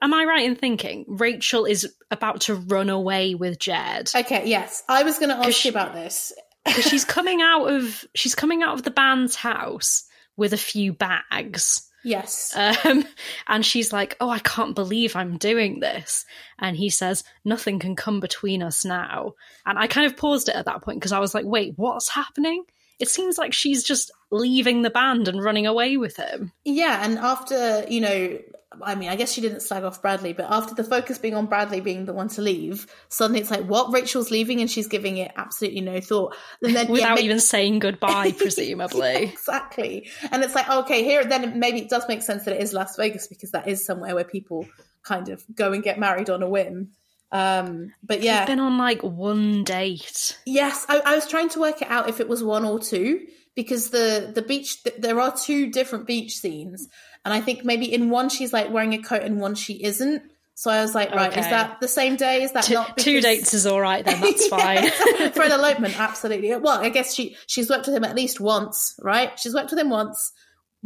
am 0.00 0.14
I 0.14 0.24
right 0.24 0.44
in 0.44 0.56
thinking 0.56 1.04
Rachel 1.06 1.66
is 1.66 1.94
about 2.10 2.42
to 2.42 2.54
run 2.54 2.88
away 2.88 3.34
with 3.34 3.58
Jed? 3.58 4.10
Okay, 4.16 4.48
yes. 4.48 4.82
I 4.88 5.02
was 5.02 5.18
going 5.18 5.28
to 5.28 5.36
ask 5.36 5.64
you 5.64 5.70
about 5.70 5.92
this. 5.92 6.32
because 6.66 6.84
she's 6.84 7.04
coming 7.04 7.40
out 7.40 7.66
of 7.66 8.04
she's 8.14 8.34
coming 8.34 8.62
out 8.62 8.74
of 8.74 8.82
the 8.82 8.90
band's 8.90 9.36
house 9.36 10.04
with 10.36 10.52
a 10.52 10.58
few 10.58 10.92
bags. 10.92 11.82
Yes. 12.04 12.54
Um, 12.56 13.04
and 13.48 13.66
she's 13.66 13.92
like, 13.92 14.16
"Oh, 14.20 14.28
I 14.28 14.38
can't 14.38 14.74
believe 14.74 15.16
I'm 15.16 15.38
doing 15.38 15.80
this." 15.80 16.24
And 16.58 16.76
he 16.76 16.88
says, 16.88 17.24
"Nothing 17.44 17.78
can 17.78 17.96
come 17.96 18.20
between 18.20 18.62
us 18.62 18.84
now." 18.84 19.34
And 19.64 19.78
I 19.78 19.86
kind 19.86 20.06
of 20.06 20.16
paused 20.16 20.48
it 20.48 20.56
at 20.56 20.66
that 20.66 20.82
point 20.82 21.00
because 21.00 21.12
I 21.12 21.18
was 21.18 21.34
like, 21.34 21.44
"Wait, 21.44 21.74
what's 21.76 22.08
happening?" 22.08 22.64
It 22.98 23.08
seems 23.08 23.38
like 23.38 23.52
she's 23.52 23.84
just 23.84 24.10
leaving 24.30 24.82
the 24.82 24.90
band 24.90 25.28
and 25.28 25.42
running 25.42 25.66
away 25.66 25.96
with 25.96 26.16
him. 26.16 26.52
Yeah, 26.64 27.04
and 27.04 27.18
after, 27.18 27.84
you 27.88 28.00
know, 28.00 28.38
I 28.82 28.94
mean, 28.94 29.08
I 29.08 29.16
guess 29.16 29.32
she 29.32 29.40
didn't 29.40 29.60
slag 29.60 29.84
off 29.84 30.02
Bradley, 30.02 30.32
but 30.32 30.46
after 30.50 30.74
the 30.74 30.84
focus 30.84 31.18
being 31.18 31.34
on 31.34 31.46
Bradley 31.46 31.80
being 31.80 32.04
the 32.04 32.12
one 32.12 32.28
to 32.30 32.42
leave, 32.42 32.86
suddenly 33.08 33.40
it's 33.40 33.50
like, 33.50 33.64
what? 33.64 33.92
Rachel's 33.92 34.30
leaving 34.30 34.60
and 34.60 34.70
she's 34.70 34.86
giving 34.86 35.16
it 35.18 35.32
absolutely 35.36 35.80
no 35.80 36.00
thought. 36.00 36.34
And 36.62 36.74
then, 36.74 36.88
Without 36.88 37.18
yeah, 37.18 37.24
even 37.24 37.40
saying 37.40 37.78
goodbye, 37.78 38.32
presumably. 38.36 39.24
exactly. 39.24 40.08
And 40.30 40.42
it's 40.42 40.54
like, 40.54 40.68
okay, 40.68 41.04
here, 41.04 41.24
then 41.24 41.58
maybe 41.58 41.80
it 41.80 41.88
does 41.88 42.04
make 42.08 42.22
sense 42.22 42.44
that 42.44 42.54
it 42.54 42.60
is 42.60 42.72
Las 42.72 42.96
Vegas 42.96 43.26
because 43.26 43.52
that 43.52 43.68
is 43.68 43.84
somewhere 43.84 44.14
where 44.14 44.24
people 44.24 44.66
kind 45.02 45.28
of 45.28 45.44
go 45.54 45.72
and 45.72 45.82
get 45.82 45.98
married 45.98 46.30
on 46.30 46.42
a 46.42 46.48
whim. 46.48 46.90
Um, 47.32 47.92
but 48.02 48.22
yeah. 48.22 48.40
They've 48.40 48.48
been 48.48 48.60
on 48.60 48.78
like 48.78 49.02
one 49.02 49.64
date. 49.64 50.38
Yes, 50.46 50.86
I, 50.88 51.00
I 51.00 51.14
was 51.14 51.26
trying 51.26 51.48
to 51.50 51.60
work 51.60 51.82
it 51.82 51.90
out 51.90 52.08
if 52.08 52.20
it 52.20 52.28
was 52.28 52.42
one 52.42 52.64
or 52.64 52.78
two 52.78 53.26
because 53.54 53.90
the 53.90 54.30
the 54.34 54.42
beach 54.42 54.84
th- 54.84 54.96
there 54.98 55.20
are 55.20 55.34
two 55.36 55.70
different 55.70 56.06
beach 56.06 56.36
scenes, 56.36 56.88
and 57.24 57.34
I 57.34 57.40
think 57.40 57.64
maybe 57.64 57.92
in 57.92 58.10
one 58.10 58.28
she's 58.28 58.52
like 58.52 58.70
wearing 58.70 58.92
a 58.92 59.02
coat 59.02 59.22
and 59.22 59.40
one 59.40 59.54
she 59.56 59.82
isn't. 59.82 60.22
So 60.58 60.70
I 60.70 60.80
was 60.80 60.94
like, 60.94 61.14
right, 61.14 61.36
is 61.36 61.44
that 61.44 61.80
the 61.80 61.88
same 61.88 62.16
day? 62.16 62.42
Is 62.42 62.52
that 62.52 62.64
Two, 62.64 62.74
not 62.74 62.96
two 62.96 63.20
dates 63.20 63.52
is 63.52 63.66
all 63.66 63.80
right 63.80 64.02
then. 64.02 64.20
That's 64.22 64.46
fine. 64.48 64.90
for 65.32 65.42
an 65.42 65.52
elopement? 65.52 66.00
Absolutely. 66.00 66.54
Well, 66.56 66.80
I 66.80 66.88
guess 66.88 67.14
she 67.14 67.36
she's 67.46 67.68
worked 67.68 67.86
with 67.86 67.94
him 67.94 68.04
at 68.04 68.14
least 68.14 68.40
once, 68.40 68.94
right? 69.02 69.38
She's 69.38 69.52
worked 69.52 69.70
with 69.70 69.78
him 69.78 69.90
once. 69.90 70.32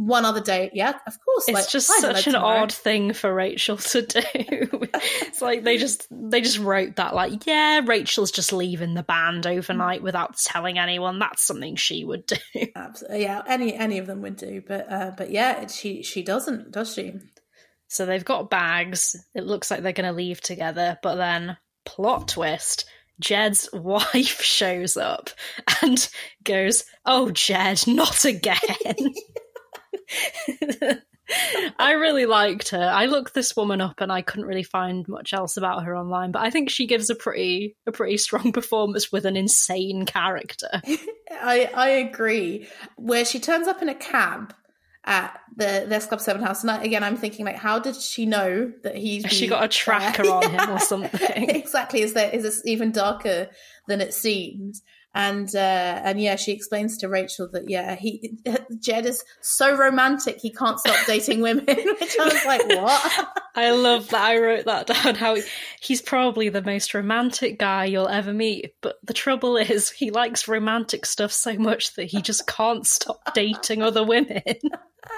One 0.01 0.25
other 0.25 0.41
date, 0.41 0.71
yeah, 0.73 0.97
of 1.05 1.23
course. 1.23 1.47
It's 1.47 1.53
like, 1.53 1.69
just 1.69 1.85
such 1.85 2.25
an 2.25 2.33
to 2.33 2.39
marry. 2.39 2.59
odd 2.61 2.71
thing 2.71 3.13
for 3.13 3.31
Rachel 3.31 3.77
to 3.77 4.01
do. 4.01 4.19
it's 4.33 5.43
like 5.43 5.63
they 5.63 5.77
just 5.77 6.07
they 6.09 6.41
just 6.41 6.57
wrote 6.57 6.95
that 6.95 7.13
like, 7.13 7.45
yeah, 7.45 7.81
Rachel's 7.85 8.31
just 8.31 8.51
leaving 8.51 8.95
the 8.95 9.03
band 9.03 9.45
overnight 9.45 10.01
without 10.01 10.37
telling 10.37 10.79
anyone. 10.79 11.19
That's 11.19 11.43
something 11.43 11.75
she 11.75 12.03
would 12.03 12.25
do. 12.25 12.35
Absolutely, 12.75 13.21
yeah. 13.21 13.43
Any 13.45 13.75
any 13.75 13.99
of 13.99 14.07
them 14.07 14.23
would 14.23 14.37
do, 14.37 14.63
but 14.67 14.91
uh, 14.91 15.11
but 15.15 15.29
yeah, 15.29 15.67
she 15.67 16.01
she 16.01 16.23
doesn't, 16.23 16.71
does 16.71 16.95
she? 16.95 17.13
So 17.87 18.07
they've 18.07 18.25
got 18.25 18.49
bags. 18.49 19.15
It 19.35 19.45
looks 19.45 19.69
like 19.69 19.83
they're 19.83 19.93
going 19.93 20.09
to 20.09 20.17
leave 20.17 20.41
together, 20.41 20.97
but 21.03 21.17
then 21.17 21.57
plot 21.85 22.29
twist. 22.29 22.85
Jed's 23.19 23.69
wife 23.73 24.41
shows 24.41 24.97
up 24.97 25.29
and 25.83 26.09
goes, 26.43 26.85
"Oh, 27.05 27.29
Jed, 27.29 27.83
not 27.85 28.25
again." 28.25 29.13
I 31.79 31.93
really 31.93 32.25
liked 32.25 32.69
her. 32.69 32.81
I 32.81 33.05
looked 33.05 33.33
this 33.33 33.55
woman 33.55 33.81
up 33.81 34.01
and 34.01 34.11
I 34.11 34.21
couldn't 34.21 34.45
really 34.45 34.63
find 34.63 35.07
much 35.07 35.33
else 35.33 35.57
about 35.57 35.83
her 35.85 35.95
online, 35.95 36.31
but 36.31 36.41
I 36.41 36.49
think 36.49 36.69
she 36.69 36.87
gives 36.87 37.09
a 37.09 37.15
pretty 37.15 37.77
a 37.87 37.91
pretty 37.91 38.17
strong 38.17 38.51
performance 38.53 39.11
with 39.11 39.25
an 39.25 39.37
insane 39.37 40.05
character. 40.05 40.81
I 41.31 41.69
I 41.73 41.89
agree. 41.89 42.67
Where 42.97 43.25
she 43.25 43.39
turns 43.39 43.67
up 43.67 43.81
in 43.81 43.89
a 43.89 43.95
cab 43.95 44.53
at 45.03 45.39
the 45.55 45.87
S 45.91 46.05
Club 46.05 46.21
Seven 46.21 46.43
house, 46.43 46.61
and 46.61 46.71
I, 46.71 46.83
again, 46.83 47.03
I'm 47.03 47.17
thinking 47.17 47.45
like, 47.45 47.55
how 47.55 47.79
did 47.79 47.95
she 47.95 48.25
know 48.25 48.71
that 48.83 48.95
he's? 48.95 49.25
She 49.25 49.47
got 49.47 49.63
a 49.63 49.67
tracker 49.67 50.23
there? 50.23 50.33
on 50.33 50.51
him 50.51 50.69
or 50.69 50.79
something. 50.79 51.49
exactly. 51.49 52.01
Is 52.01 52.13
there 52.13 52.29
is 52.29 52.43
this 52.43 52.61
even 52.65 52.91
darker 52.91 53.47
than 53.87 54.01
it 54.01 54.13
seems? 54.13 54.81
And 55.13 55.53
uh, 55.53 56.01
and 56.03 56.21
yeah, 56.21 56.37
she 56.37 56.53
explains 56.53 56.97
to 56.99 57.09
Rachel 57.09 57.49
that 57.51 57.69
yeah, 57.69 57.95
he 57.95 58.37
Jed 58.79 59.05
is 59.05 59.23
so 59.41 59.75
romantic 59.77 60.39
he 60.39 60.51
can't 60.51 60.79
stop 60.79 61.05
dating 61.05 61.41
women, 61.41 61.65
which 61.67 62.17
I 62.19 62.25
was 62.25 62.45
like, 62.45 62.67
what? 62.67 63.27
I 63.55 63.71
love 63.71 64.07
that. 64.09 64.21
I 64.21 64.39
wrote 64.39 64.65
that 64.65 64.87
down. 64.87 65.15
How 65.15 65.35
he, 65.35 65.43
he's 65.81 66.01
probably 66.01 66.47
the 66.47 66.61
most 66.61 66.93
romantic 66.93 67.59
guy 67.59 67.85
you'll 67.85 68.07
ever 68.07 68.31
meet, 68.31 68.75
but 68.79 68.99
the 69.03 69.13
trouble 69.13 69.57
is 69.57 69.89
he 69.89 70.11
likes 70.11 70.47
romantic 70.47 71.05
stuff 71.05 71.33
so 71.33 71.55
much 71.55 71.95
that 71.95 72.05
he 72.05 72.21
just 72.21 72.47
can't 72.47 72.87
stop 72.87 73.33
dating 73.33 73.83
other 73.83 74.05
women. 74.05 74.55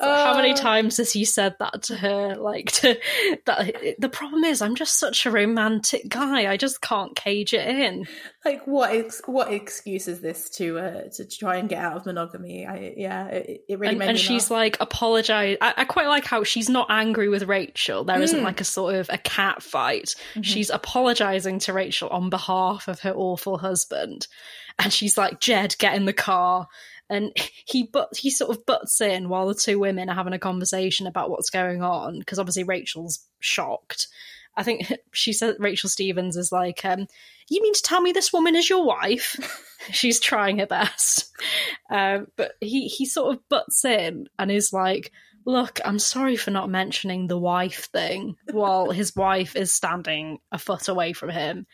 So 0.00 0.06
how 0.08 0.36
many 0.36 0.52
Oh. 0.52 0.56
times 0.56 0.96
has 0.96 1.12
he 1.12 1.24
said 1.26 1.54
that 1.58 1.82
to 1.84 1.96
her? 1.96 2.34
Like, 2.36 2.72
to 2.72 2.98
that. 3.44 3.94
The 3.98 4.08
problem 4.08 4.42
is, 4.44 4.62
I'm 4.62 4.74
just 4.74 4.98
such 4.98 5.26
a 5.26 5.30
romantic 5.30 6.08
guy. 6.08 6.50
I 6.50 6.56
just 6.56 6.80
can't 6.80 7.14
cage 7.14 7.52
it 7.52 7.66
in. 7.68 8.06
Like 8.44 8.66
what? 8.66 8.90
Ex- 8.94 9.20
what 9.26 9.52
excuse 9.52 10.08
is 10.08 10.20
this 10.22 10.48
to 10.56 10.78
uh, 10.78 11.02
to 11.16 11.24
try 11.26 11.56
and 11.56 11.68
get 11.68 11.84
out 11.84 11.96
of 11.96 12.06
monogamy? 12.06 12.66
I 12.66 12.94
yeah, 12.96 13.26
it, 13.28 13.64
it 13.68 13.78
really 13.78 13.94
and, 13.94 14.02
and 14.02 14.18
she's 14.18 14.50
laugh. 14.50 14.58
like 14.58 14.76
apologize 14.80 15.58
I, 15.60 15.74
I 15.76 15.84
quite 15.84 16.08
like 16.08 16.24
how 16.24 16.42
she's 16.42 16.68
not 16.70 16.86
angry 16.90 17.28
with 17.28 17.44
rachel 17.44 18.02
There 18.04 18.18
not 18.18 18.28
Mm. 18.30 18.42
like 18.42 18.60
a 18.60 18.64
sort 18.64 18.94
of 18.96 19.08
a 19.10 19.18
cat 19.18 19.62
fight 19.62 20.14
Mhm. 20.34 20.44
she's 20.44 20.70
apologizing 20.70 21.58
to 21.60 21.72
rachel 21.72 22.08
on 22.08 22.30
behalf 22.30 22.88
of 22.88 23.00
her 23.00 23.12
awful 23.12 23.58
husband 23.58 24.26
and 24.78 24.92
she's 24.92 25.16
like 25.18 25.38
jed 25.38 25.76
get 25.78 25.94
in 25.94 26.04
the 26.06 26.12
car 26.12 26.66
and 27.10 27.32
he 27.64 27.84
but 27.84 28.16
he 28.16 28.30
sort 28.30 28.50
of 28.50 28.66
butts 28.66 29.00
in 29.00 29.28
while 29.28 29.46
the 29.46 29.54
two 29.54 29.78
women 29.78 30.08
are 30.08 30.14
having 30.14 30.32
a 30.32 30.38
conversation 30.38 31.06
about 31.06 31.30
what's 31.30 31.50
going 31.50 31.82
on 31.82 32.18
because 32.18 32.38
obviously 32.38 32.64
rachel's 32.64 33.26
shocked. 33.40 34.08
I 34.56 34.62
think 34.62 34.92
she 35.12 35.32
said 35.32 35.56
rachel 35.58 35.88
stevens 35.88 36.36
is 36.36 36.52
like 36.52 36.84
um 36.84 37.06
you 37.48 37.62
mean 37.62 37.74
to 37.74 37.82
tell 37.82 38.00
me 38.00 38.12
this 38.12 38.32
woman 38.32 38.56
is 38.56 38.70
your 38.70 38.84
wife? 38.84 39.36
She's 39.90 40.20
trying 40.20 40.58
her 40.58 40.66
best. 40.66 41.30
Um, 41.90 42.28
but 42.36 42.52
he 42.60 42.86
he 42.86 43.04
sort 43.04 43.34
of 43.34 43.48
butts 43.48 43.84
in 43.84 44.28
and 44.38 44.50
is 44.50 44.72
like 44.72 45.12
look 45.44 45.80
i'm 45.84 45.98
sorry 45.98 46.36
for 46.36 46.52
not 46.52 46.70
mentioning 46.70 47.26
the 47.26 47.38
wife 47.38 47.88
thing 47.92 48.36
while 48.52 48.90
his 48.90 49.16
wife 49.16 49.56
is 49.56 49.74
standing 49.74 50.38
a 50.52 50.58
foot 50.58 50.88
away 50.88 51.12
from 51.12 51.30
him 51.30 51.66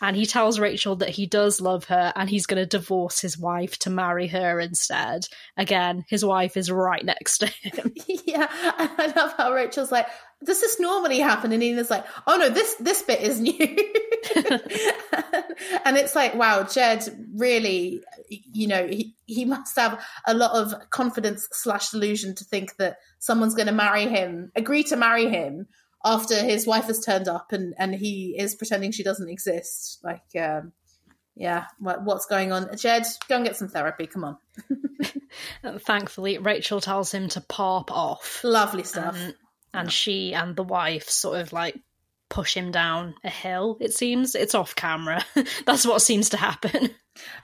and 0.00 0.16
he 0.16 0.26
tells 0.26 0.58
Rachel 0.58 0.96
that 0.96 1.08
he 1.08 1.26
does 1.26 1.60
love 1.60 1.84
her 1.84 2.12
and 2.14 2.28
he's 2.28 2.46
going 2.46 2.62
to 2.62 2.66
divorce 2.66 3.20
his 3.20 3.38
wife 3.38 3.78
to 3.80 3.90
marry 3.90 4.26
her 4.28 4.60
instead. 4.60 5.26
Again, 5.56 6.04
his 6.08 6.24
wife 6.24 6.56
is 6.56 6.70
right 6.70 7.04
next 7.04 7.38
to 7.38 7.46
him. 7.46 7.94
yeah, 8.26 8.46
I 8.50 9.12
love 9.16 9.34
how 9.36 9.52
Rachel's 9.52 9.92
like, 9.92 10.06
"Does 10.44 10.60
this 10.60 10.78
normally 10.78 11.18
happen?" 11.18 11.52
And 11.52 11.60
Nina's 11.60 11.90
like, 11.90 12.04
"Oh 12.26 12.36
no, 12.36 12.50
this 12.50 12.74
this 12.74 13.02
bit 13.02 13.20
is 13.20 13.40
new." 13.40 13.76
and 15.84 15.96
it's 15.96 16.14
like, 16.14 16.34
wow, 16.34 16.62
Jed 16.64 17.04
really, 17.34 18.02
you 18.28 18.66
know, 18.66 18.86
he, 18.86 19.14
he 19.26 19.44
must 19.44 19.76
have 19.78 20.04
a 20.26 20.34
lot 20.34 20.52
of 20.52 20.74
confidence 20.90 21.48
slash 21.52 21.90
delusion 21.90 22.34
to 22.34 22.44
think 22.44 22.76
that 22.76 22.98
someone's 23.18 23.54
going 23.54 23.66
to 23.66 23.72
marry 23.72 24.06
him, 24.06 24.50
agree 24.54 24.82
to 24.84 24.96
marry 24.96 25.28
him 25.28 25.66
after 26.06 26.36
his 26.42 26.66
wife 26.66 26.84
has 26.84 27.04
turned 27.04 27.28
up 27.28 27.52
and 27.52 27.74
and 27.78 27.94
he 27.94 28.34
is 28.38 28.54
pretending 28.54 28.92
she 28.92 29.02
doesn't 29.02 29.28
exist. 29.28 29.98
Like, 30.02 30.22
um, 30.40 30.72
yeah, 31.34 31.66
what, 31.78 32.02
what's 32.02 32.26
going 32.26 32.52
on? 32.52 32.74
Jed, 32.76 33.04
go 33.28 33.36
and 33.36 33.44
get 33.44 33.56
some 33.56 33.68
therapy. 33.68 34.06
Come 34.06 34.24
on, 34.24 34.38
thankfully, 35.80 36.38
Rachel 36.38 36.80
tells 36.80 37.12
him 37.12 37.28
to 37.30 37.40
pop 37.42 37.90
off. 37.90 38.40
lovely 38.42 38.84
stuff. 38.84 39.20
Um, 39.20 39.34
and 39.74 39.92
she 39.92 40.32
and 40.32 40.56
the 40.56 40.62
wife 40.62 41.10
sort 41.10 41.38
of 41.38 41.52
like 41.52 41.78
push 42.28 42.56
him 42.56 42.70
down 42.70 43.14
a 43.24 43.30
hill, 43.30 43.76
it 43.80 43.92
seems. 43.92 44.34
It's 44.34 44.54
off 44.54 44.74
camera. 44.74 45.24
That's 45.66 45.86
what 45.86 46.00
seems 46.00 46.30
to 46.30 46.36
happen. 46.36 46.90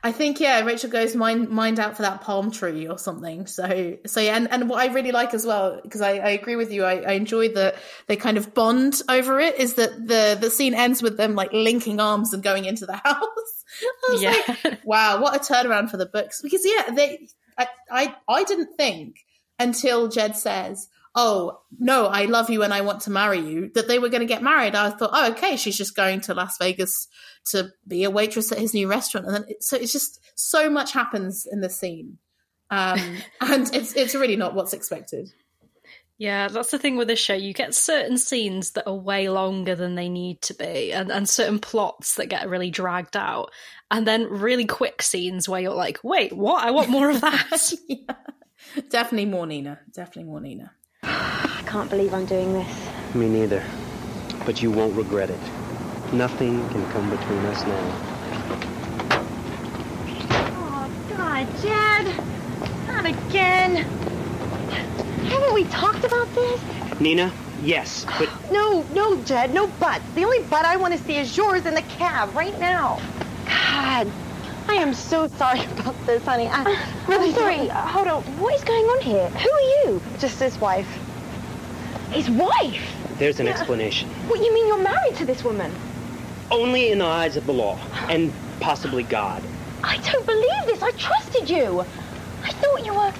I 0.02 0.12
think 0.12 0.40
yeah, 0.40 0.60
Rachel 0.60 0.90
goes 0.90 1.14
mind 1.16 1.48
mind 1.48 1.78
out 1.80 1.96
for 1.96 2.02
that 2.02 2.20
palm 2.20 2.50
tree 2.50 2.86
or 2.88 2.98
something. 2.98 3.46
So 3.46 3.96
so 4.06 4.20
yeah, 4.20 4.36
and, 4.36 4.50
and 4.50 4.68
what 4.68 4.80
I 4.80 4.92
really 4.92 5.12
like 5.12 5.34
as 5.34 5.44
well 5.46 5.80
because 5.82 6.00
I, 6.00 6.12
I 6.18 6.30
agree 6.30 6.56
with 6.56 6.72
you. 6.72 6.84
I, 6.84 7.00
I 7.00 7.12
enjoy 7.12 7.48
that 7.54 7.76
they 8.06 8.16
kind 8.16 8.36
of 8.36 8.54
bond 8.54 9.00
over 9.08 9.40
it. 9.40 9.58
Is 9.58 9.74
that 9.74 10.06
the 10.06 10.36
the 10.40 10.50
scene 10.50 10.74
ends 10.74 11.02
with 11.02 11.16
them 11.16 11.34
like 11.34 11.52
linking 11.52 12.00
arms 12.00 12.32
and 12.32 12.42
going 12.42 12.64
into 12.64 12.86
the 12.86 12.96
house. 13.04 13.64
I 14.08 14.12
was 14.12 14.22
Yeah. 14.22 14.34
like, 14.64 14.80
wow, 14.84 15.20
what 15.20 15.36
a 15.36 15.38
turnaround 15.52 15.90
for 15.90 15.96
the 15.96 16.06
books. 16.06 16.40
Because 16.42 16.62
yeah, 16.64 16.90
they 16.94 17.28
I 17.58 17.68
I, 17.90 18.14
I 18.28 18.44
didn't 18.44 18.76
think 18.76 19.16
until 19.58 20.08
Jed 20.08 20.36
says. 20.36 20.88
Oh 21.14 21.60
no! 21.78 22.06
I 22.06 22.24
love 22.24 22.48
you 22.48 22.62
and 22.62 22.72
I 22.72 22.80
want 22.80 23.02
to 23.02 23.10
marry 23.10 23.38
you. 23.38 23.70
That 23.74 23.86
they 23.86 23.98
were 23.98 24.08
going 24.08 24.20
to 24.20 24.26
get 24.26 24.42
married. 24.42 24.74
I 24.74 24.90
thought, 24.90 25.10
oh, 25.12 25.30
okay, 25.32 25.56
she's 25.56 25.76
just 25.76 25.94
going 25.94 26.22
to 26.22 26.34
Las 26.34 26.56
Vegas 26.58 27.08
to 27.50 27.70
be 27.86 28.04
a 28.04 28.10
waitress 28.10 28.50
at 28.50 28.58
his 28.58 28.72
new 28.72 28.88
restaurant, 28.88 29.26
and 29.26 29.34
then 29.34 29.44
it, 29.48 29.62
so 29.62 29.76
it's 29.76 29.92
just 29.92 30.20
so 30.34 30.70
much 30.70 30.92
happens 30.92 31.46
in 31.50 31.60
the 31.60 31.68
scene, 31.68 32.18
um, 32.70 32.98
and 33.40 33.74
it's 33.74 33.94
it's 33.94 34.14
really 34.14 34.36
not 34.36 34.54
what's 34.54 34.72
expected. 34.72 35.30
Yeah, 36.18 36.48
that's 36.48 36.70
the 36.70 36.78
thing 36.78 36.96
with 36.96 37.08
this 37.08 37.18
show. 37.18 37.34
You 37.34 37.52
get 37.52 37.74
certain 37.74 38.16
scenes 38.16 38.70
that 38.72 38.86
are 38.86 38.94
way 38.94 39.28
longer 39.28 39.74
than 39.74 39.96
they 39.96 40.08
need 40.08 40.40
to 40.42 40.54
be, 40.54 40.92
and, 40.92 41.10
and 41.10 41.28
certain 41.28 41.58
plots 41.58 42.14
that 42.14 42.26
get 42.26 42.48
really 42.48 42.70
dragged 42.70 43.16
out, 43.16 43.50
and 43.90 44.06
then 44.06 44.30
really 44.30 44.64
quick 44.64 45.02
scenes 45.02 45.46
where 45.48 45.60
you're 45.60 45.74
like, 45.74 45.98
wait, 46.02 46.32
what? 46.32 46.64
I 46.64 46.70
want 46.70 46.88
more 46.88 47.10
of 47.10 47.20
that. 47.20 47.72
Definitely 48.88 49.26
more 49.26 49.46
Nina. 49.46 49.80
Definitely 49.92 50.30
more 50.30 50.40
Nina. 50.40 50.72
I 51.62 51.64
can't 51.74 51.88
believe 51.88 52.12
I'm 52.12 52.26
doing 52.26 52.52
this. 52.52 52.88
Me 53.14 53.28
neither. 53.28 53.62
But 54.44 54.60
you 54.62 54.70
won't 54.72 54.96
regret 54.96 55.30
it. 55.30 55.38
Nothing 56.12 56.68
can 56.70 56.90
come 56.90 57.08
between 57.08 57.38
us 57.46 57.62
now. 57.64 57.98
Oh, 60.58 60.90
God, 61.16 61.46
Jed. 61.62 62.24
Not 62.88 63.06
again. 63.06 63.76
Haven't 65.26 65.54
we 65.54 65.64
talked 65.66 66.04
about 66.04 66.28
this? 66.34 66.60
Nina, 67.00 67.32
yes, 67.62 68.04
but 68.18 68.28
No, 68.52 68.82
no, 68.92 69.22
Jed, 69.22 69.54
no 69.54 69.68
buts. 69.68 70.04
The 70.14 70.24
only 70.24 70.40
butt 70.42 70.64
I 70.66 70.76
want 70.76 70.92
to 70.98 71.02
see 71.04 71.16
is 71.16 71.34
yours 71.36 71.64
in 71.64 71.74
the 71.74 71.82
cab 71.82 72.34
right 72.34 72.58
now. 72.58 73.00
God, 73.46 74.10
I 74.68 74.74
am 74.74 74.92
so 74.92 75.28
sorry 75.28 75.64
about 75.78 75.94
this, 76.06 76.24
honey. 76.24 76.48
I 76.48 76.64
really 77.08 77.28
I'm 77.28 77.34
sorry. 77.34 77.56
don't- 77.58 77.70
Hold 77.70 78.08
on. 78.08 78.22
What 78.40 78.52
is 78.54 78.64
going 78.64 78.84
on 78.84 79.00
here? 79.00 79.28
Who 79.30 79.50
are 79.50 79.60
you? 79.92 80.02
Just 80.18 80.40
his 80.40 80.58
wife. 80.58 80.88
His 82.12 82.28
wife? 82.30 82.98
there's 83.18 83.40
an 83.40 83.48
explanation. 83.48 84.08
What, 84.28 84.40
you 84.40 84.52
mean 84.52 84.66
you're 84.66 84.82
married 84.82 85.14
to 85.16 85.24
this 85.24 85.44
woman? 85.44 85.72
Only 86.50 86.90
in 86.90 86.98
the 86.98 87.06
eyes 87.06 87.36
of 87.36 87.46
the 87.46 87.52
law, 87.52 87.78
and 88.08 88.32
possibly 88.60 89.02
God. 89.02 89.42
I 89.82 89.96
don't 89.98 90.26
believe 90.26 90.66
this. 90.66 90.82
I 90.82 90.90
trusted 90.92 91.48
you. 91.48 91.80
I 92.42 92.50
thought 92.50 92.84
you 92.84 92.92
were. 92.92 93.12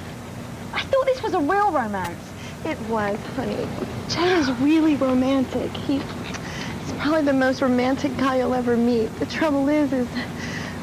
I 0.73 0.83
thought 0.83 1.07
this 1.07 1.23
was 1.23 1.35
a 1.35 1.41
real 1.41 1.71
romance. 1.71 2.33
It 2.65 2.79
was, 2.83 3.19
honey. 3.37 3.67
Jed 4.09 4.39
is 4.39 4.51
really 4.61 4.97
romantic. 4.97 5.71
He, 5.73 5.99
he's 5.99 6.93
probably 6.99 7.23
the 7.23 7.33
most 7.33 7.63
romantic 7.63 8.17
guy 8.17 8.39
you'll 8.39 8.55
ever 8.55 8.77
meet. 8.77 9.15
The 9.19 9.27
trouble 9.27 9.69
is, 9.69 9.93
is 9.93 10.09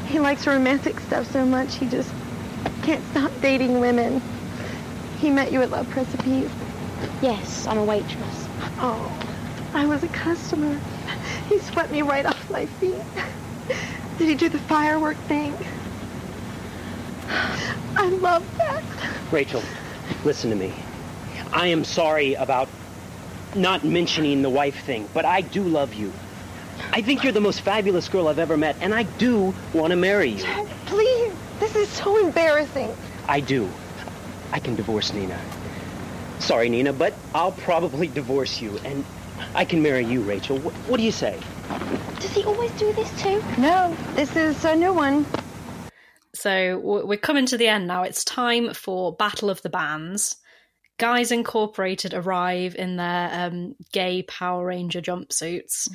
he 0.06 0.18
likes 0.18 0.46
romantic 0.46 0.98
stuff 1.00 1.30
so 1.30 1.44
much 1.46 1.76
he 1.76 1.86
just 1.86 2.10
can't 2.82 3.04
stop 3.10 3.30
dating 3.40 3.80
women. 3.80 4.20
He 5.18 5.30
met 5.30 5.52
you 5.52 5.62
at 5.62 5.70
Love 5.70 5.94
Recipes. 5.94 6.50
Yes, 7.22 7.66
I'm 7.66 7.78
a 7.78 7.84
waitress. 7.84 8.48
Oh, 8.78 9.12
I 9.74 9.86
was 9.86 10.02
a 10.02 10.08
customer. 10.08 10.78
He 11.48 11.58
swept 11.58 11.90
me 11.92 12.02
right 12.02 12.26
off 12.26 12.50
my 12.50 12.66
feet. 12.66 13.02
Did 14.18 14.28
he 14.28 14.34
do 14.34 14.48
the 14.48 14.58
firework 14.58 15.16
thing? 15.28 15.54
I 17.96 18.08
love 18.08 18.44
that. 18.58 18.82
Rachel, 19.30 19.62
listen 20.24 20.50
to 20.50 20.56
me. 20.56 20.74
I 21.52 21.68
am 21.68 21.84
sorry 21.84 22.34
about 22.34 22.68
not 23.54 23.84
mentioning 23.84 24.42
the 24.42 24.50
wife 24.50 24.84
thing, 24.84 25.08
but 25.12 25.24
I 25.24 25.40
do 25.40 25.62
love 25.62 25.94
you. 25.94 26.12
I 26.92 27.02
think 27.02 27.22
you're 27.22 27.32
the 27.32 27.40
most 27.40 27.60
fabulous 27.60 28.08
girl 28.08 28.28
I've 28.28 28.38
ever 28.38 28.56
met, 28.56 28.76
and 28.80 28.94
I 28.94 29.04
do 29.04 29.54
want 29.72 29.90
to 29.90 29.96
marry 29.96 30.30
you. 30.30 30.44
Please, 30.86 31.32
this 31.58 31.76
is 31.76 31.88
so 31.88 32.16
embarrassing. 32.24 32.94
I 33.28 33.40
do. 33.40 33.68
I 34.52 34.58
can 34.58 34.74
divorce 34.74 35.12
Nina. 35.12 35.38
Sorry, 36.40 36.68
Nina, 36.68 36.92
but 36.92 37.14
I'll 37.34 37.52
probably 37.52 38.08
divorce 38.08 38.60
you, 38.60 38.78
and 38.84 39.04
I 39.54 39.64
can 39.64 39.82
marry 39.82 40.04
you, 40.04 40.22
Rachel. 40.22 40.58
What, 40.58 40.74
what 40.88 40.96
do 40.96 41.02
you 41.02 41.12
say? 41.12 41.38
Does 42.18 42.32
he 42.32 42.42
always 42.44 42.70
do 42.72 42.92
this 42.94 43.22
too? 43.22 43.42
No, 43.58 43.96
this 44.14 44.34
is 44.34 44.64
a 44.64 44.74
new 44.74 44.92
one. 44.92 45.26
So 46.34 46.78
we're 46.78 47.18
coming 47.18 47.46
to 47.46 47.58
the 47.58 47.68
end 47.68 47.86
now. 47.86 48.02
It's 48.02 48.24
time 48.24 48.72
for 48.72 49.14
Battle 49.14 49.50
of 49.50 49.60
the 49.62 49.68
Bands. 49.68 50.36
Guys 50.98 51.32
Incorporated 51.32 52.14
arrive 52.14 52.74
in 52.76 52.96
their 52.96 53.30
um, 53.32 53.74
gay 53.92 54.22
Power 54.22 54.66
Ranger 54.66 55.00
jumpsuits, 55.00 55.88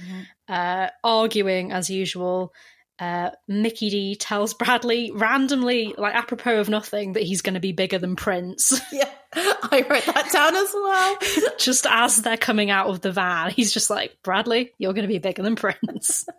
uh, 0.48 0.90
arguing 1.04 1.72
as 1.72 1.90
usual. 1.90 2.54
Uh, 2.98 3.32
Mickey 3.48 3.90
D 3.90 4.16
tells 4.16 4.54
Bradley 4.54 5.12
randomly, 5.14 5.94
like 5.98 6.16
apropos 6.16 6.60
of 6.60 6.70
nothing, 6.70 7.14
that 7.14 7.24
he's 7.24 7.42
going 7.42 7.56
to 7.56 7.60
be 7.60 7.74
bigger 7.74 8.00
than 8.00 8.16
Prince. 8.16 8.80
Yeah, 8.92 9.10
I 9.34 9.86
wrote 9.90 10.06
that 10.06 10.32
down 10.32 10.56
as 10.56 10.72
well. 10.74 11.52
just 11.60 11.86
as 11.90 12.22
they're 12.22 12.38
coming 12.38 12.70
out 12.70 12.88
of 12.88 13.02
the 13.02 13.12
van, 13.12 13.52
he's 13.52 13.74
just 13.74 13.90
like, 13.90 14.16
Bradley, 14.24 14.72
you're 14.78 14.94
going 14.94 15.04
to 15.04 15.14
be 15.14 15.20
bigger 15.20 15.44
than 15.44 15.56
Prince. 15.58 16.26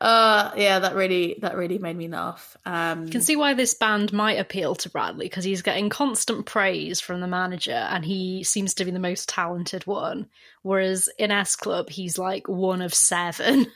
Uh, 0.00 0.50
yeah, 0.56 0.78
that 0.78 0.94
really 0.94 1.36
that 1.42 1.56
really 1.56 1.76
made 1.76 1.96
me 1.96 2.08
laugh. 2.08 2.56
Um, 2.64 3.04
You 3.04 3.10
can 3.10 3.20
see 3.20 3.36
why 3.36 3.52
this 3.52 3.74
band 3.74 4.14
might 4.14 4.38
appeal 4.38 4.74
to 4.76 4.88
Bradley 4.88 5.26
because 5.26 5.44
he's 5.44 5.60
getting 5.60 5.90
constant 5.90 6.46
praise 6.46 7.00
from 7.00 7.20
the 7.20 7.26
manager 7.26 7.72
and 7.72 8.02
he 8.02 8.42
seems 8.42 8.72
to 8.74 8.86
be 8.86 8.92
the 8.92 8.98
most 8.98 9.28
talented 9.28 9.86
one. 9.86 10.28
Whereas 10.62 11.10
in 11.18 11.30
S 11.30 11.54
Club, 11.54 11.90
he's 11.90 12.16
like 12.16 12.48
one 12.48 12.80
of 12.80 12.94
seven. 12.94 13.66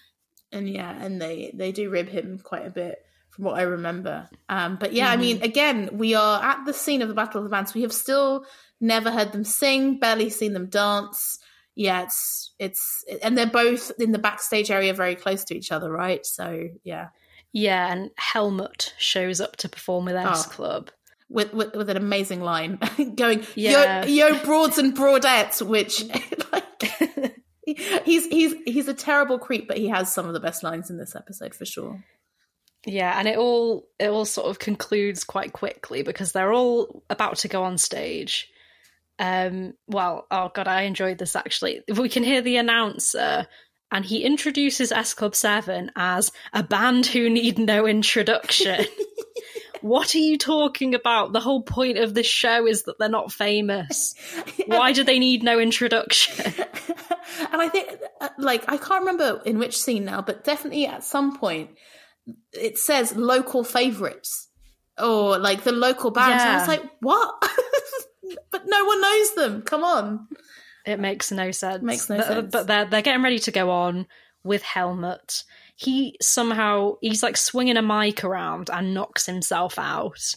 And 0.55 0.69
yeah, 0.69 0.91
and 1.05 1.21
they 1.21 1.51
they 1.55 1.73
do 1.73 1.91
rib 1.91 2.09
him 2.09 2.39
quite 2.43 2.67
a 2.67 2.71
bit 2.71 3.05
from 3.31 3.45
what 3.45 3.59
I 3.59 3.63
remember. 3.63 4.29
Um, 4.49 4.77
but 4.77 4.93
yeah, 4.93 5.11
I 5.11 5.17
mean, 5.17 5.43
again, 5.43 5.91
we 5.93 6.15
are 6.15 6.43
at 6.43 6.65
the 6.65 6.73
scene 6.73 7.03
of 7.03 7.09
the 7.09 7.15
Battle 7.15 7.39
of 7.39 7.45
the 7.45 7.51
Bands. 7.51 7.75
We 7.75 7.83
have 7.83 7.93
still 7.93 8.47
never 8.81 9.11
heard 9.11 9.33
them 9.33 9.45
sing, 9.45 9.99
barely 9.99 10.31
seen 10.31 10.53
them 10.53 10.67
dance. 10.67 11.39
Yeah, 11.75 12.03
it's 12.03 12.53
it's 12.61 13.05
and 13.23 13.37
they're 13.37 13.47
both 13.47 13.91
in 13.99 14.13
the 14.13 14.19
backstage 14.19 14.71
area, 14.71 14.95
very 14.95 15.17
close 15.17 15.45
to 15.47 15.57
each 15.57 15.73
other, 15.73 15.91
right? 15.91 16.25
So 16.25 16.69
yeah, 16.85 17.09
Yeah, 17.53 17.93
and 17.93 18.11
Helmut 18.17 18.95
shows 18.99 19.41
up 19.41 19.57
to 19.57 19.69
perform 19.69 20.05
with 20.05 20.15
S 20.17 20.47
Oh. 20.47 20.51
Club. 20.51 20.91
with, 21.29 21.53
with 21.53 21.75
with 21.75 21.91
an 21.91 21.97
amazing 21.97 22.43
line 22.43 22.79
going, 23.17 23.45
Yeah. 23.57 24.05
yo 24.05 24.29
yo 24.31 24.45
broads 24.45 24.79
and 24.79 24.95
broadettes, 24.97 25.61
which 25.67 26.05
like 26.53 27.34
he's 28.05 28.27
he's 28.27 28.55
he's 28.64 28.89
a 28.89 28.95
terrible 28.95 29.39
creep, 29.39 29.68
but 29.68 29.79
he 29.79 29.89
has 29.89 30.12
some 30.12 30.27
of 30.27 30.33
the 30.33 30.41
best 30.41 30.62
lines 30.62 30.91
in 30.91 30.99
this 30.99 31.14
episode 31.16 31.55
for 31.55 31.64
sure. 31.64 32.05
Yeah, 32.87 33.18
and 33.18 33.27
it 33.27 33.39
all 33.39 33.89
it 33.99 34.09
all 34.09 34.25
sort 34.25 34.49
of 34.49 34.59
concludes 34.59 35.25
quite 35.25 35.53
quickly 35.53 36.03
because 36.03 36.33
they're 36.33 36.53
all 36.53 37.03
about 37.09 37.37
to 37.39 37.49
go 37.49 37.62
on 37.62 37.79
stage. 37.79 38.51
Um, 39.18 39.75
well, 39.87 40.27
oh 40.31 40.51
god, 40.55 40.68
I 40.68 40.83
enjoyed 40.83 41.18
this 41.18 41.37
actually. 41.37 41.83
We 41.97 42.09
can 42.09 42.25
hear 42.25 42.43
the 42.43 42.57
announcer, 42.57 43.47
and 43.95 44.05
he 44.05 44.25
introduces 44.25 44.91
S 44.91 45.15
Club 45.15 45.37
Seven 45.37 45.93
as 45.95 46.33
a 46.53 46.65
band 46.65 47.07
who 47.07 47.31
need 47.31 47.61
no 47.61 47.87
introduction. 47.87 48.85
what 49.83 50.17
are 50.17 50.19
you 50.19 50.37
talking 50.37 50.97
about? 50.97 51.33
The 51.33 51.39
whole 51.39 51.63
point 51.63 51.99
of 51.99 52.13
this 52.13 52.27
show 52.27 52.67
is 52.67 52.83
that 52.83 52.99
they're 52.99 53.09
not 53.09 53.33
famous. 53.33 54.17
Why 54.67 54.91
do 54.91 55.05
they 55.05 55.21
need 55.21 55.45
no 55.45 55.59
introduction? 55.61 56.53
And 57.53 57.61
I 57.61 57.69
think, 57.69 57.89
uh, 58.21 58.29
like, 58.39 58.71
I 58.71 58.77
can't 58.77 59.01
remember 59.01 59.41
in 59.45 59.59
which 59.59 59.81
scene 59.81 60.05
now, 60.05 60.21
but 60.21 60.45
definitely 60.45 60.87
at 60.87 61.03
some 61.03 61.37
point 61.37 61.71
it 62.53 62.79
says 62.79 63.17
local 63.17 63.65
favorites 63.65 64.49
or 64.99 65.39
like 65.39 65.65
the 65.65 65.73
local 65.73 66.11
bands. 66.11 66.43
And 66.43 66.53
I 66.53 66.59
was 66.59 66.69
like, 66.69 66.83
what? 67.01 67.35
but 68.53 68.63
no 68.67 68.85
one 68.85 69.01
knows 69.01 69.35
them. 69.35 69.63
Come 69.63 69.85
on. 69.85 70.29
It 70.87 71.01
makes 71.01 71.32
no 71.32 71.51
sense. 71.51 71.82
Makes 71.82 72.11
no 72.11 72.16
Th- 72.16 72.28
uh, 72.28 72.35
sense. 72.35 72.53
But 72.53 72.66
they're 72.66 72.85
they're 72.85 73.03
getting 73.03 73.22
ready 73.22 73.39
to 73.41 73.51
go 73.51 73.70
on 73.70 74.07
with 74.43 74.62
Helmut. 74.62 75.45
He 75.76 76.16
somehow 76.20 76.97
he's 77.01 77.22
like 77.22 77.37
swinging 77.37 77.76
a 77.76 77.82
mic 77.82 78.22
around 78.24 78.70
and 78.70 78.95
knocks 78.95 79.26
himself 79.26 79.78
out. 79.78 80.35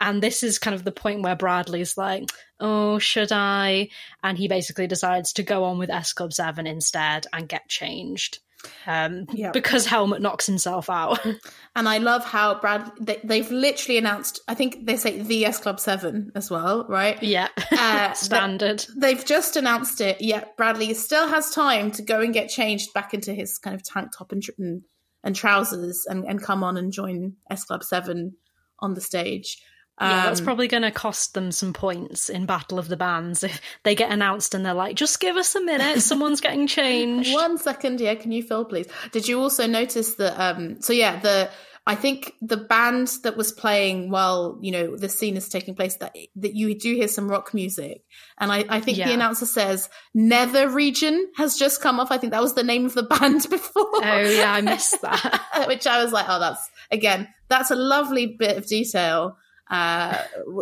And 0.00 0.20
this 0.20 0.42
is 0.42 0.58
kind 0.58 0.74
of 0.74 0.82
the 0.82 0.90
point 0.92 1.22
where 1.22 1.36
Bradley's 1.36 1.96
like, 1.96 2.28
"Oh, 2.58 2.98
should 2.98 3.30
I?" 3.30 3.88
And 4.22 4.36
he 4.36 4.48
basically 4.48 4.86
decides 4.86 5.32
to 5.34 5.42
go 5.42 5.64
on 5.64 5.78
with 5.78 5.90
S 5.90 6.12
Club 6.12 6.32
Seven 6.32 6.66
instead 6.66 7.26
and 7.32 7.48
get 7.48 7.68
changed. 7.68 8.38
Um, 8.86 9.26
Yeah. 9.32 9.50
because 9.52 9.86
Helmut 9.86 10.20
knocks 10.22 10.46
himself 10.46 10.88
out. 10.90 11.18
And 11.74 11.88
I 11.88 11.96
love 11.96 12.22
how 12.22 12.60
Brad, 12.60 12.92
they, 13.00 13.18
they've 13.24 13.50
literally 13.50 13.96
announced, 13.96 14.40
I 14.46 14.52
think 14.54 14.84
they 14.84 14.96
say 14.96 15.22
the 15.22 15.46
S 15.46 15.58
Club 15.58 15.80
7 15.80 16.32
as 16.34 16.50
well, 16.50 16.84
right? 16.86 17.20
yeah, 17.22 17.48
Uh, 17.70 18.12
standard. 18.14 18.84
They've 18.94 19.24
just 19.24 19.56
announced 19.56 20.02
it, 20.02 20.20
yet 20.20 20.54
Bradley 20.58 20.92
still 20.92 21.26
has 21.28 21.50
time 21.50 21.90
to 21.92 22.02
go 22.02 22.20
and 22.20 22.34
get 22.34 22.50
changed 22.50 22.92
back 22.92 23.14
into 23.14 23.32
his 23.32 23.56
kind 23.56 23.74
of 23.74 23.82
tank 23.82 24.10
top 24.14 24.32
and, 24.32 24.42
and, 24.58 24.82
and 25.24 25.34
trousers 25.34 26.04
and, 26.06 26.26
and 26.26 26.42
come 26.42 26.62
on 26.62 26.76
and 26.76 26.92
join 26.92 27.36
S 27.50 27.64
Club 27.64 27.82
7 27.82 28.34
on 28.80 28.92
the 28.92 29.00
stage. 29.00 29.56
Yeah, 30.00 30.24
that's 30.26 30.40
Um, 30.40 30.46
probably 30.46 30.68
going 30.68 30.82
to 30.82 30.90
cost 30.90 31.34
them 31.34 31.52
some 31.52 31.72
points 31.72 32.28
in 32.28 32.46
Battle 32.46 32.78
of 32.78 32.88
the 32.88 32.96
Bands 32.96 33.44
if 33.44 33.60
they 33.84 33.94
get 33.94 34.10
announced 34.10 34.54
and 34.54 34.64
they're 34.64 34.74
like, 34.74 34.96
just 34.96 35.20
give 35.20 35.36
us 35.36 35.54
a 35.54 35.60
minute, 35.60 36.00
someone's 36.02 36.40
getting 36.40 36.66
changed. 36.66 37.32
One 37.34 37.58
second, 37.58 38.00
yeah. 38.00 38.14
Can 38.14 38.32
you 38.32 38.42
fill, 38.42 38.64
please? 38.64 38.88
Did 39.12 39.28
you 39.28 39.40
also 39.40 39.66
notice 39.66 40.14
that? 40.14 40.40
Um, 40.40 40.80
so 40.80 40.92
yeah, 40.92 41.20
the 41.20 41.50
I 41.84 41.96
think 41.96 42.32
the 42.40 42.56
band 42.56 43.10
that 43.24 43.36
was 43.36 43.50
playing 43.50 44.08
while 44.10 44.56
you 44.62 44.70
know 44.70 44.96
the 44.96 45.08
scene 45.08 45.36
is 45.36 45.48
taking 45.48 45.74
place 45.74 45.96
that 45.96 46.16
that 46.36 46.54
you 46.54 46.78
do 46.78 46.94
hear 46.94 47.08
some 47.08 47.28
rock 47.28 47.52
music, 47.54 48.04
and 48.38 48.52
I, 48.52 48.64
I 48.68 48.80
think 48.80 48.98
Yeah. 48.98 49.08
the 49.08 49.14
announcer 49.14 49.46
says 49.46 49.88
Nether 50.14 50.68
Region 50.68 51.26
has 51.36 51.56
just 51.56 51.82
come 51.82 51.98
off. 51.98 52.12
I 52.12 52.18
think 52.18 52.32
that 52.32 52.40
was 52.40 52.54
the 52.54 52.62
name 52.62 52.86
of 52.86 52.94
the 52.94 53.02
band 53.14 53.46
before. 53.50 53.84
Oh 53.96 54.20
yeah, 54.20 54.52
I 54.52 54.60
missed 54.60 55.02
that. 55.02 55.64
which 55.66 55.86
I 55.88 56.02
was 56.02 56.12
like, 56.12 56.26
oh, 56.28 56.38
that's 56.38 56.70
again, 56.92 57.26
that's 57.48 57.72
a 57.72 57.76
lovely 57.76 58.26
bit 58.26 58.56
of 58.56 58.66
detail. 58.66 59.36
Uh, 59.72 60.18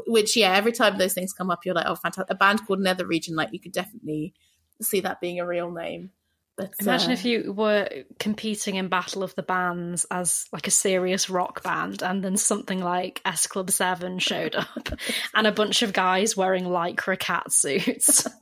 which 0.07 0.37
yeah, 0.37 0.55
every 0.55 0.71
time 0.71 0.97
those 0.97 1.15
things 1.15 1.33
come 1.33 1.51
up, 1.51 1.65
you're 1.65 1.75
like, 1.75 1.87
oh, 1.89 1.97
fantastic! 1.97 2.31
A 2.31 2.37
band 2.37 2.65
called 2.65 2.79
Nether 2.79 3.05
Region, 3.05 3.35
like 3.35 3.49
you 3.53 3.59
could 3.59 3.73
definitely 3.73 4.35
see 4.81 5.01
that 5.01 5.21
being 5.21 5.41
a 5.41 5.47
real 5.47 5.73
name. 5.73 6.11
But 6.57 6.75
Imagine 6.79 7.11
uh, 7.11 7.15
if 7.15 7.25
you 7.25 7.53
were 7.53 7.89
competing 8.21 8.77
in 8.77 8.87
Battle 8.87 9.25
of 9.25 9.35
the 9.35 9.43
Bands 9.43 10.07
as 10.13 10.47
like 10.53 10.69
a 10.69 10.71
serious 10.71 11.29
rock 11.29 11.65
band, 11.65 12.05
and 12.05 12.23
then 12.23 12.37
something 12.37 12.81
like 12.81 13.21
S 13.25 13.49
Club 13.49 13.73
Seven 13.73 14.21
showed 14.21 14.55
up, 14.55 14.89
and 15.35 15.45
a 15.45 15.53
bunch 15.53 15.83
of 15.83 15.93
guys 15.93 16.37
wearing 16.37 16.65
lycra 16.65 17.19
cat 17.19 17.53
suits. 17.53 18.27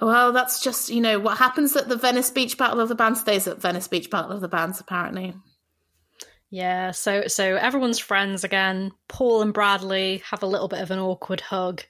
Well, 0.00 0.32
that's 0.32 0.62
just 0.62 0.90
you 0.90 1.00
know 1.00 1.18
what 1.18 1.38
happens 1.38 1.74
at 1.74 1.88
the 1.88 1.96
Venice 1.96 2.30
Beach 2.30 2.56
Battle 2.56 2.80
of 2.80 2.88
the 2.88 2.94
Bands 2.94 3.20
stays 3.20 3.48
at 3.48 3.60
Venice 3.60 3.88
Beach 3.88 4.10
Battle 4.10 4.32
of 4.32 4.40
the 4.40 4.48
Bands. 4.48 4.78
Apparently, 4.78 5.34
yeah, 6.56 6.90
so 6.92 7.26
so 7.26 7.56
everyone's 7.56 7.98
friends 7.98 8.42
again. 8.44 8.92
Paul 9.08 9.42
and 9.42 9.52
Bradley 9.52 10.22
have 10.30 10.42
a 10.42 10.46
little 10.46 10.68
bit 10.68 10.80
of 10.80 10.90
an 10.90 10.98
awkward 10.98 11.40
hug, 11.42 11.82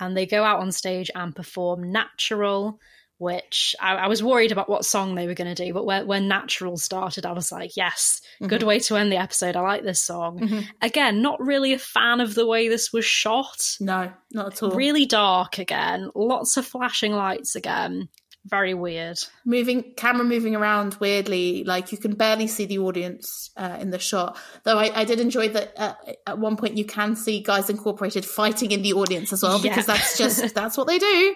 and 0.00 0.16
they 0.16 0.26
go 0.26 0.42
out 0.42 0.60
on 0.60 0.72
stage 0.72 1.10
and 1.14 1.34
perform 1.34 1.92
"Natural." 1.92 2.78
Which 3.18 3.76
I, 3.78 3.96
I 3.96 4.08
was 4.08 4.22
worried 4.22 4.50
about 4.50 4.70
what 4.70 4.86
song 4.86 5.14
they 5.14 5.26
were 5.26 5.34
going 5.34 5.54
to 5.54 5.64
do, 5.66 5.74
but 5.74 5.84
when, 5.84 6.06
when 6.06 6.26
"Natural" 6.26 6.78
started, 6.78 7.26
I 7.26 7.32
was 7.32 7.52
like, 7.52 7.76
"Yes, 7.76 8.22
good 8.46 8.62
Mhm. 8.62 8.66
way 8.66 8.78
to 8.80 8.96
end 8.96 9.12
the 9.12 9.18
episode. 9.18 9.56
I 9.56 9.60
like 9.60 9.82
this 9.82 10.02
song." 10.02 10.38
Mhm. 10.40 10.66
Again, 10.80 11.20
not 11.20 11.38
really 11.38 11.74
a 11.74 11.78
fan 11.78 12.20
of 12.20 12.34
the 12.34 12.46
way 12.46 12.68
this 12.68 12.94
was 12.94 13.04
shot. 13.04 13.76
No, 13.78 14.10
not 14.32 14.54
at 14.54 14.62
all. 14.62 14.70
Really 14.70 15.04
dark 15.04 15.58
again. 15.58 16.10
Lots 16.14 16.56
of 16.56 16.64
flashing 16.66 17.12
lights 17.12 17.54
again. 17.56 18.08
Very 18.46 18.72
weird. 18.72 19.18
moving 19.44 19.92
camera 19.96 20.24
moving 20.24 20.56
around 20.56 20.94
weirdly, 20.94 21.62
like 21.64 21.92
you 21.92 21.98
can 21.98 22.14
barely 22.14 22.46
see 22.46 22.64
the 22.64 22.78
audience 22.78 23.50
uh, 23.56 23.76
in 23.78 23.90
the 23.90 23.98
shot. 23.98 24.38
Though 24.64 24.78
I, 24.78 25.00
I 25.00 25.04
did 25.04 25.20
enjoy 25.20 25.50
that 25.50 25.74
uh, 25.78 25.94
at 26.26 26.38
one 26.38 26.56
point 26.56 26.78
you 26.78 26.86
can 26.86 27.16
see 27.16 27.42
guys 27.42 27.68
incorporated 27.68 28.24
fighting 28.24 28.70
in 28.70 28.80
the 28.80 28.94
audience 28.94 29.32
as 29.34 29.42
well 29.42 29.58
because 29.62 29.84
that's 29.84 30.16
just 30.16 30.54
that's 30.54 30.78
what 30.78 30.86
they 30.86 30.98
do. 30.98 31.34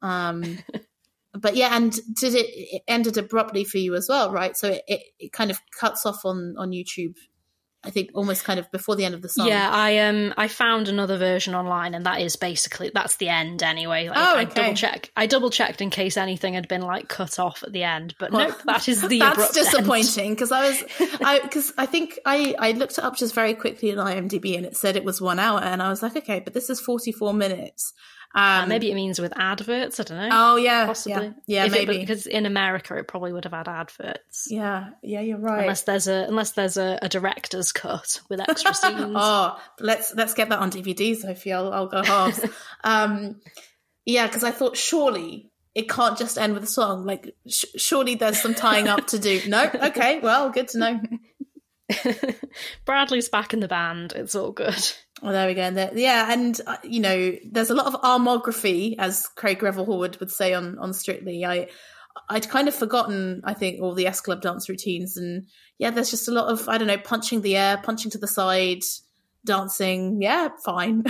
Um, 0.00 0.58
but 1.34 1.54
yeah, 1.54 1.76
and 1.76 1.92
did 2.14 2.34
it, 2.34 2.46
it 2.48 2.82
ended 2.88 3.18
abruptly 3.18 3.64
for 3.64 3.76
you 3.76 3.94
as 3.94 4.08
well, 4.08 4.32
right? 4.32 4.56
So 4.56 4.68
it, 4.68 4.82
it, 4.88 5.02
it 5.18 5.32
kind 5.32 5.50
of 5.50 5.60
cuts 5.78 6.06
off 6.06 6.24
on 6.24 6.54
on 6.56 6.70
YouTube. 6.70 7.14
I 7.88 7.90
think 7.90 8.10
almost 8.12 8.44
kind 8.44 8.60
of 8.60 8.70
before 8.70 8.96
the 8.96 9.06
end 9.06 9.14
of 9.14 9.22
the 9.22 9.30
song. 9.30 9.48
Yeah, 9.48 9.70
I 9.72 9.98
um 10.00 10.34
I 10.36 10.46
found 10.46 10.88
another 10.88 11.16
version 11.16 11.54
online, 11.54 11.94
and 11.94 12.04
that 12.04 12.20
is 12.20 12.36
basically 12.36 12.90
that's 12.92 13.16
the 13.16 13.30
end 13.30 13.62
anyway. 13.62 14.08
Like, 14.10 14.18
Oh, 14.18 14.36
I 14.36 14.44
double 14.44 14.74
check. 14.74 15.10
I 15.16 15.24
double 15.26 15.48
checked 15.48 15.80
in 15.80 15.88
case 15.88 16.18
anything 16.18 16.52
had 16.52 16.68
been 16.68 16.82
like 16.82 17.08
cut 17.08 17.38
off 17.38 17.62
at 17.62 17.72
the 17.72 17.84
end, 17.84 18.14
but 18.18 18.30
Well, 18.30 18.48
nope, 18.48 18.60
that 18.66 18.88
is 18.88 19.00
the 19.08 19.20
that's 19.20 19.52
disappointing 19.52 20.34
because 20.34 20.52
I 20.52 20.68
was 20.68 20.84
I 21.24 21.38
because 21.42 21.72
I 21.78 21.86
think 21.86 22.18
I 22.26 22.54
I 22.58 22.72
looked 22.72 22.98
it 22.98 23.04
up 23.04 23.16
just 23.16 23.34
very 23.34 23.54
quickly 23.54 23.96
on 23.96 24.06
IMDb 24.06 24.56
and 24.58 24.66
it 24.66 24.76
said 24.76 24.94
it 24.94 25.04
was 25.04 25.18
one 25.20 25.38
hour 25.38 25.60
and 25.60 25.82
I 25.82 25.88
was 25.88 26.02
like 26.02 26.14
okay 26.14 26.40
but 26.40 26.52
this 26.52 26.68
is 26.68 26.80
forty 26.80 27.10
four 27.10 27.32
minutes. 27.32 27.94
Uh, 28.34 28.60
Um, 28.62 28.68
maybe 28.68 28.90
it 28.90 28.94
means 28.94 29.18
with 29.18 29.32
adverts. 29.38 29.98
I 29.98 30.02
don't 30.02 30.18
know. 30.18 30.28
Oh, 30.30 30.56
yeah, 30.56 30.86
possibly. 30.86 31.28
yeah. 31.46 31.64
Yeah, 31.64 31.64
If 31.66 31.72
maybe. 31.72 31.98
because 31.98 32.26
in 32.26 32.44
America 32.46 32.94
it 32.96 33.08
probably 33.08 33.32
would 33.32 33.44
have 33.44 33.54
had 33.54 33.68
adverts. 33.68 34.46
Yeah, 34.50 34.90
yeah, 35.02 35.20
you're 35.22 35.38
right. 35.38 35.62
Unless 35.62 35.82
there's 35.82 36.08
a 36.08 36.24
unless 36.28 36.52
there's 36.52 36.76
a, 36.76 36.98
a 37.00 37.08
director's 37.08 37.72
cut 37.72 38.20
with 38.28 38.40
extra 38.40 38.74
scenes. 38.74 39.12
oh, 39.16 39.58
let's 39.80 40.14
let's 40.14 40.34
get 40.34 40.50
that 40.50 40.58
on 40.58 40.70
DVD, 40.70 41.16
Sophie. 41.16 41.52
I'll, 41.52 41.72
I'll 41.72 41.88
go 41.88 42.02
halves. 42.02 42.44
um, 42.84 43.40
yeah, 44.04 44.26
because 44.26 44.44
I 44.44 44.50
thought 44.50 44.76
surely 44.76 45.50
it 45.74 45.88
can't 45.88 46.18
just 46.18 46.36
end 46.38 46.52
with 46.54 46.64
a 46.64 46.68
song. 46.68 47.06
Like 47.06 47.34
sh- 47.48 47.64
surely 47.76 48.14
there's 48.14 48.40
some 48.40 48.54
tying 48.54 48.88
up 48.88 49.06
to 49.08 49.18
do. 49.18 49.40
No, 49.48 49.70
okay, 49.74 50.20
well, 50.20 50.50
good 50.50 50.68
to 50.68 50.78
know. 50.78 51.00
Bradley's 52.84 53.28
back 53.28 53.52
in 53.54 53.60
the 53.60 53.68
band. 53.68 54.12
It's 54.14 54.34
all 54.34 54.52
good. 54.52 54.76
Well, 55.22 55.32
there 55.32 55.46
we 55.48 55.54
go. 55.54 55.70
There, 55.70 55.90
yeah, 55.94 56.32
and 56.32 56.60
uh, 56.66 56.76
you 56.84 57.00
know, 57.00 57.32
there's 57.50 57.70
a 57.70 57.74
lot 57.74 57.86
of 57.86 58.00
armography, 58.02 58.94
as 58.98 59.26
Craig 59.34 59.62
Revel 59.62 59.86
Horwood 59.86 60.20
would 60.20 60.30
say 60.30 60.54
on 60.54 60.78
on 60.78 60.92
Strictly. 60.92 61.44
I 61.44 61.68
I'd 62.28 62.48
kind 62.48 62.68
of 62.68 62.74
forgotten, 62.74 63.42
I 63.44 63.54
think, 63.54 63.80
all 63.80 63.94
the 63.94 64.06
S 64.06 64.20
Club 64.20 64.42
dance 64.42 64.68
routines, 64.68 65.16
and 65.16 65.46
yeah, 65.78 65.90
there's 65.90 66.10
just 66.10 66.28
a 66.28 66.32
lot 66.32 66.50
of 66.52 66.68
I 66.68 66.78
don't 66.78 66.86
know, 66.88 66.98
punching 66.98 67.42
the 67.42 67.56
air, 67.56 67.78
punching 67.82 68.12
to 68.12 68.18
the 68.18 68.28
side, 68.28 68.82
dancing. 69.44 70.22
Yeah, 70.22 70.48
fine. 70.64 71.04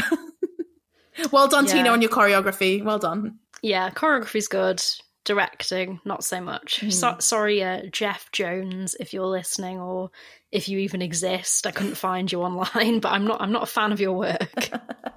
well 1.32 1.48
done, 1.48 1.66
Yeah. 1.66 1.72
Tina, 1.74 1.90
on 1.90 2.02
your 2.02 2.10
choreography. 2.10 2.82
Well 2.82 2.98
done. 2.98 3.38
Yeah, 3.62 3.90
choreography's 3.90 4.48
good. 4.48 4.82
Directing, 5.24 6.00
not 6.06 6.24
so 6.24 6.40
much. 6.40 6.80
Hmm. 6.80 6.90
So- 6.90 7.16
sorry, 7.18 7.62
uh, 7.62 7.82
Jeff 7.92 8.30
Jones, 8.32 8.96
if 8.98 9.12
you're 9.12 9.26
listening, 9.26 9.78
or 9.78 10.10
if 10.50 10.68
you 10.68 10.78
even 10.78 11.02
exist. 11.02 11.66
I 11.66 11.70
couldn't 11.70 11.96
find 11.96 12.30
you 12.30 12.42
online, 12.42 13.00
but 13.00 13.12
I'm 13.12 13.26
not. 13.26 13.40
I'm 13.40 13.52
not 13.52 13.64
a 13.64 13.66
fan 13.66 13.92
of 13.92 14.00
your 14.00 14.12
work. 14.12 14.70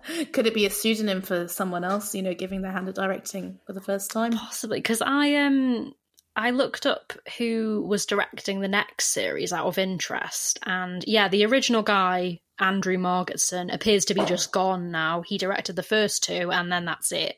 Could 0.31 0.47
it 0.47 0.53
be 0.53 0.65
a 0.65 0.69
pseudonym 0.69 1.21
for 1.21 1.47
someone 1.47 1.83
else? 1.83 2.13
You 2.15 2.21
know, 2.21 2.33
giving 2.33 2.61
their 2.61 2.71
hand 2.71 2.89
at 2.89 2.95
directing 2.95 3.59
for 3.65 3.73
the 3.73 3.81
first 3.81 4.11
time? 4.11 4.33
Possibly, 4.33 4.79
because 4.79 5.01
I 5.01 5.35
um 5.35 5.93
I 6.35 6.51
looked 6.51 6.85
up 6.85 7.13
who 7.37 7.85
was 7.87 8.05
directing 8.05 8.59
the 8.59 8.67
next 8.67 9.07
series 9.07 9.53
out 9.53 9.67
of 9.67 9.77
interest, 9.77 10.59
and 10.65 11.03
yeah, 11.07 11.27
the 11.27 11.45
original 11.45 11.83
guy, 11.83 12.41
Andrew 12.59 12.97
Margetson, 12.97 13.73
appears 13.73 14.05
to 14.05 14.13
be 14.13 14.25
just 14.25 14.51
gone 14.51 14.91
now. 14.91 15.21
He 15.21 15.37
directed 15.37 15.75
the 15.75 15.83
first 15.83 16.23
two, 16.23 16.51
and 16.51 16.71
then 16.71 16.85
that's 16.85 17.11
it, 17.11 17.35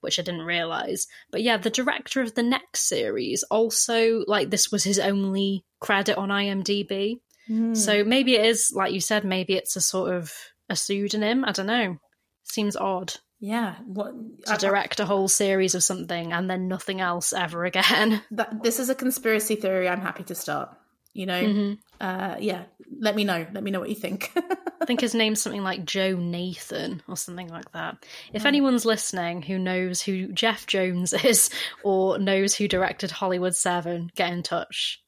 which 0.00 0.18
I 0.18 0.22
didn't 0.22 0.42
realize. 0.42 1.06
But 1.30 1.42
yeah, 1.42 1.56
the 1.56 1.70
director 1.70 2.22
of 2.22 2.34
the 2.34 2.42
next 2.42 2.88
series 2.88 3.42
also 3.44 4.24
like 4.26 4.50
this 4.50 4.70
was 4.70 4.84
his 4.84 4.98
only 4.98 5.64
credit 5.80 6.16
on 6.16 6.28
IMDb. 6.28 7.20
Hmm. 7.46 7.74
So 7.74 8.04
maybe 8.04 8.34
it 8.36 8.44
is 8.46 8.72
like 8.74 8.92
you 8.92 9.00
said, 9.00 9.24
maybe 9.24 9.54
it's 9.54 9.76
a 9.76 9.80
sort 9.80 10.12
of 10.14 10.32
a 10.68 10.76
pseudonym. 10.76 11.44
I 11.44 11.52
don't 11.52 11.66
know. 11.66 11.98
Seems 12.44 12.76
odd 12.76 13.14
Yeah. 13.40 13.76
What 13.86 14.14
to 14.46 14.56
direct 14.56 15.00
a 15.00 15.06
whole 15.06 15.28
series 15.28 15.74
of 15.74 15.82
something 15.82 16.32
and 16.32 16.48
then 16.48 16.68
nothing 16.68 17.00
else 17.00 17.32
ever 17.32 17.64
again. 17.64 18.22
that 18.32 18.62
this 18.62 18.78
is 18.78 18.88
a 18.90 18.94
conspiracy 18.94 19.56
theory 19.56 19.88
i'm 19.88 20.00
happy 20.00 20.22
to 20.24 20.34
start 20.34 20.70
you 21.12 21.26
know 21.26 21.42
Mhm. 21.42 21.78
uh 22.00 22.36
yeah 22.40 22.64
let 23.00 23.14
me 23.16 23.24
know 23.24 23.46
let 23.52 23.62
me 23.62 23.70
know 23.70 23.80
what 23.80 23.88
you 23.88 23.94
think 23.94 24.32
I 24.80 24.86
think 24.86 25.00
his 25.00 25.14
name's 25.14 25.40
something 25.40 25.62
like 25.62 25.86
Joe 25.86 26.14
Nathan 26.16 27.02
or 27.08 27.16
something 27.16 27.48
like 27.48 27.72
that. 27.72 27.96
If 28.34 28.44
Oh. 28.44 28.48
anyone's 28.48 28.84
listening 28.84 29.40
who 29.40 29.58
knows 29.58 30.02
who 30.02 30.28
Jeff 30.32 30.66
Jones 30.66 31.12
is 31.24 31.48
or 31.82 32.18
knows 32.18 32.54
who 32.54 32.68
directed 32.68 33.10
Hollywood 33.10 33.54
7, 33.54 34.10
get 34.14 34.30
in 34.32 34.42
touch. 34.42 35.02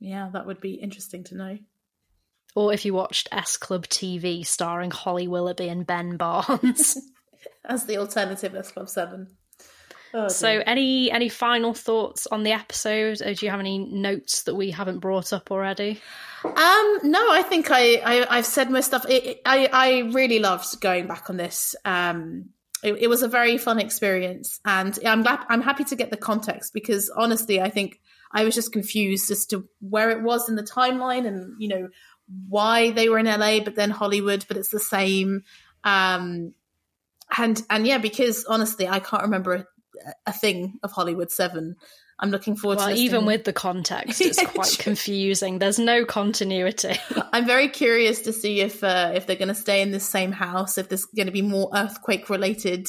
yeah 0.00 0.28
that 0.32 0.46
would 0.46 0.60
be 0.60 0.72
interesting 0.74 1.22
to 1.24 1.36
know 1.36 1.58
Or 2.54 2.72
if 2.72 2.84
you 2.84 2.94
watched 2.94 3.28
S 3.32 3.56
Club 3.56 3.86
TV 3.86 4.44
starring 4.46 4.90
Holly 4.90 5.28
Willoughby 5.28 5.68
and 5.68 5.86
Ben 5.86 6.16
Barnes. 6.18 6.96
as 7.64 7.84
the 7.86 7.98
alternative 7.98 8.54
s 8.54 8.72
club 8.72 8.88
7 8.88 9.28
Oh, 10.12 10.26
so 10.26 10.48
dear. 10.48 10.64
any 10.66 11.08
any 11.12 11.28
final 11.28 11.72
thoughts 11.72 12.26
on 12.26 12.42
the 12.42 12.50
episode? 12.50 13.22
Or 13.22 13.32
do 13.32 13.46
you 13.46 13.50
have 13.50 13.60
any 13.60 13.78
notes 13.78 14.42
that 14.42 14.56
we 14.56 14.72
haven't 14.72 14.98
brought 14.98 15.32
up 15.32 15.52
already? 15.52 16.00
Um, 16.44 16.98
no, 17.04 17.30
I 17.30 17.44
think 17.48 17.70
I, 17.70 17.94
I 18.04 18.38
I've 18.38 18.46
said 18.46 18.70
my 18.72 18.80
stuff. 18.80 19.06
It, 19.08 19.24
it- 19.24 19.40
I 19.46 19.68
I 19.72 19.98
really 20.12 20.40
loved 20.40 20.80
going 20.80 21.06
back 21.06 21.30
on 21.30 21.36
this. 21.36 21.76
Um, 21.84 22.46
it, 22.82 22.94
it 22.94 23.06
was 23.08 23.22
a 23.22 23.28
very 23.28 23.56
fun 23.56 23.78
experience, 23.78 24.58
and 24.64 24.98
I'm 25.06 25.22
glad, 25.22 25.40
I'm 25.48 25.60
happy 25.62 25.84
to 25.84 25.94
get 25.94 26.10
the 26.10 26.16
context 26.16 26.74
because 26.74 27.08
honestly, 27.16 27.60
I 27.60 27.68
think 27.70 28.00
I 28.32 28.42
was 28.42 28.54
just 28.56 28.72
confused 28.72 29.30
as 29.30 29.46
to 29.46 29.68
where 29.80 30.10
it 30.10 30.22
was 30.22 30.48
in 30.48 30.56
the 30.56 30.64
timeline, 30.64 31.24
and 31.24 31.54
you 31.60 31.68
know 31.68 31.88
why 32.48 32.90
they 32.90 33.08
were 33.08 33.18
in 33.18 33.26
LA, 33.26 33.60
but 33.60 33.74
then 33.74 33.90
Hollywood, 33.90 34.44
but 34.48 34.56
it's 34.56 34.70
the 34.70 34.80
same. 34.80 35.42
Um, 35.84 36.54
and 37.36 37.62
and 37.70 37.86
yeah, 37.86 37.98
because 37.98 38.44
honestly, 38.44 38.88
I 38.88 39.00
can't 39.00 39.22
remember 39.22 39.54
a, 39.54 39.66
a 40.26 40.32
thing 40.32 40.78
of 40.82 40.92
Hollywood 40.92 41.30
Seven. 41.30 41.76
I'm 42.22 42.30
looking 42.30 42.54
forward 42.54 42.78
Well, 42.78 42.88
to 42.88 42.94
even 42.94 43.24
with 43.24 43.44
the 43.44 43.52
context, 43.52 44.20
it's 44.20 44.44
quite 44.46 44.76
confusing. 44.78 45.58
There's 45.58 45.78
no 45.78 46.04
continuity. 46.04 46.96
I'm 47.32 47.46
very 47.46 47.68
curious 47.68 48.20
to 48.22 48.32
see 48.32 48.60
if 48.60 48.84
uh, 48.84 49.12
if 49.14 49.26
they're 49.26 49.36
going 49.36 49.48
to 49.48 49.54
stay 49.54 49.80
in 49.80 49.90
this 49.90 50.06
same 50.06 50.32
house, 50.32 50.76
if 50.76 50.88
there's 50.88 51.06
going 51.06 51.26
to 51.26 51.32
be 51.32 51.42
more 51.42 51.70
earthquake 51.74 52.28
related 52.28 52.86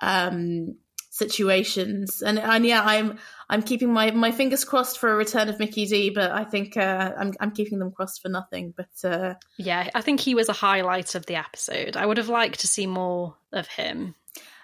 um, 0.00 0.76
situations, 1.10 2.22
and 2.22 2.38
and 2.38 2.64
yeah, 2.64 2.82
I'm 2.82 3.18
I'm 3.50 3.62
keeping 3.62 3.92
my, 3.92 4.12
my 4.12 4.30
fingers 4.30 4.64
crossed 4.64 4.98
for 4.98 5.12
a 5.12 5.16
return 5.16 5.48
of 5.48 5.58
Mickey 5.58 5.84
D, 5.84 6.10
but 6.10 6.30
I 6.30 6.44
think 6.44 6.76
uh, 6.76 7.12
I'm 7.18 7.32
I'm 7.40 7.50
keeping 7.50 7.78
them 7.80 7.90
crossed 7.90 8.22
for 8.22 8.28
nothing. 8.28 8.72
But 8.76 9.08
uh, 9.10 9.34
Yeah, 9.58 9.90
I 9.94 10.00
think 10.00 10.20
he 10.20 10.34
was 10.34 10.48
a 10.48 10.52
highlight 10.54 11.14
of 11.16 11.26
the 11.26 11.34
episode. 11.34 11.96
I 11.96 12.06
would 12.06 12.16
have 12.18 12.28
liked 12.28 12.60
to 12.60 12.68
see 12.68 12.86
more 12.86 13.36
of 13.52 13.66
him. 13.66 14.14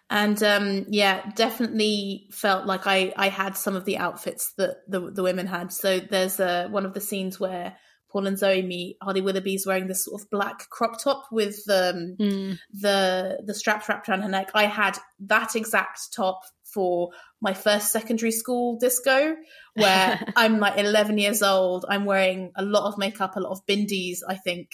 and 0.08 0.40
um, 0.42 0.86
yeah, 0.88 1.20
definitely 1.34 2.28
felt 2.30 2.64
like 2.66 2.86
I 2.86 3.12
I 3.16 3.28
had 3.28 3.56
some 3.56 3.74
of 3.76 3.84
the 3.84 3.98
outfits 3.98 4.52
that 4.56 4.76
the 4.88 5.10
the 5.10 5.22
women 5.24 5.46
had. 5.46 5.72
So 5.72 5.98
there's 5.98 6.38
uh, 6.40 6.68
one 6.70 6.86
of 6.86 6.94
the 6.94 7.00
scenes 7.00 7.38
where. 7.40 7.76
Paul 8.12 8.28
and 8.28 8.38
Zoe 8.38 8.62
meet. 8.62 8.96
Holly 9.02 9.20
Willoughby's 9.20 9.66
wearing 9.66 9.88
this 9.88 10.04
sort 10.06 10.22
of 10.22 10.30
black 10.30 10.70
crop 10.70 11.02
top 11.02 11.24
with 11.32 11.58
um, 11.68 12.14
Mm. 12.18 12.56
the 12.72 13.40
the 13.44 13.52
straps 13.52 13.88
wrapped 13.88 14.08
around 14.08 14.22
her 14.22 14.28
neck. 14.28 14.52
I 14.54 14.66
had 14.66 14.96
that 15.26 15.54
exact 15.56 16.14
top 16.14 16.40
for 16.72 17.10
my 17.40 17.54
first 17.54 17.92
secondary 17.92 18.32
school 18.32 18.76
disco, 18.78 19.36
where 19.74 20.20
I'm 20.36 20.58
like 20.58 20.78
11 20.78 21.18
years 21.18 21.42
old. 21.42 21.84
I'm 21.88 22.04
wearing 22.04 22.52
a 22.56 22.64
lot 22.64 22.88
of 22.88 22.98
makeup, 22.98 23.36
a 23.36 23.40
lot 23.40 23.52
of 23.52 23.64
bindies, 23.66 24.18
I 24.28 24.36
think, 24.36 24.70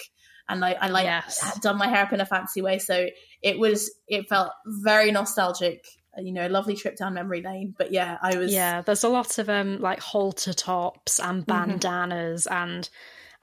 and 0.48 0.64
I, 0.64 0.72
I 0.72 0.88
like 0.88 1.06
had 1.06 1.60
done 1.60 1.78
my 1.78 1.86
hair 1.88 2.04
up 2.04 2.12
in 2.12 2.20
a 2.20 2.26
fancy 2.26 2.62
way. 2.62 2.78
So 2.78 3.06
it 3.42 3.58
was 3.58 3.90
it 4.08 4.28
felt 4.28 4.52
very 4.66 5.10
nostalgic. 5.12 5.84
You 6.18 6.32
know, 6.32 6.46
a 6.46 6.50
lovely 6.50 6.76
trip 6.76 6.96
down 6.96 7.14
memory 7.14 7.40
lane. 7.42 7.74
But 7.76 7.90
yeah, 7.90 8.18
I 8.22 8.36
was 8.36 8.52
Yeah, 8.52 8.82
there's 8.82 9.04
a 9.04 9.08
lot 9.08 9.38
of 9.38 9.48
um 9.48 9.80
like 9.80 10.00
halter 10.00 10.52
tops 10.52 11.18
and 11.18 11.46
Mhm. 11.46 11.46
bandanas 11.46 12.46
and 12.46 12.88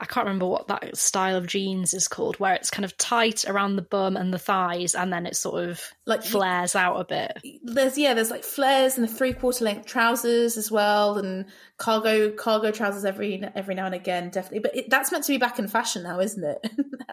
I 0.01 0.05
can't 0.05 0.25
remember 0.25 0.45
what 0.47 0.67
that 0.69 0.95
style 0.97 1.35
of 1.35 1.45
jeans 1.45 1.93
is 1.93 2.07
called, 2.07 2.39
where 2.39 2.53
it's 2.53 2.69
kind 2.69 2.85
of 2.85 2.95
tight 2.97 3.43
around 3.47 3.75
the 3.75 3.81
bum 3.81 4.15
and 4.15 4.33
the 4.33 4.39
thighs, 4.39 4.95
and 4.95 5.11
then 5.11 5.25
it 5.25 5.35
sort 5.35 5.63
of 5.67 5.81
Like- 6.05 6.23
flares 6.23 6.75
out 6.75 6.95
a 6.99 7.03
bit. 7.03 7.37
there's 7.63 7.97
yeah 7.97 8.13
there's 8.13 8.31
like 8.31 8.43
flares 8.43 8.97
and 8.97 9.07
the 9.07 9.11
three 9.13 9.33
quarter 9.33 9.65
length 9.65 9.85
trousers 9.87 10.55
as 10.57 10.71
well 10.71 11.17
and 11.17 11.45
cargo 11.77 12.31
cargo 12.31 12.71
trousers 12.71 13.03
every 13.05 13.43
every 13.55 13.75
now 13.75 13.85
and 13.85 13.95
again 13.95 14.29
definitely. 14.29 14.59
But 14.59 14.75
it, 14.75 14.89
that's 14.89 15.11
meant 15.11 15.25
to 15.25 15.33
be 15.33 15.37
back 15.37 15.59
in 15.59 15.67
fashion 15.67 16.03
now 16.03 16.19
isn't 16.19 16.43
it? 16.43 16.71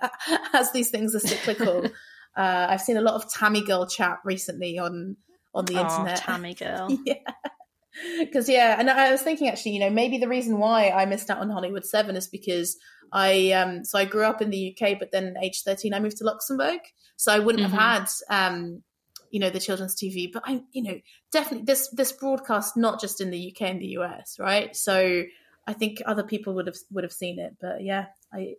As 0.53 0.71
these 0.73 0.91
things 0.91 1.15
are 1.15 1.21
cyclical. 1.21 1.87
Uh 2.37 2.67
i've 2.69 2.83
seen 2.83 2.99
a 2.99 3.01
lot 3.01 3.15
of 3.15 3.33
tammy 3.33 3.63
girl 3.65 3.87
chat 3.87 4.19
recently 4.23 4.79
on 4.79 5.17
on 5.55 5.65
the 5.65 5.79
Oh, 5.79 5.83
internet. 5.83 6.19
Tammy 6.19 6.53
girl. 6.53 6.87
yeah 7.07 7.15
because 8.19 8.49
yeah 8.49 8.77
and 8.79 8.91
i 8.91 9.11
was 9.11 9.23
thinking 9.23 9.49
actually 9.49 9.73
you 9.73 9.81
know 9.81 9.91
maybe 9.91 10.19
the 10.19 10.29
reason 10.29 10.59
why 10.59 10.91
i 10.91 11.07
missed 11.07 11.31
out 11.31 11.39
on 11.39 11.51
hollywood 11.51 11.85
7 11.85 12.17
is 12.17 12.27
because 12.29 12.77
i 13.13 13.53
um 13.53 13.85
so 13.85 13.99
i 13.99 14.05
grew 14.05 14.25
up 14.25 14.43
in 14.43 14.51
the 14.51 14.77
uk 14.81 14.99
but 14.99 15.13
then 15.13 15.35
age 15.43 15.63
13 15.65 15.95
i 15.95 16.01
moved 16.01 16.17
to 16.19 16.25
luxembourg. 16.25 16.81
So 17.17 17.33
i 17.33 17.39
wouldn't 17.39 17.65
Mhm. 17.67 17.71
have 17.71 17.81
had 17.81 18.09
um 18.49 18.83
you 19.31 19.41
know 19.41 19.51
the 19.51 19.61
children's 19.61 19.95
tv 19.97 20.33
but 20.33 20.43
i 20.47 20.61
you 20.73 20.83
know 20.83 20.99
definitely 21.33 21.65
this 21.65 21.89
this 21.91 22.13
broadcast 22.13 22.77
not 22.77 23.01
just 23.01 23.21
in 23.21 23.31
the 23.31 23.53
uk 23.53 23.61
and 23.69 23.81
the 23.81 23.87
us 23.89 24.37
right? 24.39 24.75
So 24.77 25.25
i 25.67 25.73
think 25.73 26.01
other 26.07 26.23
people 26.23 26.55
would 26.55 26.67
have 26.69 26.77
would 26.93 27.05
have 27.05 27.13
seen 27.13 27.39
it. 27.39 27.57
But 27.61 27.83
yeah 27.83 28.07
i 28.33 28.55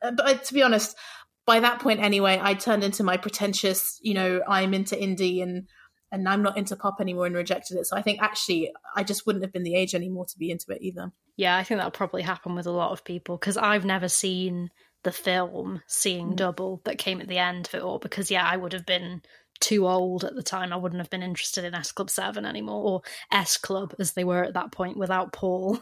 but 0.00 0.24
I, 0.24 0.34
to 0.34 0.54
be 0.54 0.62
honest 0.62 0.96
by 1.44 1.58
that 1.60 1.80
point 1.80 2.00
anyway 2.00 2.38
i 2.40 2.54
turned 2.54 2.84
into 2.84 3.02
my 3.02 3.16
pretentious 3.16 3.98
you 4.02 4.14
know 4.14 4.42
i'm 4.48 4.74
into 4.74 4.94
indie 4.94 5.42
and 5.42 5.66
and 6.12 6.28
I'm 6.28 6.42
not 6.42 6.56
into 6.56 6.76
pop 6.76 7.00
anymore 7.00 7.26
and 7.26 7.34
rejected 7.34 7.76
it. 7.78 7.86
So 7.86 7.96
I 7.96 8.02
think 8.02 8.22
actually 8.22 8.70
I 8.94 9.02
just 9.02 9.26
wouldn't 9.26 9.44
have 9.44 9.52
been 9.52 9.64
the 9.64 9.74
age 9.74 9.94
anymore 9.94 10.26
to 10.26 10.38
be 10.38 10.50
into 10.50 10.70
it 10.70 10.82
either. 10.82 11.10
Yeah, 11.36 11.56
I 11.56 11.64
think 11.64 11.78
that'll 11.78 11.90
probably 11.90 12.22
happen 12.22 12.54
with 12.54 12.66
a 12.66 12.70
lot 12.70 12.92
of 12.92 13.04
people 13.04 13.36
because 13.38 13.56
I've 13.56 13.84
never 13.84 14.08
seen 14.08 14.70
the 15.02 15.10
film 15.12 15.82
Seeing 15.88 16.32
Mm. 16.32 16.36
Double 16.36 16.80
that 16.84 16.98
came 16.98 17.20
at 17.20 17.26
the 17.26 17.38
end 17.38 17.66
of 17.66 17.74
it 17.74 17.82
all 17.82 17.98
because 17.98 18.30
yeah, 18.30 18.46
I 18.48 18.56
would 18.56 18.72
have 18.72 18.86
been 18.86 19.22
too 19.58 19.88
old 19.88 20.24
at 20.24 20.34
the 20.36 20.42
time. 20.42 20.72
I 20.72 20.76
wouldn't 20.76 21.00
have 21.00 21.10
been 21.10 21.22
interested 21.24 21.64
in 21.64 21.74
S 21.74 21.90
Club 21.92 22.10
7 22.10 22.44
anymore 22.44 22.82
or 22.84 23.02
S 23.32 23.56
Club 23.56 23.94
as 23.98 24.12
they 24.12 24.22
were 24.24 24.44
at 24.44 24.54
that 24.54 24.70
point 24.70 24.96
without 24.96 25.32
Paul. 25.32 25.80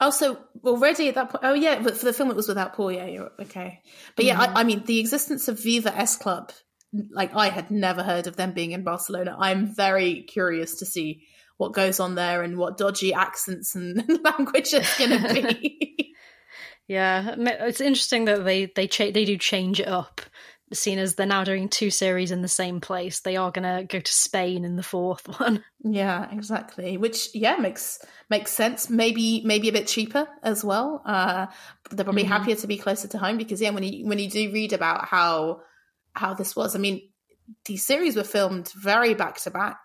Also, 0.00 0.38
already 0.64 1.08
at 1.08 1.14
that 1.14 1.30
point, 1.30 1.42
oh 1.44 1.54
yeah, 1.54 1.80
but 1.82 1.96
for 1.96 2.04
the 2.04 2.12
film 2.12 2.30
it 2.30 2.36
was 2.36 2.48
without 2.48 2.74
Paul. 2.74 2.92
Yeah, 2.92 3.06
you're 3.06 3.30
okay. 3.40 3.80
But 4.14 4.24
yeah, 4.26 4.36
Mhm. 4.36 4.56
I, 4.56 4.60
I 4.60 4.64
mean 4.64 4.84
the 4.84 4.98
existence 4.98 5.48
of 5.48 5.62
Viva 5.62 5.94
S 5.96 6.16
Club, 6.16 6.52
like 7.10 7.34
I 7.34 7.48
had 7.48 7.70
never 7.70 8.02
heard 8.02 8.26
of 8.26 8.36
them 8.36 8.52
being 8.52 8.72
in 8.72 8.82
Barcelona. 8.84 9.36
I'm 9.38 9.66
very 9.74 10.22
curious 10.22 10.76
to 10.80 10.86
see 10.86 11.22
what 11.56 11.72
goes 11.72 12.00
on 12.00 12.14
there 12.14 12.42
and 12.42 12.58
what 12.58 12.76
dodgy 12.76 13.14
accents 13.14 13.74
and 13.74 13.96
language 14.24 14.72
it's 14.74 14.98
going 14.98 15.10
to 15.22 15.44
be. 15.44 16.14
Yeah, 16.88 17.34
it's 17.36 17.80
interesting 17.80 18.26
that 18.26 18.44
they 18.44 18.66
they 18.66 18.86
cha- 18.86 19.10
they 19.10 19.24
do 19.24 19.36
change 19.36 19.80
it 19.80 19.88
up. 19.88 20.20
Seeing 20.72 20.98
as 20.98 21.14
they're 21.16 21.26
now 21.26 21.42
doing 21.44 21.68
two 21.68 21.90
series 21.90 22.30
in 22.30 22.42
the 22.42 22.48
same 22.48 22.80
place, 22.80 23.20
they 23.20 23.36
are 23.36 23.50
going 23.52 23.64
to 23.64 23.84
go 23.84 23.98
to 24.00 24.12
Spain 24.12 24.64
in 24.64 24.76
the 24.76 24.82
fourth 24.84 25.26
one. 25.40 25.64
Yeah, 25.82 26.28
exactly. 26.32 26.96
Which 26.96 27.30
yeah 27.34 27.56
makes 27.56 27.98
makes 28.30 28.52
sense. 28.52 28.88
Maybe 28.88 29.42
maybe 29.44 29.68
a 29.68 29.72
bit 29.72 29.88
cheaper 29.88 30.28
as 30.44 30.64
well. 30.64 31.02
Uh, 31.04 31.46
they're 31.90 32.04
probably 32.04 32.22
Mhm. 32.24 32.28
happier 32.28 32.54
to 32.56 32.66
be 32.68 32.78
closer 32.78 33.08
to 33.08 33.18
home 33.18 33.36
because 33.36 33.60
yeah, 33.60 33.70
when 33.70 33.82
you 33.82 34.06
when 34.06 34.20
you 34.20 34.30
do 34.30 34.52
read 34.52 34.72
about 34.72 35.06
how 35.06 35.62
how 36.16 36.34
this 36.34 36.56
was, 36.56 36.74
I 36.74 36.78
mean, 36.78 37.00
these 37.64 37.84
series 37.86 38.16
were 38.16 38.24
filmed 38.24 38.70
very 38.72 39.14
back 39.14 39.38
to 39.42 39.50
back. 39.50 39.78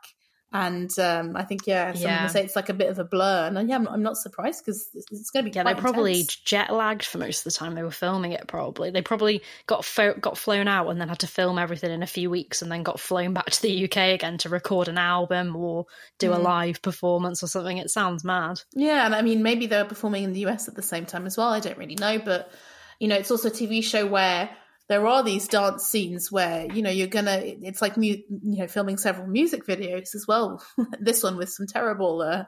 And 0.54 0.92
um, 1.00 1.38
I 1.38 1.44
think 1.46 1.66
yeah, 1.66 1.94
some 1.94 2.02
Yeah. 2.02 2.28
say 2.28 2.44
it's 2.44 2.58
like 2.58 2.68
a 2.68 2.74
bit 2.74 2.90
of 2.90 3.00
a 3.00 3.06
blur, 3.06 3.48
and 3.48 3.70
yeah, 3.70 3.76
I'm, 3.76 3.88
I'm 3.88 4.04
not 4.04 4.18
surprised 4.18 4.66
because 4.66 4.86
it's, 4.94 5.06
it's 5.10 5.30
going 5.30 5.46
to 5.46 5.50
be 5.50 5.56
Yeah, 5.56 5.64
quite 5.64 5.78
they 5.78 5.80
probably 5.80 6.12
intense. 6.12 6.36
jet 6.36 6.74
lagged 6.74 7.06
for 7.06 7.20
most 7.20 7.46
of 7.46 7.54
the 7.54 7.58
time 7.58 7.74
they 7.74 7.84
were 7.84 7.90
filming 7.90 8.34
it. 8.34 8.46
Probably 8.48 8.92
they 8.92 9.02
probably 9.02 9.44
got 9.66 9.86
fo- 9.86 10.16
got 10.16 10.38
flown 10.38 10.68
out 10.68 10.90
and 10.90 11.00
then 11.00 11.08
had 11.08 11.20
to 11.20 11.28
film 11.28 11.58
everything 11.58 11.92
in 11.92 12.04
a 12.04 12.08
few 12.08 12.30
weeks, 12.30 12.62
and 12.62 12.70
then 12.70 12.84
got 12.84 13.00
flown 13.00 13.34
back 13.34 13.50
to 13.50 13.62
the 13.62 13.86
UK 13.86 13.96
again 14.14 14.38
to 14.40 14.50
record 14.50 14.90
an 14.90 14.98
album 14.98 15.56
or 15.56 15.86
do 16.20 16.34
a 16.34 16.38
Mm. 16.38 16.44
live 16.44 16.82
performance 16.82 17.42
or 17.42 17.48
something. 17.48 17.78
It 17.78 17.90
sounds 17.90 18.26
mad. 18.26 18.60
Yeah, 18.74 19.06
and 19.06 19.16
I 19.16 19.22
mean, 19.22 19.44
maybe 19.44 19.68
they 19.68 19.78
were 19.82 19.88
performing 19.88 20.26
in 20.26 20.34
the 20.34 20.42
US 20.48 20.68
at 20.68 20.76
the 20.76 20.82
same 20.82 21.06
time 21.06 21.26
as 21.28 21.38
well. 21.38 21.48
I 21.48 21.62
don't 21.62 21.78
really 21.78 21.96
know, 21.96 22.20
but 22.20 22.52
you 23.00 23.08
know, 23.08 23.16
it's 23.16 23.32
also 23.32 23.48
a 23.48 23.52
TV 23.52 23.82
show 23.82 24.06
where 24.06 24.50
there 24.90 25.08
are 25.08 25.24
these 25.24 25.48
dance 25.48 25.86
scenes 25.86 26.32
where 26.32 26.66
you 26.74 26.82
know 26.82 26.90
you're 26.90 27.08
gonna. 27.08 27.42
It's 27.44 27.82
like 27.82 27.98
mu- 27.98 28.06
you 28.06 28.60
know 28.60 28.68
filming 28.68 28.98
several 28.98 29.28
music 29.28 29.66
videos 29.66 30.16
as 30.16 30.26
well. 30.28 30.64
this 31.00 31.24
one 31.24 31.38
with 31.38 31.50
some 31.50 31.68
terrible, 31.68 32.22
uh, 32.22 32.44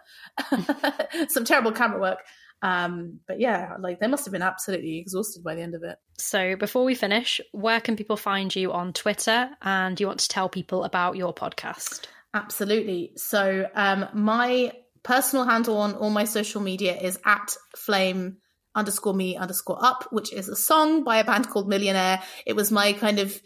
some 1.30 1.46
terrible 1.46 1.72
camera 1.72 2.00
work. 2.00 2.20
Um, 2.62 3.20
but 3.28 3.42
yeah, 3.42 3.76
like 3.78 4.00
they 4.00 4.08
must 4.08 4.26
have 4.26 4.32
been 4.32 4.42
absolutely 4.42 4.98
exhausted 4.98 5.44
by 5.44 5.56
the 5.56 5.62
end 5.62 5.76
of 5.76 5.84
it. 5.84 5.98
So 6.18 6.56
before 6.56 6.86
we 6.86 6.96
finish, 6.96 7.42
where 7.52 7.82
can 7.82 7.98
people 7.98 8.16
find 8.16 8.56
you 8.56 8.72
on 8.72 8.94
Twitter? 8.94 9.50
And 9.62 10.00
you 10.00 10.08
want 10.08 10.22
to 10.22 10.30
tell 10.30 10.48
people 10.48 10.86
about 10.86 11.18
your 11.18 11.34
podcast? 11.34 12.06
Absolutely. 12.34 13.12
So 13.18 13.70
um, 13.76 14.08
my 14.14 14.72
personal 15.04 15.46
handle 15.46 15.78
on 15.78 15.96
all 15.96 16.10
my 16.10 16.24
social 16.24 16.62
media 16.62 16.96
is 16.96 17.20
at 17.26 17.56
flame 17.76 18.38
underscore 18.76 19.14
me 19.14 19.38
underscore 19.38 19.84
up, 19.84 20.08
which 20.12 20.34
is 20.34 20.50
a 20.50 20.56
song 20.56 21.04
by 21.04 21.18
a 21.18 21.24
band 21.24 21.50
called 21.50 21.68
Millionaire. 21.68 22.22
It 22.46 22.56
was 22.56 22.72
my 22.72 22.94
kind 22.94 23.20
of 23.20 23.40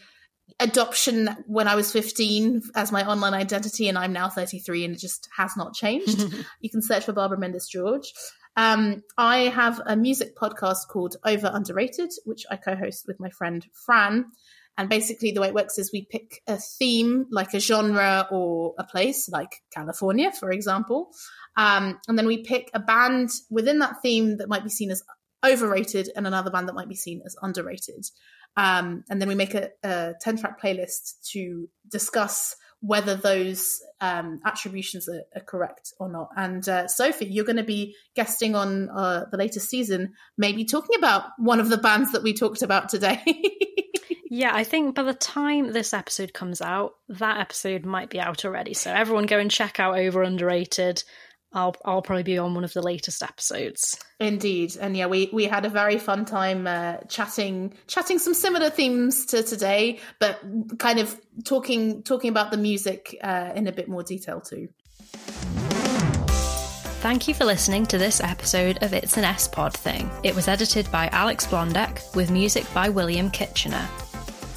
adoption 0.59 1.29
when 1.45 1.67
I 1.67 1.75
was 1.75 1.91
15 1.91 2.61
as 2.75 2.91
my 2.91 3.07
online 3.07 3.33
identity, 3.33 3.87
and 3.89 3.97
I'm 3.97 4.13
now 4.13 4.29
33, 4.29 4.85
and 4.85 4.95
it 4.95 4.99
just 4.99 5.27
has 5.35 5.55
not 5.57 5.73
changed. 5.73 6.33
you 6.61 6.69
can 6.69 6.81
search 6.81 7.05
for 7.05 7.13
Barbara 7.13 7.37
Mendes 7.37 7.67
George. 7.67 8.13
Um, 8.55 9.03
I 9.17 9.49
have 9.49 9.81
a 9.85 9.95
music 9.95 10.35
podcast 10.35 10.87
called 10.89 11.15
Over 11.23 11.51
Underrated, 11.53 12.11
which 12.25 12.43
I 12.49 12.55
co-host 12.55 13.05
with 13.07 13.19
my 13.19 13.29
friend 13.29 13.65
Fran. 13.85 14.25
And 14.79 14.89
basically, 14.89 15.31
the 15.31 15.41
way 15.41 15.47
it 15.47 15.53
works 15.53 15.77
is 15.79 15.91
we 15.91 16.05
pick 16.05 16.41
a 16.47 16.57
theme, 16.57 17.25
like 17.31 17.53
a 17.53 17.59
genre 17.59 18.27
or 18.31 18.75
a 18.77 18.83
place, 18.83 19.27
like 19.27 19.61
California, 19.73 20.31
for 20.31 20.51
example. 20.51 21.09
Um, 21.55 21.99
and 22.07 22.17
then 22.17 22.27
we 22.27 22.43
pick 22.43 22.69
a 22.73 22.79
band 22.79 23.29
within 23.49 23.79
that 23.79 24.01
theme 24.03 24.37
that 24.37 24.49
might 24.49 24.63
be 24.63 24.69
seen 24.69 24.91
as 24.91 25.03
overrated 25.45 26.09
and 26.15 26.27
another 26.27 26.51
band 26.51 26.67
that 26.67 26.75
might 26.75 26.89
be 26.89 26.95
seen 26.95 27.21
as 27.25 27.35
underrated. 27.41 28.05
Um, 28.55 29.03
and 29.09 29.21
then 29.21 29.27
we 29.27 29.35
make 29.35 29.53
a, 29.53 29.69
a 29.83 30.13
10 30.21 30.37
track 30.37 30.61
playlist 30.61 31.21
to 31.31 31.69
discuss 31.89 32.55
whether 32.79 33.15
those 33.15 33.79
um, 34.01 34.39
attributions 34.45 35.09
are, 35.09 35.23
are 35.35 35.41
correct 35.41 35.93
or 35.99 36.09
not. 36.09 36.29
And 36.35 36.67
uh, 36.67 36.87
Sophie, 36.87 37.25
you're 37.25 37.45
going 37.45 37.57
to 37.57 37.63
be 37.63 37.95
guesting 38.15 38.55
on 38.55 38.89
uh, 38.89 39.25
the 39.31 39.37
latest 39.37 39.69
season, 39.69 40.13
maybe 40.37 40.65
talking 40.65 40.97
about 40.97 41.25
one 41.37 41.59
of 41.59 41.69
the 41.69 41.77
bands 41.77 42.11
that 42.11 42.23
we 42.23 42.33
talked 42.33 42.61
about 42.61 42.89
today. 42.89 43.21
Yeah, 44.29 44.51
I 44.53 44.65
think 44.65 44.95
by 44.95 45.03
the 45.03 45.13
time 45.13 45.71
this 45.71 45.93
episode 45.93 46.33
comes 46.33 46.61
out, 46.61 46.95
that 47.09 47.39
episode 47.39 47.85
might 47.85 48.09
be 48.09 48.19
out 48.19 48.43
already. 48.43 48.73
So 48.73 48.91
everyone 48.91 49.25
go 49.25 49.39
and 49.39 49.49
check 49.49 49.79
out 49.79 49.97
Over 49.97 50.21
Underrated. 50.21 51.03
I'll 51.53 51.75
I'll 51.85 52.01
probably 52.01 52.23
be 52.23 52.37
on 52.37 52.53
one 52.53 52.63
of 52.63 52.73
the 52.73 52.81
latest 52.81 53.23
episodes. 53.23 53.97
Indeed, 54.19 54.77
and 54.79 54.97
yeah, 54.97 55.07
we 55.07 55.29
we 55.31 55.45
had 55.45 55.65
a 55.65 55.69
very 55.69 55.97
fun 55.97 56.25
time 56.25 56.67
uh, 56.67 56.97
chatting 57.07 57.73
chatting 57.87 58.19
some 58.19 58.33
similar 58.33 58.69
themes 58.69 59.25
to 59.27 59.43
today, 59.43 59.99
but 60.19 60.39
kind 60.77 60.99
of 60.99 61.19
talking 61.43 62.03
talking 62.03 62.29
about 62.29 62.51
the 62.51 62.57
music 62.57 63.17
uh, 63.23 63.51
in 63.55 63.67
a 63.67 63.71
bit 63.71 63.87
more 63.87 64.03
detail 64.03 64.41
too. 64.41 64.67
Thank 66.99 67.27
you 67.27 67.33
for 67.33 67.45
listening 67.45 67.85
to 67.87 67.97
this 67.97 68.19
episode 68.19 68.79
of 68.81 68.91
It's 68.91 69.17
an 69.17 69.23
S 69.23 69.47
Pod 69.47 69.73
Thing. 69.73 70.09
It 70.23 70.35
was 70.35 70.47
edited 70.47 70.91
by 70.91 71.07
Alex 71.09 71.45
Blondek 71.45 72.15
with 72.15 72.31
music 72.31 72.65
by 72.73 72.89
William 72.89 73.29
Kitchener. 73.29 73.87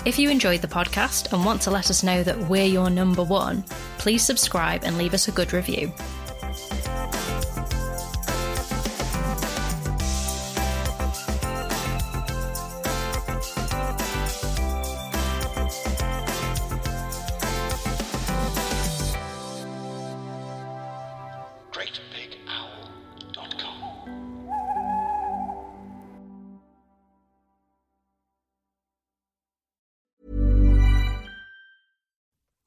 If 0.07 0.19
you 0.19 0.31
enjoyed 0.31 0.63
the 0.63 0.67
podcast 0.67 1.33
and 1.33 1.45
want 1.45 1.61
to 1.63 1.71
let 1.71 1.91
us 1.91 2.03
know 2.03 2.23
that 2.23 2.49
we're 2.49 2.65
your 2.65 2.89
number 2.89 3.23
one, 3.23 3.63
please 3.99 4.23
subscribe 4.23 4.85
and 4.85 4.97
leave 4.97 5.13
us 5.13 5.29
a 5.29 5.33
good 5.33 5.53
review. 5.53 5.93